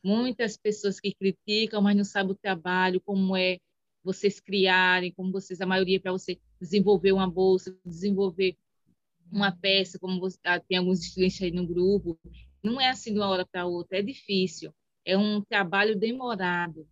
muitas 0.03 0.57
pessoas 0.57 1.01
que 1.01 1.15
criticam, 1.15 1.83
mas 1.83 1.97
não 1.97 2.05
sabem 2.05 2.33
o 2.33 2.37
trabalho, 2.37 3.01
como 3.01 3.37
é 3.37 3.59
vocês 4.05 4.41
criarem, 4.41 5.13
como 5.13 5.31
vocês, 5.31 5.61
a 5.61 5.67
maioria, 5.67 6.01
para 6.01 6.13
você 6.13 6.39
desenvolver 6.61 7.13
uma 7.13 7.31
bolsa, 7.31 7.77
desenvolver 7.85 8.57
uma 9.31 9.53
peça, 9.53 9.99
como 9.99 10.21
você, 10.21 10.39
ah, 10.45 10.61
tem 10.61 10.79
alguns 10.79 11.01
estudantes 11.01 11.41
aí 11.41 11.51
no 11.51 11.67
grupo. 11.67 12.19
Não 12.63 12.81
é 12.81 12.91
assim 12.91 13.13
de 13.13 13.19
uma 13.19 13.29
hora 13.29 13.47
para 13.47 13.67
outra, 13.67 13.99
é 13.99 14.03
difícil. 14.03 14.75
É 15.05 15.17
um 15.17 15.41
trabalho 15.41 15.99
demorado. 15.99 16.87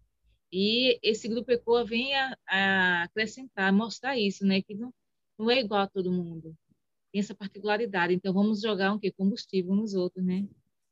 E 0.53 0.99
esse 1.03 1.29
grupo 1.29 1.53
ECOA 1.53 1.85
vem 1.85 2.15
a, 2.15 2.37
a 2.49 3.03
acrescentar, 3.05 3.73
mostrar 3.73 4.19
isso, 4.19 4.45
né? 4.45 4.61
Que 4.63 4.75
não, 4.75 4.93
não 5.39 5.51
é 5.51 5.61
igual 5.61 5.83
a 5.83 5.87
todo 5.87 6.11
mundo. 6.11 6.55
Tem 7.13 7.21
essa 7.21 7.35
particularidade. 7.35 8.15
Então, 8.15 8.33
vamos 8.33 8.61
jogar 8.61 8.93
um 8.93 8.99
quê? 8.99 9.13
Combustível 9.13 9.75
nos 9.75 9.95
outros, 9.95 10.25
né? 10.25 10.47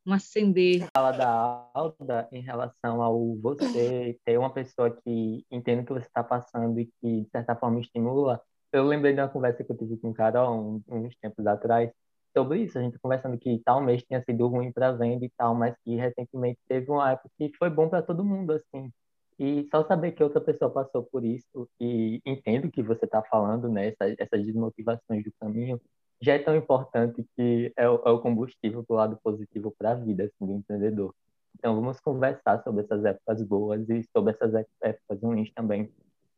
Um 0.07 0.13
acender. 0.13 0.89
Fala 0.97 1.13
da 1.13 1.71
Alda 1.75 2.29
em 2.33 2.41
relação 2.41 3.03
ao 3.03 3.37
você 3.37 4.19
ter 4.25 4.39
uma 4.39 4.53
pessoa 4.53 4.91
que 4.91 5.45
entende 5.51 5.83
o 5.83 5.87
que 5.87 5.93
você 5.93 6.07
está 6.07 6.23
passando 6.23 6.79
e 6.79 6.87
que, 7.01 7.23
de 7.23 7.29
certa 7.31 7.57
forma, 7.57 7.81
estimula. 7.81 8.41
Eu 8.73 8.85
lembrei 8.85 9.13
de 9.13 9.21
uma 9.21 9.29
conversa 9.29 9.65
que 9.65 9.73
eu 9.73 9.77
tive 9.77 9.97
com 9.97 10.11
o 10.11 10.15
Carol 10.15 10.83
uns 10.89 11.17
tempos 11.17 11.47
atrás, 11.47 11.91
sobre 12.37 12.63
isso, 12.63 12.79
a 12.79 12.83
gente 12.83 12.99
conversando 12.99 13.39
que 13.39 13.61
tal 13.65 13.81
mês 13.81 14.03
tinha 14.05 14.23
sido 14.23 14.47
ruim 14.47 14.71
para 14.71 14.93
venda 14.93 15.25
e 15.25 15.31
tal, 15.37 15.55
mas 15.55 15.75
que 15.85 15.97
recentemente 15.97 16.61
teve 16.69 16.91
uma 16.91 17.11
época 17.11 17.31
que 17.37 17.51
foi 17.59 17.71
bom 17.71 17.89
para 17.89 18.03
todo 18.03 18.25
mundo, 18.25 18.53
assim. 18.53 18.93
E 19.39 19.69
só 19.71 19.85
saber 19.85 20.13
que 20.13 20.23
outra 20.23 20.41
pessoa 20.41 20.71
passou 20.71 21.05
por 21.05 21.25
isso 21.25 21.69
e 21.81 22.21
entende 22.27 22.67
o 22.67 22.71
que 22.71 22.83
você 22.83 23.05
está 23.05 23.23
falando, 23.23 23.69
né? 23.69 23.89
Essa, 23.89 24.15
essas 24.19 24.45
desmotivações 24.45 25.23
do 25.23 25.33
caminho, 25.41 25.81
já 26.21 26.35
é 26.35 26.39
tão 26.39 26.57
importante 26.57 27.25
que 27.37 27.73
é 27.77 27.89
o, 27.89 28.03
é 28.05 28.11
o 28.11 28.19
combustível 28.19 28.83
para 28.83 28.95
o 28.95 28.97
lado 28.97 29.19
positivo 29.23 29.73
para 29.79 29.93
a 29.93 29.95
vida 29.95 30.25
assim, 30.25 30.47
do 30.47 30.59
empreendedor. 30.59 31.15
Então, 31.57 31.75
vamos 31.75 32.01
conversar 32.01 32.63
sobre 32.63 32.83
essas 32.83 33.05
épocas 33.05 33.43
boas 33.43 33.89
e 33.89 34.03
sobre 34.17 34.33
essas 34.33 34.67
épocas 34.83 35.23
ruins 35.23 35.53
também. 35.53 35.91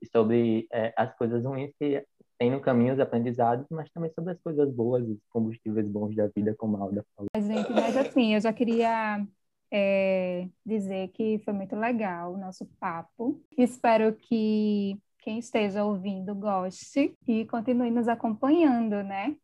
E 0.03 0.07
sobre 0.07 0.67
é, 0.73 0.93
as 0.97 1.15
coisas 1.17 1.45
ruins 1.45 1.73
que 1.79 2.05
tem 2.39 2.51
no 2.51 2.61
caminho, 2.61 2.95
os 2.95 3.01
aprendizados, 3.01 3.67
mas 3.71 3.91
também 3.91 4.11
sobre 4.15 4.33
as 4.33 4.41
coisas 4.41 4.71
boas, 4.73 5.07
os 5.07 5.19
combustíveis 5.29 5.87
bons 5.87 6.17
da 6.17 6.27
vida, 6.29 6.55
como 6.57 6.77
a 6.77 6.81
Alda 6.81 7.05
falou. 7.15 7.29
Gente, 7.37 7.71
mas 7.71 7.97
assim, 7.97 8.35
eu 8.35 8.41
já 8.41 8.51
queria 8.51 9.27
é, 9.71 10.49
dizer 10.65 11.09
que 11.09 11.41
foi 11.45 11.55
muito 11.55 11.77
legal 11.77 12.33
o 12.33 12.39
nosso 12.39 12.67
papo. 12.79 13.41
Espero 13.57 14.15
que 14.15 14.99
quem 15.19 15.39
esteja 15.39 15.85
ouvindo 15.85 16.35
goste 16.35 17.15
e 17.27 17.45
continue 17.47 17.91
nos 17.91 18.09
acompanhando, 18.09 19.03
né? 19.03 19.37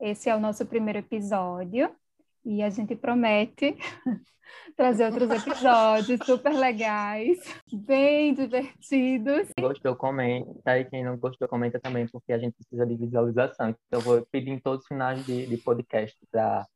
Esse 0.00 0.30
é 0.30 0.36
o 0.36 0.40
nosso 0.40 0.64
primeiro 0.66 1.00
episódio 1.00 1.90
e 2.44 2.62
a 2.62 2.70
gente 2.70 2.96
promete 2.96 3.76
trazer 4.76 5.04
outros 5.04 5.30
episódios 5.30 6.20
super 6.24 6.52
legais, 6.52 7.38
bem 7.72 8.32
divertidos. 8.32 9.48
Quem 9.56 9.66
gostou, 9.66 9.94
comenta. 9.96 10.78
E 10.78 10.84
quem 10.84 11.04
não 11.04 11.16
gostou, 11.16 11.48
comenta 11.48 11.78
também, 11.78 12.06
porque 12.06 12.32
a 12.32 12.38
gente 12.38 12.54
precisa 12.54 12.86
de 12.86 12.96
visualização. 12.96 13.68
Então, 13.70 13.80
eu 13.90 14.00
vou 14.00 14.26
pedir 14.30 14.50
em 14.50 14.58
todos 14.58 14.82
os 14.82 14.88
finais 14.88 15.24
de, 15.26 15.46
de 15.46 15.56
podcast 15.58 16.16
para 16.30 16.66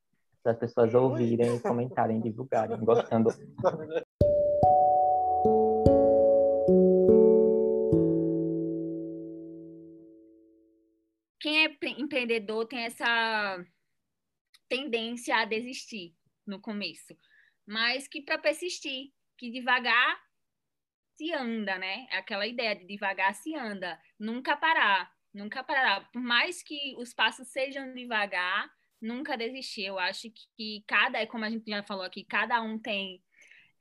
para 0.42 0.52
as 0.52 0.58
pessoas 0.58 0.92
ouvirem, 0.92 1.60
comentarem, 1.60 2.20
divulgarem, 2.20 2.78
gostando. 2.84 3.30
Quem 11.40 11.64
é 11.64 11.76
empreendedor 11.98 12.66
tem 12.66 12.80
essa 12.80 13.64
tendência 14.68 15.36
a 15.36 15.44
desistir 15.44 16.14
no 16.46 16.60
começo, 16.60 17.16
mas 17.66 18.08
que 18.08 18.22
para 18.22 18.38
persistir, 18.38 19.12
que 19.38 19.50
devagar 19.50 20.20
se 21.16 21.32
anda, 21.32 21.78
né? 21.78 22.06
É 22.10 22.16
aquela 22.16 22.46
ideia 22.46 22.74
de 22.74 22.86
devagar 22.86 23.34
se 23.34 23.54
anda, 23.54 24.00
nunca 24.18 24.56
parar, 24.56 25.12
nunca 25.32 25.62
parar. 25.62 26.10
Por 26.10 26.22
mais 26.22 26.62
que 26.62 26.94
os 26.96 27.12
passos 27.12 27.48
sejam 27.48 27.92
devagar, 27.92 28.70
nunca 29.02 29.36
desistir. 29.36 29.84
Eu 29.84 29.98
acho 29.98 30.30
que 30.56 30.82
cada, 30.86 31.18
é 31.18 31.26
como 31.26 31.44
a 31.44 31.50
gente 31.50 31.68
já 31.68 31.82
falou 31.82 32.04
aqui, 32.04 32.24
cada 32.24 32.62
um 32.62 32.78
tem 32.78 33.22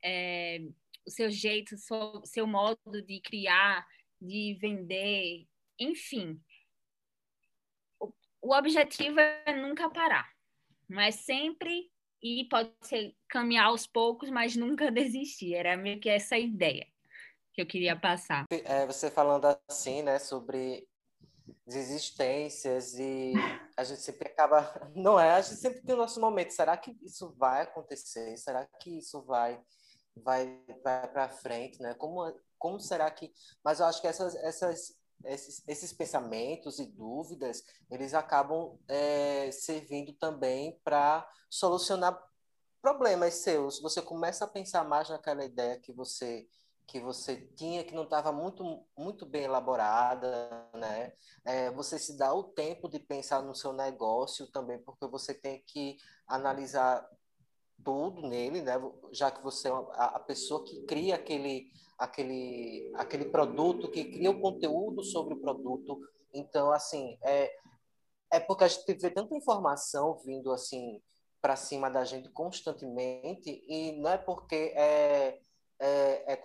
é, 0.04 0.58
o 1.06 1.10
seu 1.10 1.30
jeito, 1.30 1.76
seu, 1.78 2.22
seu 2.24 2.46
modo 2.46 3.00
de 3.06 3.20
criar, 3.20 3.86
de 4.20 4.58
vender, 4.60 5.46
enfim. 5.78 6.40
O, 8.00 8.12
o 8.42 8.54
objetivo 8.54 9.20
é 9.20 9.56
nunca 9.56 9.88
parar, 9.88 10.28
mas 10.88 11.14
sempre 11.16 11.90
e 12.22 12.46
pode 12.48 12.72
ser 12.82 13.16
caminhar 13.28 13.66
aos 13.66 13.86
poucos, 13.86 14.30
mas 14.30 14.54
nunca 14.54 14.90
desistir. 14.92 15.54
Era 15.54 15.76
meio 15.76 16.00
que 16.00 16.08
essa 16.08 16.38
ideia 16.38 16.86
que 17.52 17.60
eu 17.60 17.66
queria 17.66 17.94
passar. 17.94 18.46
É, 18.50 18.86
você 18.86 19.10
falando 19.10 19.46
assim, 19.68 20.02
né, 20.02 20.18
sobre 20.18 20.86
desistências 21.66 22.94
e 22.94 23.34
a 23.76 23.84
gente 23.84 24.00
sempre 24.00 24.28
acaba, 24.28 24.62
não 24.94 25.18
é? 25.18 25.34
A 25.34 25.40
gente 25.40 25.60
sempre 25.60 25.82
tem 25.82 25.94
o 25.94 25.98
nosso 25.98 26.20
momento. 26.20 26.52
Será 26.52 26.76
que 26.76 26.96
isso 27.02 27.34
vai 27.38 27.62
acontecer? 27.62 28.36
Será 28.36 28.66
que 28.80 28.98
isso 28.98 29.22
vai 29.22 29.60
vai 30.14 30.62
vai 30.82 31.08
para 31.08 31.28
frente, 31.28 31.80
né? 31.80 31.94
Como 31.94 32.32
como 32.58 32.78
será 32.80 33.10
que? 33.10 33.32
Mas 33.64 33.80
eu 33.80 33.86
acho 33.86 34.00
que 34.00 34.06
essas 34.06 34.34
essas 34.36 35.00
esses, 35.24 35.62
esses 35.68 35.92
pensamentos 35.92 36.80
e 36.80 36.86
dúvidas 36.86 37.62
eles 37.88 38.12
acabam 38.12 38.76
é, 38.88 39.50
servindo 39.52 40.12
também 40.14 40.80
para 40.84 41.28
solucionar 41.48 42.20
problemas 42.80 43.34
seus. 43.34 43.80
Você 43.80 44.02
começa 44.02 44.44
a 44.44 44.48
pensar 44.48 44.84
mais 44.84 45.08
naquela 45.08 45.44
ideia 45.44 45.78
que 45.78 45.92
você 45.92 46.48
que 46.92 47.00
você 47.00 47.36
tinha 47.56 47.82
que 47.82 47.94
não 47.94 48.02
estava 48.02 48.30
muito 48.30 48.84
muito 48.94 49.24
bem 49.24 49.44
elaborada, 49.44 50.68
né? 50.74 51.14
É, 51.42 51.70
você 51.70 51.98
se 51.98 52.18
dá 52.18 52.34
o 52.34 52.44
tempo 52.44 52.86
de 52.86 52.98
pensar 52.98 53.42
no 53.42 53.54
seu 53.54 53.72
negócio 53.72 54.46
também, 54.48 54.78
porque 54.78 55.06
você 55.06 55.32
tem 55.32 55.64
que 55.66 55.96
analisar 56.26 57.08
tudo 57.82 58.20
nele, 58.28 58.60
né? 58.60 58.74
Já 59.10 59.30
que 59.30 59.42
você 59.42 59.68
é 59.68 59.72
a, 59.94 60.20
pessoa 60.20 60.62
que 60.66 60.82
cria 60.82 61.14
aquele 61.14 61.70
aquele 61.98 62.92
aquele 62.94 63.24
produto, 63.24 63.90
que 63.90 64.04
cria 64.12 64.30
o 64.30 64.40
conteúdo 64.42 65.02
sobre 65.02 65.32
o 65.32 65.40
produto. 65.40 65.98
Então, 66.34 66.70
assim, 66.70 67.16
é 67.22 67.50
é 68.30 68.38
porque 68.38 68.64
a 68.64 68.68
gente 68.68 68.92
vê 68.94 69.10
tanta 69.10 69.34
informação 69.34 70.18
vindo 70.26 70.52
assim 70.52 71.02
para 71.40 71.56
cima 71.56 71.90
da 71.90 72.04
gente 72.04 72.28
constantemente 72.28 73.64
e 73.66 73.92
não 73.92 74.10
é 74.10 74.18
porque 74.18 74.74
é 74.76 75.40
é, 75.82 76.34
é, 76.34 76.36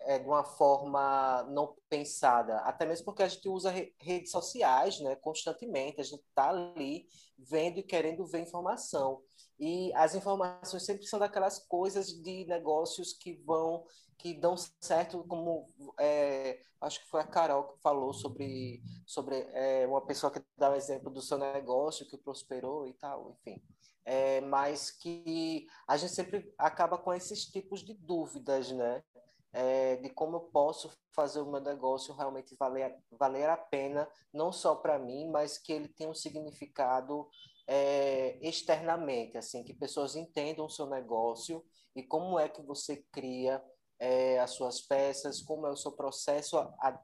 é, 0.00 0.18
de 0.18 0.26
uma 0.26 0.44
forma 0.44 1.42
não 1.50 1.74
pensada, 1.88 2.58
até 2.58 2.86
mesmo 2.86 3.04
porque 3.04 3.22
a 3.22 3.28
gente 3.28 3.48
usa 3.48 3.70
re 3.70 3.94
redes 4.00 4.30
sociais 4.30 5.00
né, 5.00 5.16
constantemente, 5.16 6.00
a 6.00 6.04
gente 6.04 6.22
está 6.22 6.50
ali 6.50 7.06
vendo 7.38 7.78
e 7.78 7.82
querendo 7.82 8.26
ver 8.26 8.40
informação. 8.40 9.22
E 9.58 9.92
as 9.94 10.14
informações 10.14 10.84
sempre 10.84 11.06
são 11.06 11.18
daquelas 11.18 11.58
coisas 11.58 12.08
de 12.08 12.44
negócios 12.46 13.12
que 13.12 13.34
vão, 13.44 13.84
que 14.16 14.34
dão 14.34 14.56
certo, 14.80 15.24
como 15.26 15.66
é, 15.98 16.60
acho 16.80 17.00
que 17.00 17.08
foi 17.08 17.20
a 17.20 17.26
Carol 17.26 17.64
que 17.64 17.80
falou 17.80 18.12
sobre, 18.12 18.80
sobre 19.04 19.36
é, 19.52 19.86
uma 19.86 20.04
pessoa 20.04 20.32
que 20.32 20.40
dá 20.56 20.70
o 20.70 20.72
um 20.72 20.76
exemplo 20.76 21.10
do 21.10 21.20
seu 21.20 21.38
negócio 21.38 22.06
que 22.06 22.16
prosperou 22.16 22.86
e 22.86 22.94
tal, 22.94 23.32
enfim 23.32 23.60
é, 24.08 24.40
mas 24.40 24.90
que 24.90 25.66
a 25.86 25.98
gente 25.98 26.14
sempre 26.14 26.50
acaba 26.56 26.96
com 26.96 27.12
esses 27.12 27.44
tipos 27.44 27.84
de 27.84 27.92
dúvidas, 27.92 28.72
né? 28.72 29.04
É, 29.52 29.96
de 29.96 30.10
como 30.10 30.36
eu 30.36 30.40
posso 30.40 30.90
fazer 31.14 31.40
o 31.40 31.50
meu 31.50 31.60
negócio 31.60 32.14
realmente 32.14 32.54
valer, 32.58 32.94
valer 33.10 33.48
a 33.48 33.56
pena, 33.56 34.08
não 34.32 34.52
só 34.52 34.74
para 34.74 34.98
mim, 34.98 35.30
mas 35.30 35.56
que 35.56 35.72
ele 35.72 35.88
tenha 35.88 36.10
um 36.10 36.14
significado 36.14 37.26
é, 37.66 38.38
externamente, 38.46 39.38
assim, 39.38 39.64
que 39.64 39.72
pessoas 39.72 40.16
entendam 40.16 40.66
o 40.66 40.70
seu 40.70 40.86
negócio 40.86 41.64
e 41.96 42.02
como 42.02 42.38
é 42.38 42.48
que 42.48 42.62
você 42.62 43.04
cria 43.10 43.62
é, 43.98 44.38
as 44.38 44.52
suas 44.52 44.80
peças, 44.80 45.42
como 45.42 45.66
é 45.66 45.70
o 45.70 45.76
seu 45.76 45.92
processo, 45.92 46.56
a, 46.58 46.62
a, 46.80 47.00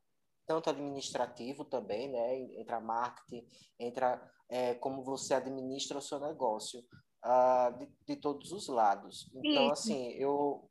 tanto 0.46 0.70
administrativo 0.70 1.64
também, 1.64 2.10
né? 2.10 2.38
Entra 2.60 2.80
marketing, 2.80 3.46
entra 3.78 4.30
é, 4.48 4.74
como 4.74 5.02
você 5.02 5.34
administra 5.34 5.98
o 5.98 6.02
seu 6.02 6.20
negócio 6.20 6.80
uh, 7.24 7.78
de, 7.78 7.88
de, 8.06 8.16
todos 8.16 8.52
os 8.52 8.68
lados. 8.68 9.30
Então, 9.34 9.70
assim, 9.70 10.10
eu, 10.12 10.70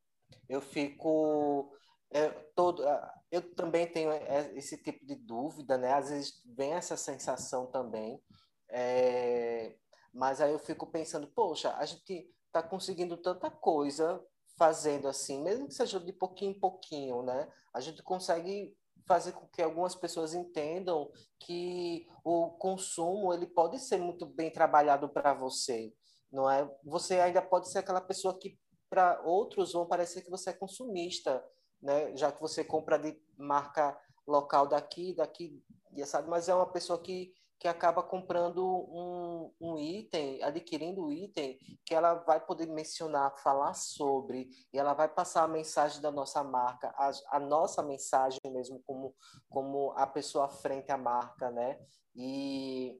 eu 0.49 0.61
fico. 0.61 1.71
É, 2.11 2.29
todo, 2.55 2.83
eu 3.31 3.41
também 3.55 3.87
tenho 3.87 4.11
é, 4.11 4.53
esse 4.55 4.77
tipo 4.77 5.03
de 5.05 5.15
dúvida, 5.15 5.77
né? 5.77 5.93
Às 5.93 6.09
vezes 6.09 6.33
vem 6.55 6.73
essa 6.73 6.95
sensação 6.95 7.65
também, 7.71 8.21
é, 8.69 9.75
mas 10.13 10.39
aí 10.39 10.51
eu 10.51 10.59
fico 10.59 10.91
pensando, 10.91 11.27
poxa, 11.33 11.75
a 11.75 11.85
gente 11.85 12.29
está 12.45 12.61
conseguindo 12.61 13.17
tanta 13.17 13.49
coisa 13.49 14.23
fazendo 14.57 15.07
assim, 15.07 15.41
mesmo 15.41 15.67
que 15.67 15.73
seja 15.73 15.99
de 15.99 16.13
pouquinho 16.13 16.51
em 16.51 16.59
pouquinho, 16.59 17.23
né? 17.23 17.51
A 17.73 17.79
gente 17.79 18.03
consegue 18.03 18.75
fazer 19.07 19.33
com 19.33 19.47
que 19.47 19.61
algumas 19.61 19.95
pessoas 19.95 20.33
entendam 20.33 21.11
que 21.39 22.07
o 22.23 22.51
consumo 22.51 23.33
ele 23.33 23.47
pode 23.47 23.79
ser 23.79 23.97
muito 23.97 24.25
bem 24.25 24.51
trabalhado 24.51 25.09
para 25.09 25.33
você, 25.33 25.91
não 26.31 26.49
é? 26.49 26.69
Você 26.85 27.19
ainda 27.19 27.41
pode 27.41 27.69
ser 27.71 27.79
aquela 27.79 28.01
pessoa 28.01 28.37
que 28.37 28.57
para 28.93 29.19
outros 29.23 29.73
vão 29.73 29.87
parecer 29.87 30.21
que 30.21 30.29
você 30.29 30.51
é 30.51 30.53
consumista, 30.53 31.43
né? 31.81 32.15
Já 32.15 32.31
que 32.31 32.39
você 32.39 32.63
compra 32.63 32.99
de 32.99 33.19
marca 33.35 33.99
local 34.27 34.67
daqui, 34.67 35.15
daqui, 35.15 35.59
sabe? 36.05 36.29
Mas 36.29 36.47
é 36.47 36.53
uma 36.53 36.71
pessoa 36.71 37.01
que 37.01 37.33
que 37.59 37.67
acaba 37.69 38.03
comprando 38.03 38.61
um, 38.61 39.53
um 39.61 39.79
item, 39.79 40.43
adquirindo 40.43 41.05
um 41.05 41.09
item 41.13 41.57
que 41.85 41.95
ela 41.95 42.15
vai 42.15 42.37
poder 42.45 42.65
mencionar, 42.65 43.37
falar 43.37 43.73
sobre, 43.73 44.49
e 44.73 44.77
ela 44.77 44.93
vai 44.93 45.07
passar 45.07 45.43
a 45.43 45.47
mensagem 45.47 46.01
da 46.01 46.11
nossa 46.11 46.43
marca, 46.43 46.93
a, 46.97 47.11
a 47.31 47.39
nossa 47.39 47.81
mensagem 47.81 48.37
mesmo 48.47 48.83
como, 48.85 49.15
como 49.47 49.93
a 49.95 50.05
pessoa 50.05 50.49
frente 50.49 50.91
à 50.91 50.97
marca, 50.97 51.49
né? 51.51 51.79
E 52.13 52.99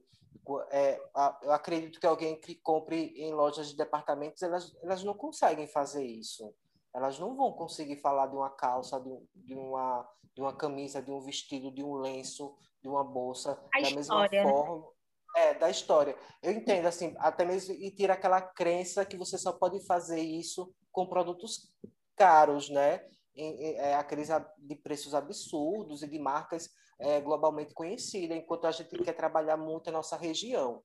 é, 0.70 1.00
eu 1.42 1.52
acredito 1.52 1.98
que 1.98 2.06
alguém 2.06 2.38
que 2.38 2.54
compre 2.56 3.14
em 3.16 3.32
lojas 3.32 3.68
de 3.68 3.76
departamentos, 3.76 4.42
elas, 4.42 4.74
elas 4.82 5.02
não 5.02 5.14
conseguem 5.14 5.66
fazer 5.66 6.04
isso. 6.04 6.54
Elas 6.94 7.18
não 7.18 7.34
vão 7.34 7.52
conseguir 7.52 7.96
falar 7.96 8.26
de 8.26 8.36
uma 8.36 8.50
calça, 8.50 9.00
de, 9.00 9.10
de, 9.34 9.54
uma, 9.54 10.08
de 10.34 10.40
uma 10.40 10.54
camisa, 10.54 11.02
de 11.02 11.10
um 11.10 11.20
vestido, 11.20 11.72
de 11.72 11.82
um 11.82 11.94
lenço, 11.94 12.54
de 12.82 12.88
uma 12.88 13.02
bolsa, 13.02 13.52
a 13.74 13.80
da 13.80 13.88
história, 13.88 13.96
mesma 13.96 14.28
né? 14.28 14.42
forma. 14.42 14.94
É, 15.36 15.54
da 15.54 15.68
história. 15.68 16.16
Eu 16.40 16.52
entendo, 16.52 16.86
assim, 16.86 17.12
até 17.18 17.44
mesmo 17.44 17.74
e 17.74 17.90
tira 17.90 18.12
aquela 18.12 18.40
crença 18.40 19.04
que 19.04 19.16
você 19.16 19.36
só 19.36 19.52
pode 19.52 19.84
fazer 19.84 20.20
isso 20.20 20.72
com 20.92 21.08
produtos 21.08 21.74
caros, 22.16 22.70
né? 22.70 23.04
Em, 23.34 23.74
é, 23.74 23.96
aqueles 23.96 24.28
de 24.58 24.76
preços 24.76 25.12
absurdos 25.12 26.02
e 26.02 26.08
de 26.08 26.20
marcas 26.20 26.70
é, 26.98 27.20
globalmente 27.20 27.74
conhecidas, 27.74 28.36
enquanto 28.36 28.66
a 28.66 28.72
gente 28.72 28.96
quer 29.02 29.12
trabalhar 29.12 29.56
muito 29.56 29.88
a 29.88 29.92
nossa 29.92 30.16
região. 30.16 30.82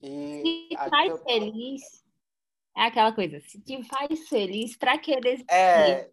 E 0.00 0.68
se 0.70 0.76
faz 0.90 1.10
eu... 1.10 1.18
feliz, 1.18 1.82
é 2.76 2.82
aquela 2.82 3.12
coisa, 3.12 3.40
se 3.40 3.60
te 3.60 3.82
faz 3.84 4.28
feliz, 4.28 4.76
para 4.76 4.98
que 4.98 5.20
desistir? 5.20 5.52
É, 5.52 6.10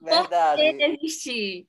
verdade. 0.00 0.62
Por 0.62 0.78
que 0.78 0.96
desistir? 0.96 1.68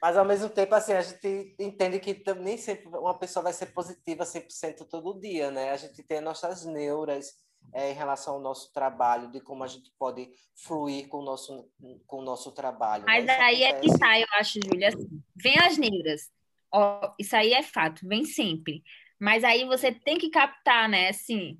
Mas 0.00 0.16
ao 0.16 0.24
mesmo 0.24 0.48
tempo, 0.48 0.74
assim, 0.74 0.92
a 0.92 1.02
gente 1.02 1.54
entende 1.58 2.00
que 2.00 2.22
nem 2.34 2.56
sempre 2.56 2.88
uma 2.88 3.18
pessoa 3.18 3.42
vai 3.42 3.52
ser 3.52 3.66
positiva 3.66 4.24
100% 4.24 4.88
todo 4.88 5.20
dia, 5.20 5.50
né? 5.50 5.70
A 5.70 5.76
gente 5.76 6.02
tem 6.02 6.20
nossas 6.20 6.64
neuras 6.64 7.34
é, 7.72 7.90
em 7.90 7.94
relação 7.94 8.34
ao 8.34 8.40
nosso 8.40 8.72
trabalho, 8.72 9.30
de 9.30 9.40
como 9.40 9.62
a 9.62 9.66
gente 9.66 9.90
pode 9.98 10.30
fluir 10.56 11.08
com 11.08 11.18
o 11.18 11.24
nosso, 11.24 11.70
com 12.06 12.18
o 12.18 12.24
nosso 12.24 12.52
trabalho. 12.52 13.04
Mas 13.06 13.24
né? 13.24 13.38
aí 13.40 13.64
acontece... 13.64 13.88
é 13.88 13.92
que 13.92 13.98
tá, 13.98 14.20
eu 14.20 14.26
acho, 14.38 14.58
Júlia. 14.64 14.88
Assim, 14.88 15.22
vem 15.36 15.58
as 15.58 15.78
neuras. 15.78 16.30
Ó, 16.72 17.14
isso 17.18 17.34
aí 17.36 17.52
é 17.52 17.62
fato, 17.62 18.06
vem 18.06 18.24
sempre. 18.24 18.82
Mas 19.18 19.44
aí 19.44 19.64
você 19.64 19.92
tem 19.92 20.16
que 20.16 20.30
captar, 20.30 20.88
né? 20.88 21.08
Assim, 21.08 21.58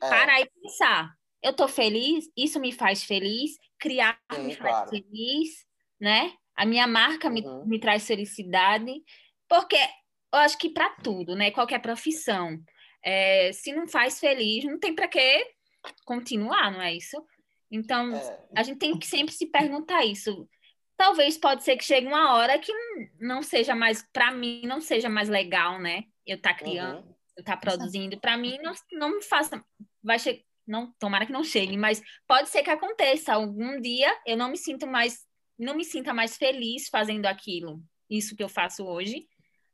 é. 0.00 0.08
parar 0.08 0.40
e 0.40 0.50
pensar. 0.50 1.12
Eu 1.42 1.52
tô 1.52 1.68
feliz, 1.68 2.28
isso 2.36 2.58
me 2.58 2.72
faz 2.72 3.04
feliz, 3.04 3.52
criar 3.78 4.18
Sim, 4.32 4.42
me 4.42 4.54
faz 4.54 4.76
claro. 4.76 4.90
feliz, 4.90 5.66
né? 6.00 6.32
A 6.54 6.66
minha 6.66 6.86
marca 6.86 7.30
me, 7.30 7.46
uhum. 7.46 7.64
me 7.66 7.78
traz 7.78 8.06
felicidade, 8.06 8.92
porque 9.48 9.76
eu 10.32 10.40
acho 10.40 10.58
que 10.58 10.68
para 10.68 10.90
tudo, 10.96 11.36
né? 11.36 11.50
Qualquer 11.50 11.80
profissão. 11.80 12.58
É, 13.08 13.52
se 13.52 13.72
não 13.72 13.88
faz 13.88 14.20
feliz, 14.20 14.64
não 14.64 14.78
tem 14.78 14.94
para 14.94 15.08
que 15.08 15.46
continuar, 16.04 16.70
não 16.70 16.82
é 16.82 16.94
isso? 16.94 17.16
Então, 17.70 18.14
é. 18.14 18.38
a 18.56 18.62
gente 18.62 18.78
tem 18.78 18.98
que 18.98 19.06
sempre 19.06 19.34
se 19.34 19.46
perguntar 19.46 20.04
isso. 20.04 20.48
Talvez 20.96 21.38
pode 21.38 21.62
ser 21.62 21.76
que 21.76 21.84
chegue 21.84 22.06
uma 22.06 22.34
hora 22.34 22.58
que 22.58 22.72
não 23.20 23.42
seja 23.42 23.74
mais, 23.74 24.02
para 24.12 24.32
mim, 24.32 24.62
não 24.64 24.80
seja 24.80 25.08
mais 25.08 25.28
legal, 25.28 25.80
né? 25.80 26.04
eu 26.28 26.40
tá 26.40 26.52
criando, 26.52 26.98
uhum. 26.98 27.14
eu 27.38 27.42
tá 27.44 27.56
produzindo, 27.56 28.20
para 28.20 28.36
mim 28.36 28.58
não, 28.62 28.72
não 28.92 29.16
me 29.16 29.22
faça, 29.22 29.64
vai 30.02 30.18
chegar, 30.18 30.42
não, 30.66 30.92
tomara 30.98 31.24
que 31.24 31.32
não 31.32 31.42
chegue, 31.42 31.76
mas 31.78 32.02
pode 32.26 32.50
ser 32.50 32.62
que 32.62 32.68
aconteça 32.68 33.32
algum 33.32 33.80
dia 33.80 34.14
eu 34.26 34.36
não 34.36 34.50
me 34.50 34.58
sinto 34.58 34.86
mais, 34.86 35.26
não 35.58 35.74
me 35.74 35.84
sinta 35.84 36.12
mais 36.12 36.36
feliz 36.36 36.88
fazendo 36.90 37.24
aquilo, 37.24 37.82
isso 38.10 38.36
que 38.36 38.42
eu 38.42 38.48
faço 38.48 38.84
hoje. 38.84 39.26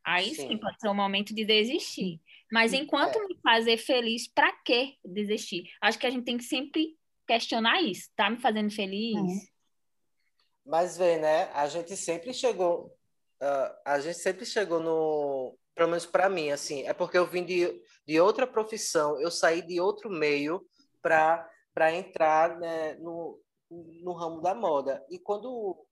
Aí 0.07 0.35
sim, 0.35 0.49
sim 0.49 0.59
pode 0.59 0.78
ser 0.78 0.89
o 0.89 0.95
momento 0.95 1.35
de 1.35 1.45
desistir. 1.47 2.20
Mas 2.55 2.72
enquanto 2.72 3.16
é. 3.16 3.26
me 3.26 3.36
fazer 3.42 3.76
feliz, 3.76 4.28
para 4.32 4.52
que 4.64 4.96
desistir? 5.05 5.64
Acho 5.80 5.98
que 5.98 6.07
a 6.07 6.11
gente 6.11 6.24
tem 6.24 6.38
que 6.38 6.44
sempre 6.44 6.96
questionar 7.26 7.82
isso. 7.82 8.09
Tá 8.14 8.30
me 8.30 8.38
fazendo 8.40 8.70
feliz? 8.70 9.16
É. 9.16 9.46
Mas 10.64 10.96
vê, 10.96 11.18
né? 11.18 11.50
A 11.52 11.66
gente 11.66 11.96
sempre 11.96 12.32
chegou, 12.32 12.96
uh, 13.42 13.74
a 13.84 13.98
gente 13.98 14.18
sempre 14.18 14.46
chegou 14.46 14.78
no, 14.78 15.59
pelo 15.74 15.88
menos 15.88 16.07
para 16.07 16.28
mim, 16.28 16.52
assim, 16.52 16.86
é 16.86 16.92
porque 16.92 17.18
eu 17.18 17.26
vim 17.26 17.44
de, 17.44 17.82
de 18.07 18.20
outra 18.20 18.46
profissão, 18.46 19.20
eu 19.20 19.32
saí 19.32 19.61
de 19.61 19.80
outro 19.80 20.09
meio 20.09 20.64
para 21.02 21.50
para 21.74 21.92
entrar 21.92 22.57
né, 22.61 22.94
no, 23.00 23.42
no 23.68 24.12
ramo 24.12 24.40
da 24.40 24.55
moda. 24.55 25.05
E 25.11 25.18
quando 25.18 25.84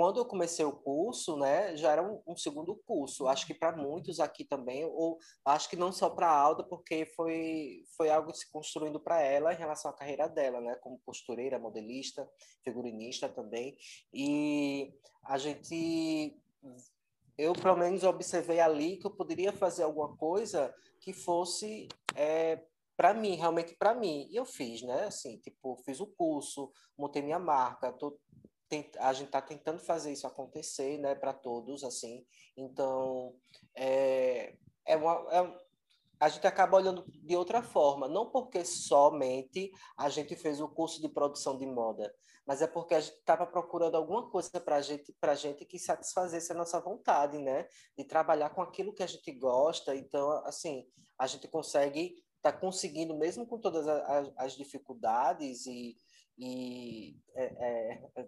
quando 0.00 0.16
eu 0.16 0.24
comecei 0.24 0.64
o 0.64 0.72
curso, 0.72 1.36
né, 1.36 1.76
já 1.76 1.92
era 1.92 2.02
um, 2.02 2.22
um 2.26 2.34
segundo 2.34 2.74
curso. 2.86 3.28
Acho 3.28 3.46
que 3.46 3.52
para 3.52 3.76
muitos 3.76 4.18
aqui 4.18 4.46
também, 4.46 4.82
ou 4.82 5.18
acho 5.44 5.68
que 5.68 5.76
não 5.76 5.92
só 5.92 6.08
para 6.08 6.26
a 6.26 6.40
Alda, 6.40 6.64
porque 6.64 7.04
foi, 7.04 7.84
foi 7.98 8.08
algo 8.08 8.32
se 8.32 8.50
construindo 8.50 8.98
para 8.98 9.20
ela 9.20 9.52
em 9.52 9.58
relação 9.58 9.90
à 9.90 9.94
carreira 9.94 10.26
dela, 10.26 10.58
né, 10.58 10.74
como 10.76 11.02
costureira, 11.04 11.58
modelista, 11.58 12.26
figurinista 12.64 13.28
também. 13.28 13.76
E 14.10 14.90
a 15.22 15.36
gente, 15.36 16.34
eu 17.36 17.52
pelo 17.52 17.76
menos 17.76 18.02
observei 18.02 18.58
ali 18.58 18.96
que 18.96 19.06
eu 19.06 19.10
poderia 19.10 19.52
fazer 19.52 19.82
alguma 19.82 20.16
coisa 20.16 20.74
que 20.98 21.12
fosse 21.12 21.88
é, 22.16 22.64
para 22.96 23.12
mim, 23.12 23.34
realmente 23.34 23.76
para 23.76 23.94
mim. 23.94 24.26
E 24.30 24.36
eu 24.36 24.46
fiz, 24.46 24.80
né? 24.80 25.04
Assim, 25.04 25.36
tipo, 25.40 25.76
fiz 25.84 26.00
o 26.00 26.06
curso, 26.06 26.72
montei 26.96 27.20
minha 27.20 27.38
marca, 27.38 27.92
tô 27.92 28.18
a 28.98 29.12
gente 29.12 29.26
está 29.26 29.40
tentando 29.40 29.78
fazer 29.80 30.12
isso 30.12 30.26
acontecer, 30.26 30.98
né, 30.98 31.14
para 31.14 31.32
todos, 31.32 31.84
assim. 31.84 32.24
Então, 32.56 33.34
é, 33.74 34.56
é 34.86 34.96
uma, 34.96 35.26
é, 35.32 35.58
a 36.20 36.28
gente 36.28 36.46
acaba 36.46 36.76
olhando 36.76 37.04
de 37.06 37.36
outra 37.36 37.62
forma, 37.62 38.06
não 38.06 38.30
porque 38.30 38.64
somente 38.64 39.72
a 39.96 40.08
gente 40.08 40.36
fez 40.36 40.60
o 40.60 40.68
curso 40.68 41.00
de 41.00 41.08
produção 41.08 41.56
de 41.58 41.66
moda, 41.66 42.14
mas 42.46 42.62
é 42.62 42.66
porque 42.66 42.94
a 42.94 43.00
gente 43.00 43.16
estava 43.16 43.46
procurando 43.46 43.96
alguma 43.96 44.30
coisa 44.30 44.60
para 44.60 44.76
a 44.76 44.82
gente, 44.82 45.12
para 45.20 45.34
gente 45.34 45.64
que 45.64 45.78
satisfazesse 45.78 46.52
a 46.52 46.54
nossa 46.54 46.80
vontade, 46.80 47.38
né, 47.38 47.66
de 47.96 48.04
trabalhar 48.04 48.50
com 48.50 48.62
aquilo 48.62 48.92
que 48.92 49.02
a 49.02 49.06
gente 49.06 49.32
gosta. 49.32 49.94
Então, 49.94 50.30
assim, 50.44 50.86
a 51.18 51.26
gente 51.26 51.48
consegue 51.48 52.16
está 52.40 52.50
conseguindo, 52.50 53.16
mesmo 53.16 53.46
com 53.46 53.58
todas 53.58 53.86
as, 53.86 54.32
as 54.36 54.52
dificuldades 54.56 55.66
e, 55.66 55.96
e 56.38 57.16
é, 57.34 57.44
é, 57.44 58.26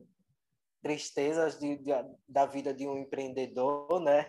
tristezas 0.83 1.59
de, 1.59 1.77
de, 1.79 1.93
da 2.29 2.45
vida 2.45 2.75
de 2.75 2.87
um 2.87 2.99
empreendedor, 2.99 4.01
né? 4.01 4.27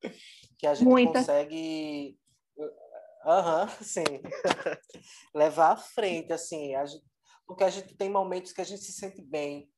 que 0.58 0.66
a 0.66 0.74
gente 0.74 0.86
Muita. 0.86 1.20
consegue, 1.20 2.18
uhum, 2.58 3.68
sim, 3.82 4.04
levar 5.34 5.72
à 5.72 5.76
frente, 5.76 6.32
assim, 6.32 6.74
a 6.74 6.84
gente, 6.84 7.04
porque 7.46 7.64
a 7.64 7.70
gente 7.70 7.96
tem 7.96 8.10
momentos 8.10 8.52
que 8.52 8.60
a 8.60 8.64
gente 8.64 8.82
se 8.82 8.92
sente 8.92 9.22
bem 9.22 9.70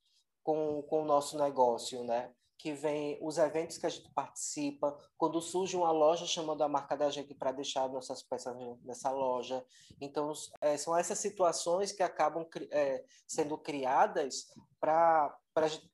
com, 0.42 0.82
com 0.82 1.02
o 1.02 1.06
nosso 1.06 1.38
negócio, 1.38 2.02
né? 2.02 2.32
Que 2.58 2.72
vem 2.72 3.16
os 3.22 3.38
eventos 3.38 3.78
que 3.78 3.86
a 3.86 3.88
gente 3.88 4.12
participa, 4.12 4.98
quando 5.16 5.40
surge 5.40 5.76
uma 5.76 5.92
loja 5.92 6.26
chamando 6.26 6.62
a 6.62 6.68
marca 6.68 6.96
da 6.96 7.08
gente 7.08 7.34
para 7.34 7.52
deixar 7.52 7.88
nossas 7.88 8.22
peças 8.22 8.54
nessa 8.82 9.10
loja. 9.10 9.64
Então, 10.00 10.32
é, 10.60 10.76
são 10.76 10.94
essas 10.96 11.18
situações 11.20 11.92
que 11.92 12.02
acabam 12.02 12.44
é, 12.72 13.04
sendo 13.26 13.56
criadas 13.56 14.52
para 14.78 15.38
a 15.54 15.68
gente 15.68 15.88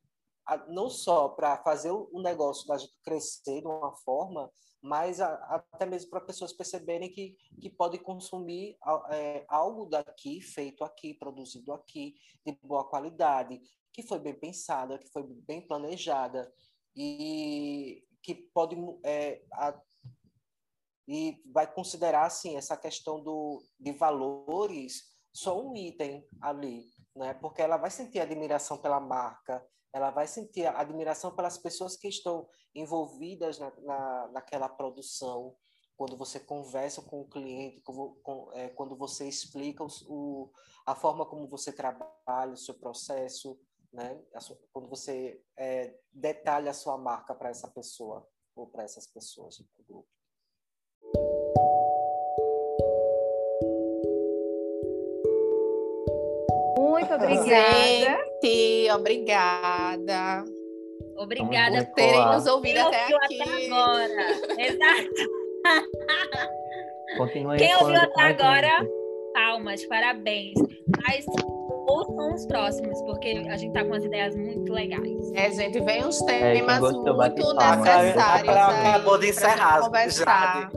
não 0.69 0.89
só 0.89 1.29
para 1.29 1.57
fazer 1.59 1.91
o 1.91 2.21
negócio 2.23 2.67
da 2.67 2.79
gente 2.79 2.95
crescer 3.03 3.61
de 3.61 3.67
uma 3.67 3.93
forma, 3.97 4.51
mas 4.83 5.21
a, 5.21 5.35
até 5.73 5.85
mesmo 5.85 6.11
para 6.11 6.21
pessoas 6.21 6.53
perceberem 6.53 7.11
que, 7.11 7.37
que 7.61 7.69
podem 7.69 8.01
consumir 8.01 8.77
é, 9.11 9.45
algo 9.49 9.87
daqui, 9.87 10.41
feito 10.41 10.85
aqui, 10.85 11.15
produzido 11.15 11.73
aqui, 11.73 12.15
de 12.45 12.53
boa 12.63 12.89
qualidade, 12.89 13.61
que 13.93 14.03
foi 14.03 14.19
bem 14.19 14.35
pensada, 14.35 14.99
que 14.99 15.09
foi 15.09 15.25
bem 15.25 15.67
planejada 15.67 16.53
e 16.95 18.05
que 18.23 18.35
pode 18.35 18.77
é, 19.05 19.43
a, 19.53 19.81
e 21.09 21.41
vai 21.53 21.73
considerar 21.73 22.27
assim 22.27 22.57
essa 22.57 22.77
questão 22.77 23.23
do, 23.23 23.63
de 23.79 23.93
valores 23.93 25.05
só 25.33 25.61
um 25.61 25.77
item 25.77 26.27
ali, 26.41 26.85
né? 27.15 27.35
Porque 27.35 27.63
ela 27.63 27.77
vai 27.77 27.91
sentir 27.91 28.21
admiração 28.21 28.79
pela 28.79 28.99
marca, 28.99 29.65
ela 29.97 30.11
vai 30.11 30.27
sentir 30.27 30.67
admiração 30.67 31.35
pelas 31.35 31.57
pessoas 31.57 31.97
que 31.97 32.07
estão 32.07 32.47
envolvidas 32.75 33.59
na, 33.59 33.73
na, 33.81 34.29
naquela 34.29 34.69
produção, 34.69 35.57
quando 35.97 36.19
você 36.19 36.39
conversa 36.39 37.01
com 37.01 37.23
o 37.23 37.27
cliente, 37.27 37.81
com, 37.81 38.15
com, 38.23 38.53
é, 38.53 38.69
quando 38.69 38.95
você 38.95 39.27
explica 39.27 39.83
o, 39.83 39.89
o, 40.07 40.53
a 40.85 40.95
forma 40.95 41.25
como 41.25 41.49
você 41.49 41.73
trabalha, 41.73 42.53
o 42.53 42.59
seu 42.59 42.75
processo, 42.75 43.59
né? 43.91 44.23
Sua, 44.39 44.59
quando 44.71 44.87
você 44.87 45.43
é, 45.57 45.99
detalha 46.13 46.73
a 46.73 46.75
sua 46.75 46.99
marca 46.99 47.35
para 47.35 47.49
essa 47.49 47.69
pessoa 47.69 48.29
ou 48.55 48.67
para 48.67 48.83
essas 48.85 49.07
pessoas 49.07 49.57
do 49.57 49.83
grupo. 49.89 50.09
Muito 56.79 57.15
obrigada. 57.17 58.36
Gente, 58.47 58.91
obrigada. 58.93 60.45
Obrigada 61.19 61.85
por 61.85 61.95
terem 61.95 62.27
nos 62.27 62.47
ouvido 62.47 62.79
até 62.79 63.17
aqui. 63.17 63.43
Até 63.43 63.67
agora. 63.67 64.13
Exato. 64.59 65.47
Continue 67.17 67.57
Quem 67.57 67.75
ouviu 67.77 67.97
até 67.97 68.23
agora, 68.23 68.87
palmas, 69.35 69.85
parabéns. 69.87 70.55
Mas 71.07 71.25
ouçam 71.89 72.35
os 72.35 72.47
próximos, 72.47 73.01
porque 73.03 73.45
a 73.49 73.57
gente 73.57 73.73
tá 73.73 73.83
com 73.83 73.89
umas 73.89 74.05
ideias 74.05 74.35
muito 74.37 74.73
legais. 74.73 75.33
É, 75.35 75.51
gente, 75.51 75.81
vem 75.81 76.05
uns 76.05 76.21
é, 76.29 76.55
temas 76.55 76.77
é, 76.77 76.81
muito 76.81 77.55
necessários. 77.55 78.57
Acabou 78.57 79.19
de 79.19 79.31
encerrar. 79.31 79.81
Conversar. 79.81 80.71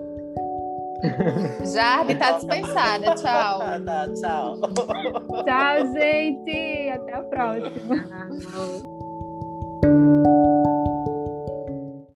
Jardim 1.74 2.16
tá 2.18 2.32
dispensada. 2.34 3.16
Tchau. 3.16 3.60
Tá, 3.86 4.08
tchau. 4.14 4.60
Tchau, 5.45 5.93
gente. 5.93 6.89
Até 6.89 7.14
a 7.14 7.24
próxima. 7.24 8.06